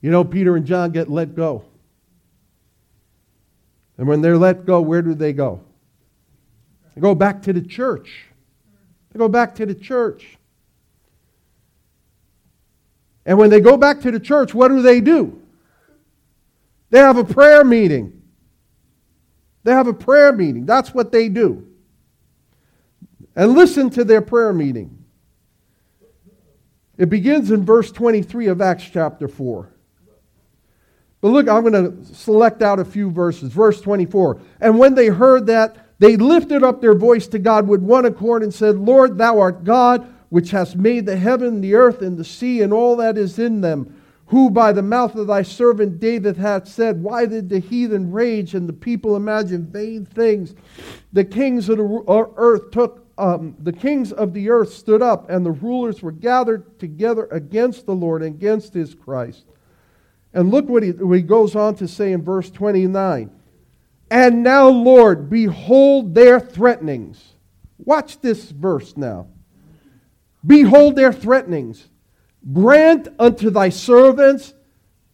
You 0.00 0.10
know, 0.10 0.24
Peter 0.24 0.56
and 0.56 0.66
John 0.66 0.90
get 0.90 1.10
let 1.10 1.34
go. 1.34 1.64
And 3.98 4.06
when 4.06 4.20
they're 4.20 4.36
let 4.36 4.66
go, 4.66 4.80
where 4.80 5.02
do 5.02 5.14
they 5.14 5.32
go? 5.32 5.62
They 6.94 7.00
go 7.00 7.14
back 7.14 7.42
to 7.42 7.52
the 7.52 7.62
church. 7.62 8.26
They 9.12 9.18
go 9.18 9.28
back 9.28 9.54
to 9.56 9.66
the 9.66 9.74
church. 9.74 10.38
And 13.24 13.38
when 13.38 13.50
they 13.50 13.60
go 13.60 13.76
back 13.76 14.00
to 14.02 14.10
the 14.10 14.20
church, 14.20 14.54
what 14.54 14.68
do 14.68 14.82
they 14.82 15.00
do? 15.00 15.40
They 16.90 16.98
have 16.98 17.16
a 17.16 17.24
prayer 17.24 17.64
meeting. 17.64 18.22
They 19.66 19.72
have 19.72 19.88
a 19.88 19.92
prayer 19.92 20.32
meeting. 20.32 20.64
That's 20.64 20.94
what 20.94 21.10
they 21.10 21.28
do. 21.28 21.66
And 23.34 23.54
listen 23.54 23.90
to 23.90 24.04
their 24.04 24.22
prayer 24.22 24.52
meeting. 24.52 25.04
It 26.96 27.10
begins 27.10 27.50
in 27.50 27.64
verse 27.64 27.90
23 27.90 28.46
of 28.46 28.60
Acts 28.60 28.84
chapter 28.84 29.26
4. 29.26 29.68
But 31.20 31.28
look, 31.28 31.48
I'm 31.48 31.68
going 31.68 31.72
to 32.06 32.14
select 32.14 32.62
out 32.62 32.78
a 32.78 32.84
few 32.84 33.10
verses. 33.10 33.52
Verse 33.52 33.80
24. 33.80 34.40
And 34.60 34.78
when 34.78 34.94
they 34.94 35.08
heard 35.08 35.46
that, 35.46 35.98
they 35.98 36.16
lifted 36.16 36.62
up 36.62 36.80
their 36.80 36.94
voice 36.94 37.26
to 37.26 37.40
God 37.40 37.66
with 37.66 37.82
one 37.82 38.04
accord 38.04 38.44
and 38.44 38.54
said, 38.54 38.76
Lord, 38.76 39.18
thou 39.18 39.40
art 39.40 39.64
God, 39.64 40.06
which 40.28 40.52
hast 40.52 40.76
made 40.76 41.06
the 41.06 41.16
heaven, 41.16 41.60
the 41.60 41.74
earth, 41.74 42.02
and 42.02 42.16
the 42.16 42.24
sea, 42.24 42.62
and 42.62 42.72
all 42.72 42.94
that 42.98 43.18
is 43.18 43.40
in 43.40 43.62
them 43.62 43.95
who 44.26 44.50
by 44.50 44.72
the 44.72 44.82
mouth 44.82 45.14
of 45.14 45.28
thy 45.28 45.42
servant 45.42 46.00
David 46.00 46.36
hath 46.36 46.66
said, 46.66 47.02
Why 47.02 47.26
did 47.26 47.48
the 47.48 47.60
heathen 47.60 48.10
rage 48.10 48.54
and 48.54 48.68
the 48.68 48.72
people 48.72 49.14
imagine 49.14 49.66
vain 49.66 50.04
things? 50.04 50.54
The 51.12 51.24
kings 51.24 51.68
of 51.68 51.78
the 51.78 52.04
uh, 52.08 52.24
earth 52.36 52.72
took, 52.72 53.06
um, 53.18 53.54
the 53.60 53.72
kings 53.72 54.12
of 54.12 54.32
the 54.32 54.50
earth 54.50 54.72
stood 54.72 55.00
up, 55.00 55.30
and 55.30 55.46
the 55.46 55.52
rulers 55.52 56.02
were 56.02 56.12
gathered 56.12 56.78
together 56.80 57.28
against 57.30 57.86
the 57.86 57.94
Lord 57.94 58.22
and 58.22 58.34
against 58.34 58.74
his 58.74 58.94
Christ. 58.94 59.44
And 60.34 60.50
look 60.50 60.68
what 60.68 60.82
he, 60.82 60.90
what 60.90 61.16
he 61.16 61.22
goes 61.22 61.54
on 61.54 61.76
to 61.76 61.86
say 61.86 62.12
in 62.12 62.22
verse 62.22 62.50
29. 62.50 63.30
And 64.10 64.42
now, 64.42 64.68
Lord, 64.68 65.30
behold 65.30 66.14
their 66.14 66.40
threatenings. 66.40 67.32
Watch 67.78 68.20
this 68.20 68.50
verse 68.50 68.96
now. 68.96 69.28
Behold 70.44 70.96
their 70.96 71.12
threatenings 71.12 71.88
Grant 72.52 73.08
unto 73.18 73.50
thy 73.50 73.70
servants 73.70 74.54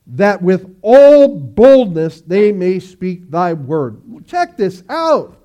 that 0.06 0.42
with 0.42 0.76
all 0.82 1.28
boldness 1.38 2.20
they 2.22 2.52
may 2.52 2.78
speak 2.78 3.30
thy 3.30 3.52
word. 3.52 4.02
Check 4.26 4.56
this 4.56 4.82
out. 4.88 5.38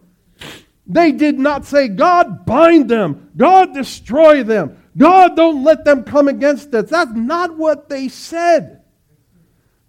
They 0.85 1.11
did 1.11 1.37
not 1.37 1.65
say, 1.65 1.89
God, 1.89 2.45
bind 2.45 2.89
them. 2.89 3.31
God, 3.35 3.73
destroy 3.73 4.43
them. 4.43 4.77
God, 4.97 5.35
don't 5.35 5.63
let 5.63 5.83
them 5.85 6.03
come 6.03 6.27
against 6.27 6.73
us. 6.73 6.89
That's 6.89 7.11
not 7.11 7.55
what 7.57 7.89
they 7.89 8.07
said. 8.07 8.81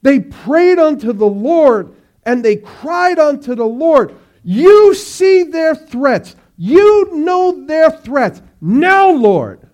They 0.03 0.21
prayed 0.21 0.79
unto 0.79 1.13
the 1.13 1.27
Lord 1.27 1.95
and 2.25 2.45
they 2.45 2.57
cried 2.57 3.19
unto 3.19 3.55
the 3.55 3.67
Lord. 3.67 4.15
You 4.43 4.95
see 4.95 5.45
their 5.45 5.75
threats. 5.75 6.37
You 6.57 7.15
know 7.15 7.65
their 7.65 7.91
threats. 7.91 8.43
Now, 8.61 9.11
Lord, 9.11 9.68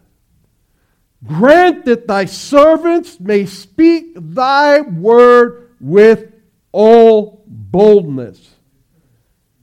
Grant 1.24 1.86
that 1.86 2.06
thy 2.06 2.26
servants 2.26 3.18
may 3.18 3.46
speak 3.46 4.12
thy 4.16 4.80
word 4.80 5.74
with 5.80 6.32
all 6.72 7.42
boldness. 7.46 8.56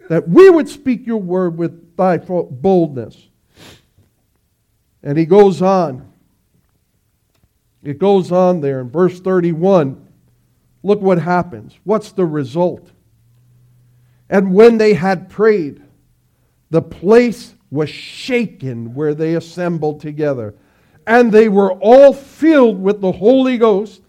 That 0.10 0.28
we 0.28 0.50
would 0.50 0.68
speak 0.68 1.06
your 1.06 1.22
word 1.22 1.58
with 1.58 1.96
thy 1.96 2.18
boldness. 2.18 3.28
And 5.04 5.18
he 5.18 5.26
goes 5.26 5.62
on. 5.62 6.12
It 7.84 7.98
goes 8.00 8.32
on 8.32 8.62
there 8.62 8.82
in 8.82 8.90
verse 8.90 9.20
31. 9.20 10.08
Look 10.84 11.02
what 11.02 11.20
happens. 11.20 11.78
What's 11.84 12.12
the 12.12 12.26
result? 12.26 12.92
And 14.30 14.54
when 14.54 14.78
they 14.78 14.94
had 14.94 15.30
prayed, 15.30 15.82
the 16.70 16.82
place 16.82 17.54
was 17.70 17.90
shaken 17.90 18.94
where 18.94 19.14
they 19.14 19.36
assembled 19.36 20.02
together 20.02 20.56
and 21.08 21.32
they 21.32 21.50
were 21.50 21.74
all 21.74 22.14
filled 22.14 22.82
with 22.82 23.02
the 23.02 23.12
Holy 23.12 23.58
Ghost, 23.58 24.02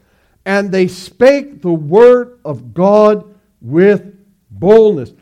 and 0.44 0.70
they 0.70 0.88
spake 0.88 1.62
the 1.62 1.72
word 1.72 2.38
of 2.44 2.74
God 2.74 3.34
with 3.60 4.16
boldness. 4.50 5.12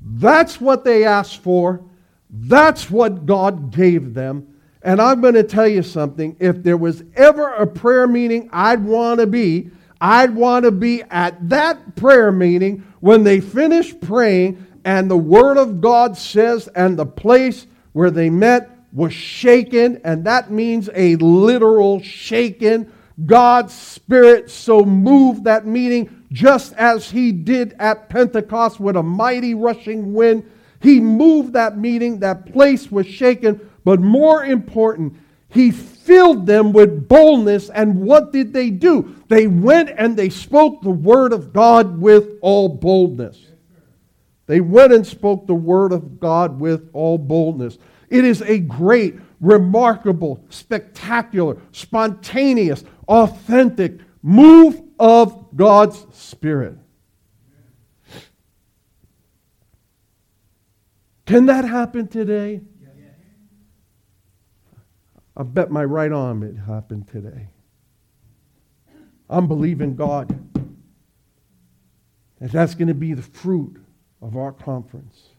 That's 0.00 0.60
what 0.60 0.84
they 0.84 1.04
asked 1.04 1.42
for. 1.42 1.82
That's 2.30 2.90
what 2.90 3.26
God 3.26 3.72
gave 3.74 4.14
them. 4.14 4.54
And 4.82 5.00
I'm 5.00 5.20
going 5.20 5.34
to 5.34 5.42
tell 5.42 5.66
you 5.66 5.82
something. 5.82 6.36
If 6.38 6.62
there 6.62 6.76
was 6.76 7.02
ever 7.16 7.54
a 7.54 7.66
prayer 7.66 8.06
meeting 8.06 8.48
I'd 8.52 8.84
want 8.84 9.20
to 9.20 9.26
be, 9.26 9.70
I'd 10.00 10.34
want 10.34 10.64
to 10.64 10.70
be 10.70 11.02
at 11.04 11.48
that 11.48 11.96
prayer 11.96 12.30
meeting 12.30 12.84
when 13.00 13.24
they 13.24 13.40
finish 13.40 13.98
praying 13.98 14.64
and 14.84 15.10
the 15.10 15.16
Word 15.16 15.56
of 15.56 15.80
God 15.80 16.16
says, 16.16 16.68
and 16.68 16.96
the 16.96 17.06
place 17.06 17.66
where 17.92 18.10
they 18.12 18.30
met 18.30 18.70
was 18.96 19.12
shaken, 19.12 20.00
and 20.04 20.24
that 20.24 20.50
means 20.50 20.88
a 20.94 21.16
literal 21.16 22.00
shaken. 22.00 22.90
God's 23.26 23.74
Spirit 23.74 24.50
so 24.50 24.86
moved 24.86 25.44
that 25.44 25.66
meeting 25.66 26.24
just 26.32 26.72
as 26.72 27.10
He 27.10 27.30
did 27.30 27.76
at 27.78 28.08
Pentecost 28.08 28.80
with 28.80 28.96
a 28.96 29.02
mighty 29.02 29.52
rushing 29.52 30.14
wind. 30.14 30.50
He 30.80 30.98
moved 30.98 31.52
that 31.52 31.76
meeting, 31.76 32.20
that 32.20 32.50
place 32.50 32.90
was 32.90 33.06
shaken, 33.06 33.70
but 33.84 34.00
more 34.00 34.46
important, 34.46 35.14
He 35.50 35.72
filled 35.72 36.46
them 36.46 36.72
with 36.72 37.06
boldness. 37.06 37.68
And 37.68 38.00
what 38.00 38.32
did 38.32 38.54
they 38.54 38.70
do? 38.70 39.14
They 39.28 39.46
went 39.46 39.90
and 39.90 40.16
they 40.16 40.30
spoke 40.30 40.80
the 40.80 40.88
word 40.88 41.34
of 41.34 41.52
God 41.52 42.00
with 42.00 42.38
all 42.40 42.70
boldness. 42.70 43.38
They 44.46 44.62
went 44.62 44.94
and 44.94 45.06
spoke 45.06 45.46
the 45.46 45.54
word 45.54 45.92
of 45.92 46.18
God 46.18 46.58
with 46.58 46.88
all 46.94 47.18
boldness. 47.18 47.76
It 48.08 48.24
is 48.24 48.42
a 48.42 48.58
great, 48.58 49.16
remarkable, 49.40 50.44
spectacular, 50.48 51.58
spontaneous, 51.72 52.84
authentic 53.08 54.00
move 54.22 54.80
of 54.98 55.48
God's 55.54 56.06
Spirit. 56.12 56.78
Can 61.26 61.46
that 61.46 61.64
happen 61.64 62.06
today? 62.06 62.60
I 65.36 65.42
bet 65.42 65.70
my 65.70 65.84
right 65.84 66.12
arm 66.12 66.42
it 66.42 66.56
happened 66.56 67.08
today. 67.08 67.48
I'm 69.28 69.48
believing 69.48 69.96
God. 69.96 70.30
And 72.40 72.50
that's 72.50 72.74
going 72.74 72.88
to 72.88 72.94
be 72.94 73.12
the 73.12 73.22
fruit 73.22 73.76
of 74.22 74.36
our 74.36 74.52
conference. 74.52 75.30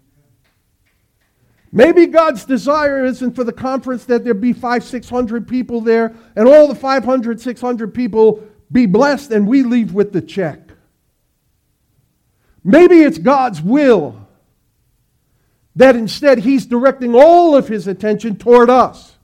Maybe 1.78 2.08
God's 2.08 2.44
desire 2.44 3.06
isn't 3.06 3.36
for 3.36 3.44
the 3.44 3.54
conference 3.54 4.06
that 4.06 4.24
there 4.24 4.34
be 4.34 4.52
five, 4.52 4.84
six 4.84 5.08
hundred 5.08 5.48
people 5.48 5.80
there, 5.80 6.16
and 6.36 6.48
all 6.48 6.68
the 6.68 6.74
500, 6.74 7.40
600 7.40 7.94
people 7.94 8.44
be 8.72 8.88
blessed, 8.88 9.30
and 9.30 9.48
we 9.48 9.62
leave 9.62 9.94
with 9.94 10.12
the 10.12 10.24
check. 10.24 10.72
Maybe 12.64 13.04
it's 13.04 13.20
God's 13.20 13.62
will 13.62 14.28
that 15.76 15.96
instead 15.96 16.40
He's 16.40 16.66
directing 16.66 17.14
all 17.14 17.56
of 17.56 17.68
His 17.68 17.86
attention 17.86 18.38
toward 18.38 18.72
us. 18.72 19.16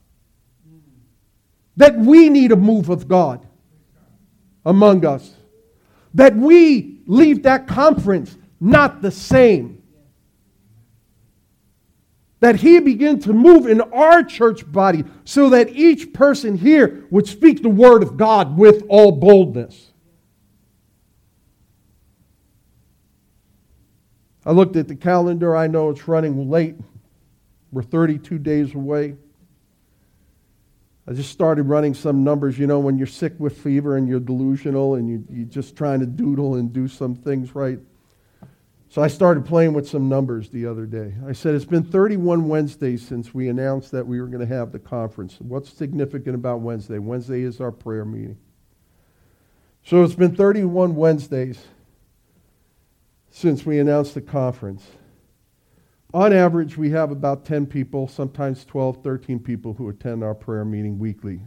That 1.75 1.97
we 1.97 2.29
need 2.29 2.51
a 2.51 2.55
move 2.55 2.89
of 2.89 3.07
God 3.07 3.43
among 4.63 5.07
us. 5.07 5.33
That 6.13 6.35
we 6.35 7.01
leave 7.07 7.41
that 7.43 7.65
conference 7.67 8.37
not 8.59 9.01
the 9.01 9.09
same. 9.09 9.82
That 12.43 12.57
he 12.57 12.81
begin 12.81 13.21
to 13.21 13.31
move 13.31 13.67
in 13.67 13.79
our 13.79 14.21
church 14.21 14.69
body 14.69 15.05
so 15.23 15.51
that 15.51 15.69
each 15.69 16.11
person 16.11 16.57
here 16.57 17.05
would 17.09 17.25
speak 17.25 17.63
the 17.63 17.69
word 17.69 18.03
of 18.03 18.17
God 18.17 18.57
with 18.57 18.83
all 18.89 19.13
boldness. 19.13 19.93
I 24.45 24.51
looked 24.51 24.75
at 24.75 24.89
the 24.89 24.95
calendar. 24.95 25.55
I 25.55 25.67
know 25.67 25.89
it's 25.89 26.05
running 26.05 26.49
late. 26.49 26.75
We're 27.71 27.81
32 27.81 28.39
days 28.39 28.75
away. 28.75 29.15
I 31.07 31.13
just 31.13 31.31
started 31.31 31.63
running 31.63 31.93
some 31.93 32.25
numbers. 32.25 32.59
You 32.59 32.67
know, 32.67 32.79
when 32.79 32.97
you're 32.97 33.07
sick 33.07 33.35
with 33.37 33.57
fever 33.57 33.95
and 33.95 34.05
you're 34.05 34.19
delusional 34.19 34.95
and 34.95 35.07
you, 35.07 35.25
you're 35.29 35.45
just 35.45 35.77
trying 35.77 36.01
to 36.01 36.05
doodle 36.05 36.55
and 36.55 36.73
do 36.73 36.89
some 36.89 37.15
things 37.15 37.55
right. 37.55 37.79
So 38.93 39.01
I 39.01 39.07
started 39.07 39.43
playing 39.43 39.73
with 39.73 39.89
some 39.89 40.07
numbers 40.07 40.49
the 40.49 40.67
other 40.67 40.85
day. 40.85 41.15
I 41.25 41.31
said, 41.31 41.55
It's 41.55 41.65
been 41.65 41.83
31 41.83 42.47
Wednesdays 42.47 43.01
since 43.01 43.33
we 43.33 43.49
announced 43.49 43.89
that 43.89 44.05
we 44.05 44.21
were 44.21 44.27
going 44.27 44.47
to 44.47 44.55
have 44.55 44.71
the 44.71 44.77
conference. 44.77 45.37
What's 45.39 45.73
significant 45.73 46.35
about 46.35 46.59
Wednesday? 46.59 46.99
Wednesday 46.99 47.41
is 47.41 47.59
our 47.59 47.71
prayer 47.71 48.05
meeting. 48.05 48.37
So 49.83 50.03
it's 50.03 50.13
been 50.13 50.35
31 50.35 50.95
Wednesdays 50.95 51.65
since 53.31 53.65
we 53.65 53.79
announced 53.79 54.13
the 54.13 54.21
conference. 54.21 54.87
On 56.13 56.31
average, 56.31 56.77
we 56.77 56.91
have 56.91 57.09
about 57.09 57.45
10 57.45 57.65
people, 57.65 58.07
sometimes 58.07 58.63
12, 58.63 59.01
13 59.03 59.39
people 59.39 59.73
who 59.73 59.89
attend 59.89 60.23
our 60.23 60.35
prayer 60.35 60.65
meeting 60.65 60.99
weekly. 60.99 61.41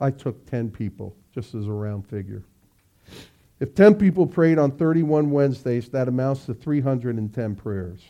I 0.00 0.10
took 0.12 0.46
10 0.46 0.70
people, 0.70 1.14
just 1.30 1.54
as 1.54 1.66
a 1.66 1.72
round 1.72 2.08
figure. 2.08 2.42
If 3.60 3.74
10 3.74 3.96
people 3.96 4.26
prayed 4.26 4.58
on 4.58 4.72
31 4.72 5.30
Wednesdays, 5.30 5.88
that 5.90 6.08
amounts 6.08 6.46
to 6.46 6.54
310 6.54 7.56
prayers. 7.56 8.00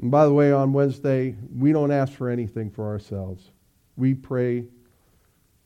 And 0.00 0.10
by 0.10 0.24
the 0.24 0.32
way, 0.32 0.52
on 0.52 0.72
Wednesday, 0.72 1.36
we 1.54 1.72
don't 1.72 1.90
ask 1.90 2.12
for 2.12 2.30
anything 2.30 2.70
for 2.70 2.86
ourselves. 2.86 3.50
We 3.96 4.14
pray. 4.14 4.64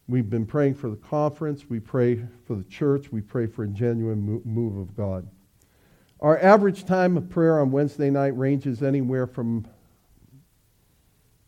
We've 0.09 0.29
been 0.29 0.47
praying 0.47 0.75
for 0.75 0.91
the 0.91 0.97
conference. 0.97 1.69
We 1.69 1.79
pray 1.79 2.25
for 2.47 2.57
the 2.57 2.65
church. 2.65 3.13
We 3.13 3.21
pray 3.21 3.47
for 3.47 3.65
a 3.65 3.69
genuine 3.69 4.43
move 4.45 4.77
of 4.79 4.97
God. 4.97 5.29
Our 6.21 6.39
average 6.41 6.85
time 6.87 7.17
of 7.17 7.29
prayer 7.29 7.61
on 7.61 7.71
Wednesday 7.71 8.11
night 8.11 8.37
ranges 8.37 8.83
anywhere 8.83 9.27
from 9.27 9.67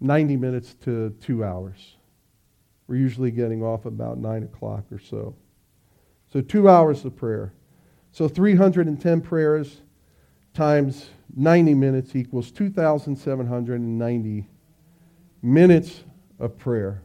90 0.01 0.37
minutes 0.37 0.75
to 0.85 1.11
two 1.21 1.45
hours. 1.45 1.97
We're 2.87 2.97
usually 2.97 3.31
getting 3.31 3.63
off 3.63 3.87
about 3.87 4.19
9 4.19 4.43
o'clock 4.43 4.85
or 4.93 4.99
so. 4.99 5.35
So, 6.35 6.41
two 6.41 6.68
hours 6.68 7.05
of 7.05 7.14
prayer. 7.14 7.53
So, 8.11 8.26
310 8.26 9.20
prayers 9.20 9.82
times 10.53 11.11
90 11.37 11.74
minutes 11.74 12.16
equals 12.16 12.51
2,790 12.51 14.49
minutes 15.43 16.03
of 16.41 16.59
prayer 16.59 17.03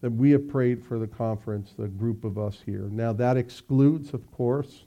that 0.00 0.10
we 0.10 0.32
have 0.32 0.48
prayed 0.48 0.84
for 0.84 0.98
the 0.98 1.06
conference, 1.06 1.74
the 1.78 1.86
group 1.86 2.24
of 2.24 2.38
us 2.38 2.60
here. 2.66 2.88
Now, 2.90 3.12
that 3.12 3.36
excludes, 3.36 4.12
of 4.14 4.28
course, 4.32 4.84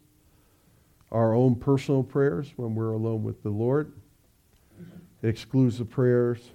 our 1.09 1.33
own 1.33 1.55
personal 1.55 2.03
prayers 2.03 2.51
when 2.57 2.75
we're 2.75 2.91
alone 2.91 3.23
with 3.23 3.41
the 3.43 3.49
Lord. 3.49 3.93
It 5.21 5.29
excludes 5.29 5.77
the 5.77 5.85
prayers 5.85 6.51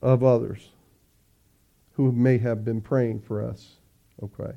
of 0.00 0.24
others 0.24 0.70
who 1.92 2.12
may 2.12 2.38
have 2.38 2.64
been 2.64 2.80
praying 2.80 3.20
for 3.20 3.44
us. 3.44 3.72
Okay. 4.22 4.54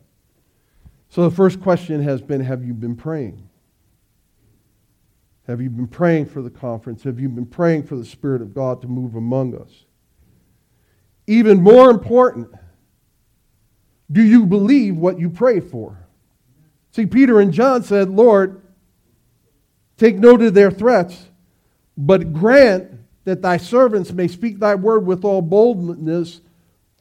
So 1.11 1.29
the 1.29 1.35
first 1.35 1.61
question 1.61 2.01
has 2.01 2.21
been 2.21 2.41
Have 2.41 2.65
you 2.65 2.73
been 2.73 2.95
praying? 2.95 3.47
Have 5.45 5.61
you 5.61 5.69
been 5.69 5.87
praying 5.87 6.25
for 6.25 6.41
the 6.41 6.49
conference? 6.49 7.03
Have 7.03 7.19
you 7.19 7.29
been 7.29 7.45
praying 7.45 7.83
for 7.83 7.95
the 7.95 8.05
Spirit 8.05 8.41
of 8.41 8.55
God 8.55 8.81
to 8.81 8.87
move 8.87 9.13
among 9.13 9.55
us? 9.55 9.85
Even 11.27 11.61
more 11.61 11.91
important, 11.91 12.49
do 14.11 14.23
you 14.23 14.45
believe 14.45 14.97
what 14.97 15.19
you 15.19 15.29
pray 15.29 15.59
for? 15.59 16.07
See, 16.91 17.05
Peter 17.05 17.39
and 17.39 17.53
John 17.53 17.83
said, 17.83 18.09
Lord, 18.09 18.61
Take 20.01 20.17
note 20.17 20.41
of 20.41 20.55
their 20.55 20.71
threats, 20.71 21.27
but 21.95 22.33
grant 22.33 22.89
that 23.23 23.43
thy 23.43 23.57
servants 23.57 24.11
may 24.11 24.27
speak 24.27 24.57
thy 24.57 24.73
word 24.73 25.05
with 25.05 25.23
all 25.23 25.43
boldness, 25.43 26.41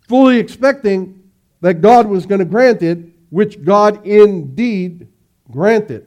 fully 0.06 0.38
expecting 0.38 1.30
that 1.62 1.80
God 1.80 2.06
was 2.06 2.26
going 2.26 2.40
to 2.40 2.44
grant 2.44 2.82
it, 2.82 2.98
which 3.30 3.64
God 3.64 4.06
indeed 4.06 5.08
granted. 5.50 6.06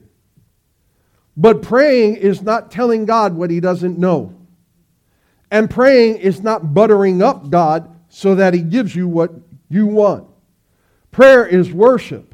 But 1.35 1.61
praying 1.61 2.17
is 2.17 2.41
not 2.41 2.69
telling 2.69 3.05
God 3.05 3.33
what 3.33 3.49
he 3.49 3.59
doesn't 3.59 3.97
know. 3.97 4.35
And 5.49 5.69
praying 5.69 6.17
is 6.17 6.41
not 6.41 6.73
buttering 6.73 7.21
up 7.21 7.49
God 7.49 7.89
so 8.09 8.35
that 8.35 8.53
he 8.53 8.61
gives 8.61 8.95
you 8.95 9.07
what 9.07 9.31
you 9.69 9.87
want. 9.87 10.27
Prayer 11.11 11.45
is 11.45 11.71
worship. 11.71 12.33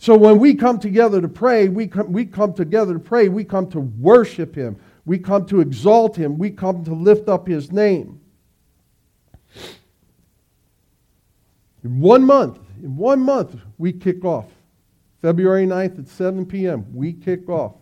So 0.00 0.16
when 0.16 0.38
we 0.38 0.54
come 0.54 0.78
together 0.78 1.20
to 1.20 1.28
pray, 1.28 1.68
we 1.68 1.86
come, 1.86 2.10
we 2.10 2.24
come 2.24 2.54
together 2.54 2.94
to 2.94 2.98
pray, 2.98 3.28
we 3.28 3.44
come 3.44 3.68
to 3.70 3.80
worship 3.80 4.54
Him, 4.54 4.78
we 5.04 5.18
come 5.18 5.44
to 5.46 5.60
exalt 5.60 6.16
Him, 6.16 6.38
we 6.38 6.50
come 6.50 6.82
to 6.84 6.94
lift 6.94 7.28
up 7.28 7.46
His 7.46 7.70
name. 7.70 8.18
In 11.84 12.00
one 12.00 12.24
month, 12.24 12.58
in 12.82 12.96
one 12.96 13.20
month, 13.20 13.56
we 13.78 13.92
kick 13.92 14.24
off. 14.24 14.46
February 15.22 15.66
9th 15.66 15.98
at 15.98 16.08
7 16.08 16.46
p.m., 16.46 16.86
we 16.94 17.12
kick 17.12 17.48
off 17.48 17.74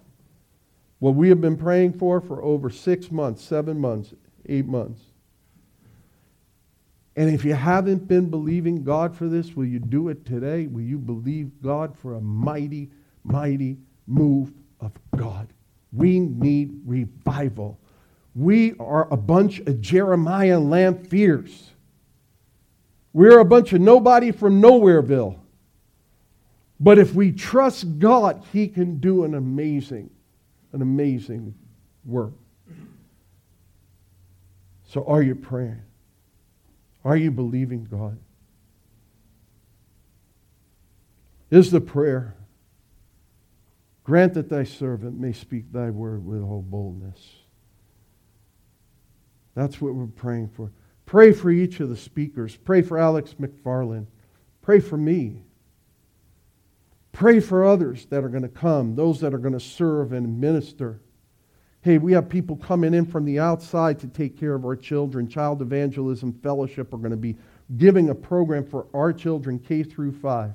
what 0.98 1.14
we 1.14 1.28
have 1.28 1.40
been 1.40 1.56
praying 1.56 1.92
for 1.92 2.20
for 2.20 2.42
over 2.42 2.70
six 2.70 3.10
months, 3.10 3.42
seven 3.42 3.78
months, 3.78 4.14
eight 4.46 4.66
months. 4.66 5.00
And 7.16 7.32
if 7.32 7.44
you 7.44 7.54
haven't 7.54 8.06
been 8.06 8.30
believing 8.30 8.84
God 8.84 9.16
for 9.16 9.28
this, 9.28 9.54
will 9.56 9.64
you 9.64 9.80
do 9.80 10.08
it 10.08 10.24
today? 10.24 10.66
Will 10.66 10.82
you 10.82 10.98
believe 10.98 11.50
God 11.62 11.96
for 11.96 12.14
a 12.14 12.20
mighty, 12.20 12.90
mighty 13.24 13.76
move 14.06 14.52
of 14.80 14.92
God? 15.16 15.48
We 15.92 16.20
need 16.20 16.80
revival. 16.84 17.78
We 18.34 18.74
are 18.78 19.12
a 19.12 19.16
bunch 19.16 19.58
of 19.60 19.80
Jeremiah 19.80 20.60
Lanphiers. 20.60 21.70
We're 23.12 23.40
a 23.40 23.44
bunch 23.44 23.72
of 23.72 23.80
nobody 23.80 24.30
from 24.30 24.60
Nowhereville. 24.60 25.38
But 26.80 26.98
if 26.98 27.14
we 27.14 27.32
trust 27.32 27.98
God, 27.98 28.44
He 28.52 28.68
can 28.68 28.98
do 28.98 29.24
an 29.24 29.34
amazing, 29.34 30.10
an 30.72 30.82
amazing 30.82 31.54
work. 32.04 32.34
So 34.86 35.04
are 35.04 35.22
you 35.22 35.34
praying? 35.34 35.82
Are 37.04 37.16
you 37.16 37.30
believing 37.30 37.84
God? 37.84 38.18
Is 41.50 41.70
the 41.70 41.80
prayer, 41.80 42.36
grant 44.04 44.34
that 44.34 44.48
thy 44.48 44.64
servant 44.64 45.18
may 45.18 45.32
speak 45.32 45.72
thy 45.72 45.90
word 45.90 46.24
with 46.24 46.42
all 46.42 46.62
boldness. 46.62 47.20
That's 49.54 49.80
what 49.80 49.94
we're 49.94 50.06
praying 50.06 50.50
for. 50.50 50.70
Pray 51.08 51.32
for 51.32 51.50
each 51.50 51.80
of 51.80 51.88
the 51.88 51.96
speakers. 51.96 52.54
Pray 52.54 52.82
for 52.82 52.98
Alex 52.98 53.34
McFarland. 53.40 54.08
Pray 54.60 54.78
for 54.78 54.98
me. 54.98 55.42
Pray 57.12 57.40
for 57.40 57.64
others 57.64 58.04
that 58.10 58.22
are 58.22 58.28
going 58.28 58.42
to 58.42 58.48
come, 58.50 58.94
those 58.94 59.18
that 59.20 59.32
are 59.32 59.38
going 59.38 59.54
to 59.54 59.58
serve 59.58 60.12
and 60.12 60.38
minister. 60.38 61.00
Hey, 61.80 61.96
we 61.96 62.12
have 62.12 62.28
people 62.28 62.56
coming 62.56 62.92
in 62.92 63.06
from 63.06 63.24
the 63.24 63.38
outside 63.38 63.98
to 64.00 64.06
take 64.06 64.38
care 64.38 64.54
of 64.54 64.66
our 64.66 64.76
children. 64.76 65.26
Child 65.26 65.62
Evangelism 65.62 66.34
Fellowship 66.42 66.92
are 66.92 66.98
going 66.98 67.10
to 67.10 67.16
be 67.16 67.38
giving 67.78 68.10
a 68.10 68.14
program 68.14 68.66
for 68.66 68.86
our 68.92 69.10
children 69.10 69.58
K 69.58 69.82
through 69.82 70.12
5 70.12 70.52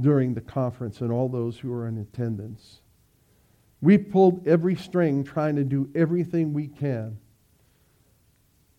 during 0.00 0.34
the 0.34 0.40
conference 0.40 1.00
and 1.00 1.12
all 1.12 1.28
those 1.28 1.56
who 1.56 1.72
are 1.72 1.86
in 1.86 1.98
attendance. 1.98 2.80
We 3.80 3.98
pulled 3.98 4.48
every 4.48 4.74
string 4.74 5.22
trying 5.22 5.54
to 5.54 5.64
do 5.64 5.88
everything 5.94 6.52
we 6.52 6.66
can 6.66 7.18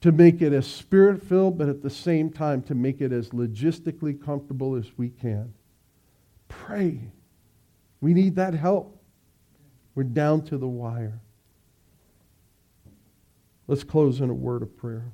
to 0.02 0.12
make 0.12 0.42
it 0.42 0.52
as 0.52 0.66
spirit 0.66 1.22
filled, 1.22 1.58
but 1.58 1.70
at 1.70 1.84
the 1.84 1.90
same 1.90 2.32
time 2.32 2.62
to 2.64 2.76
make 2.76 3.02
it 3.02 3.12
as 3.12 3.30
logistically 3.30 4.24
comfortable 4.24 4.76
as 4.76 4.86
we 4.98 5.10
can. 5.10 5.54
Pray. 6.48 7.00
We 8.02 8.14
need 8.14 8.36
that 8.36 8.56
help. 8.56 9.00
We're 9.94 10.04
down 10.04 10.42
to 10.46 10.58
the 10.58 10.68
wire. 10.68 11.22
Let's 13.68 13.84
close 13.84 14.22
in 14.22 14.30
a 14.30 14.34
word 14.34 14.64
of 14.64 14.76
prayer. 14.76 15.14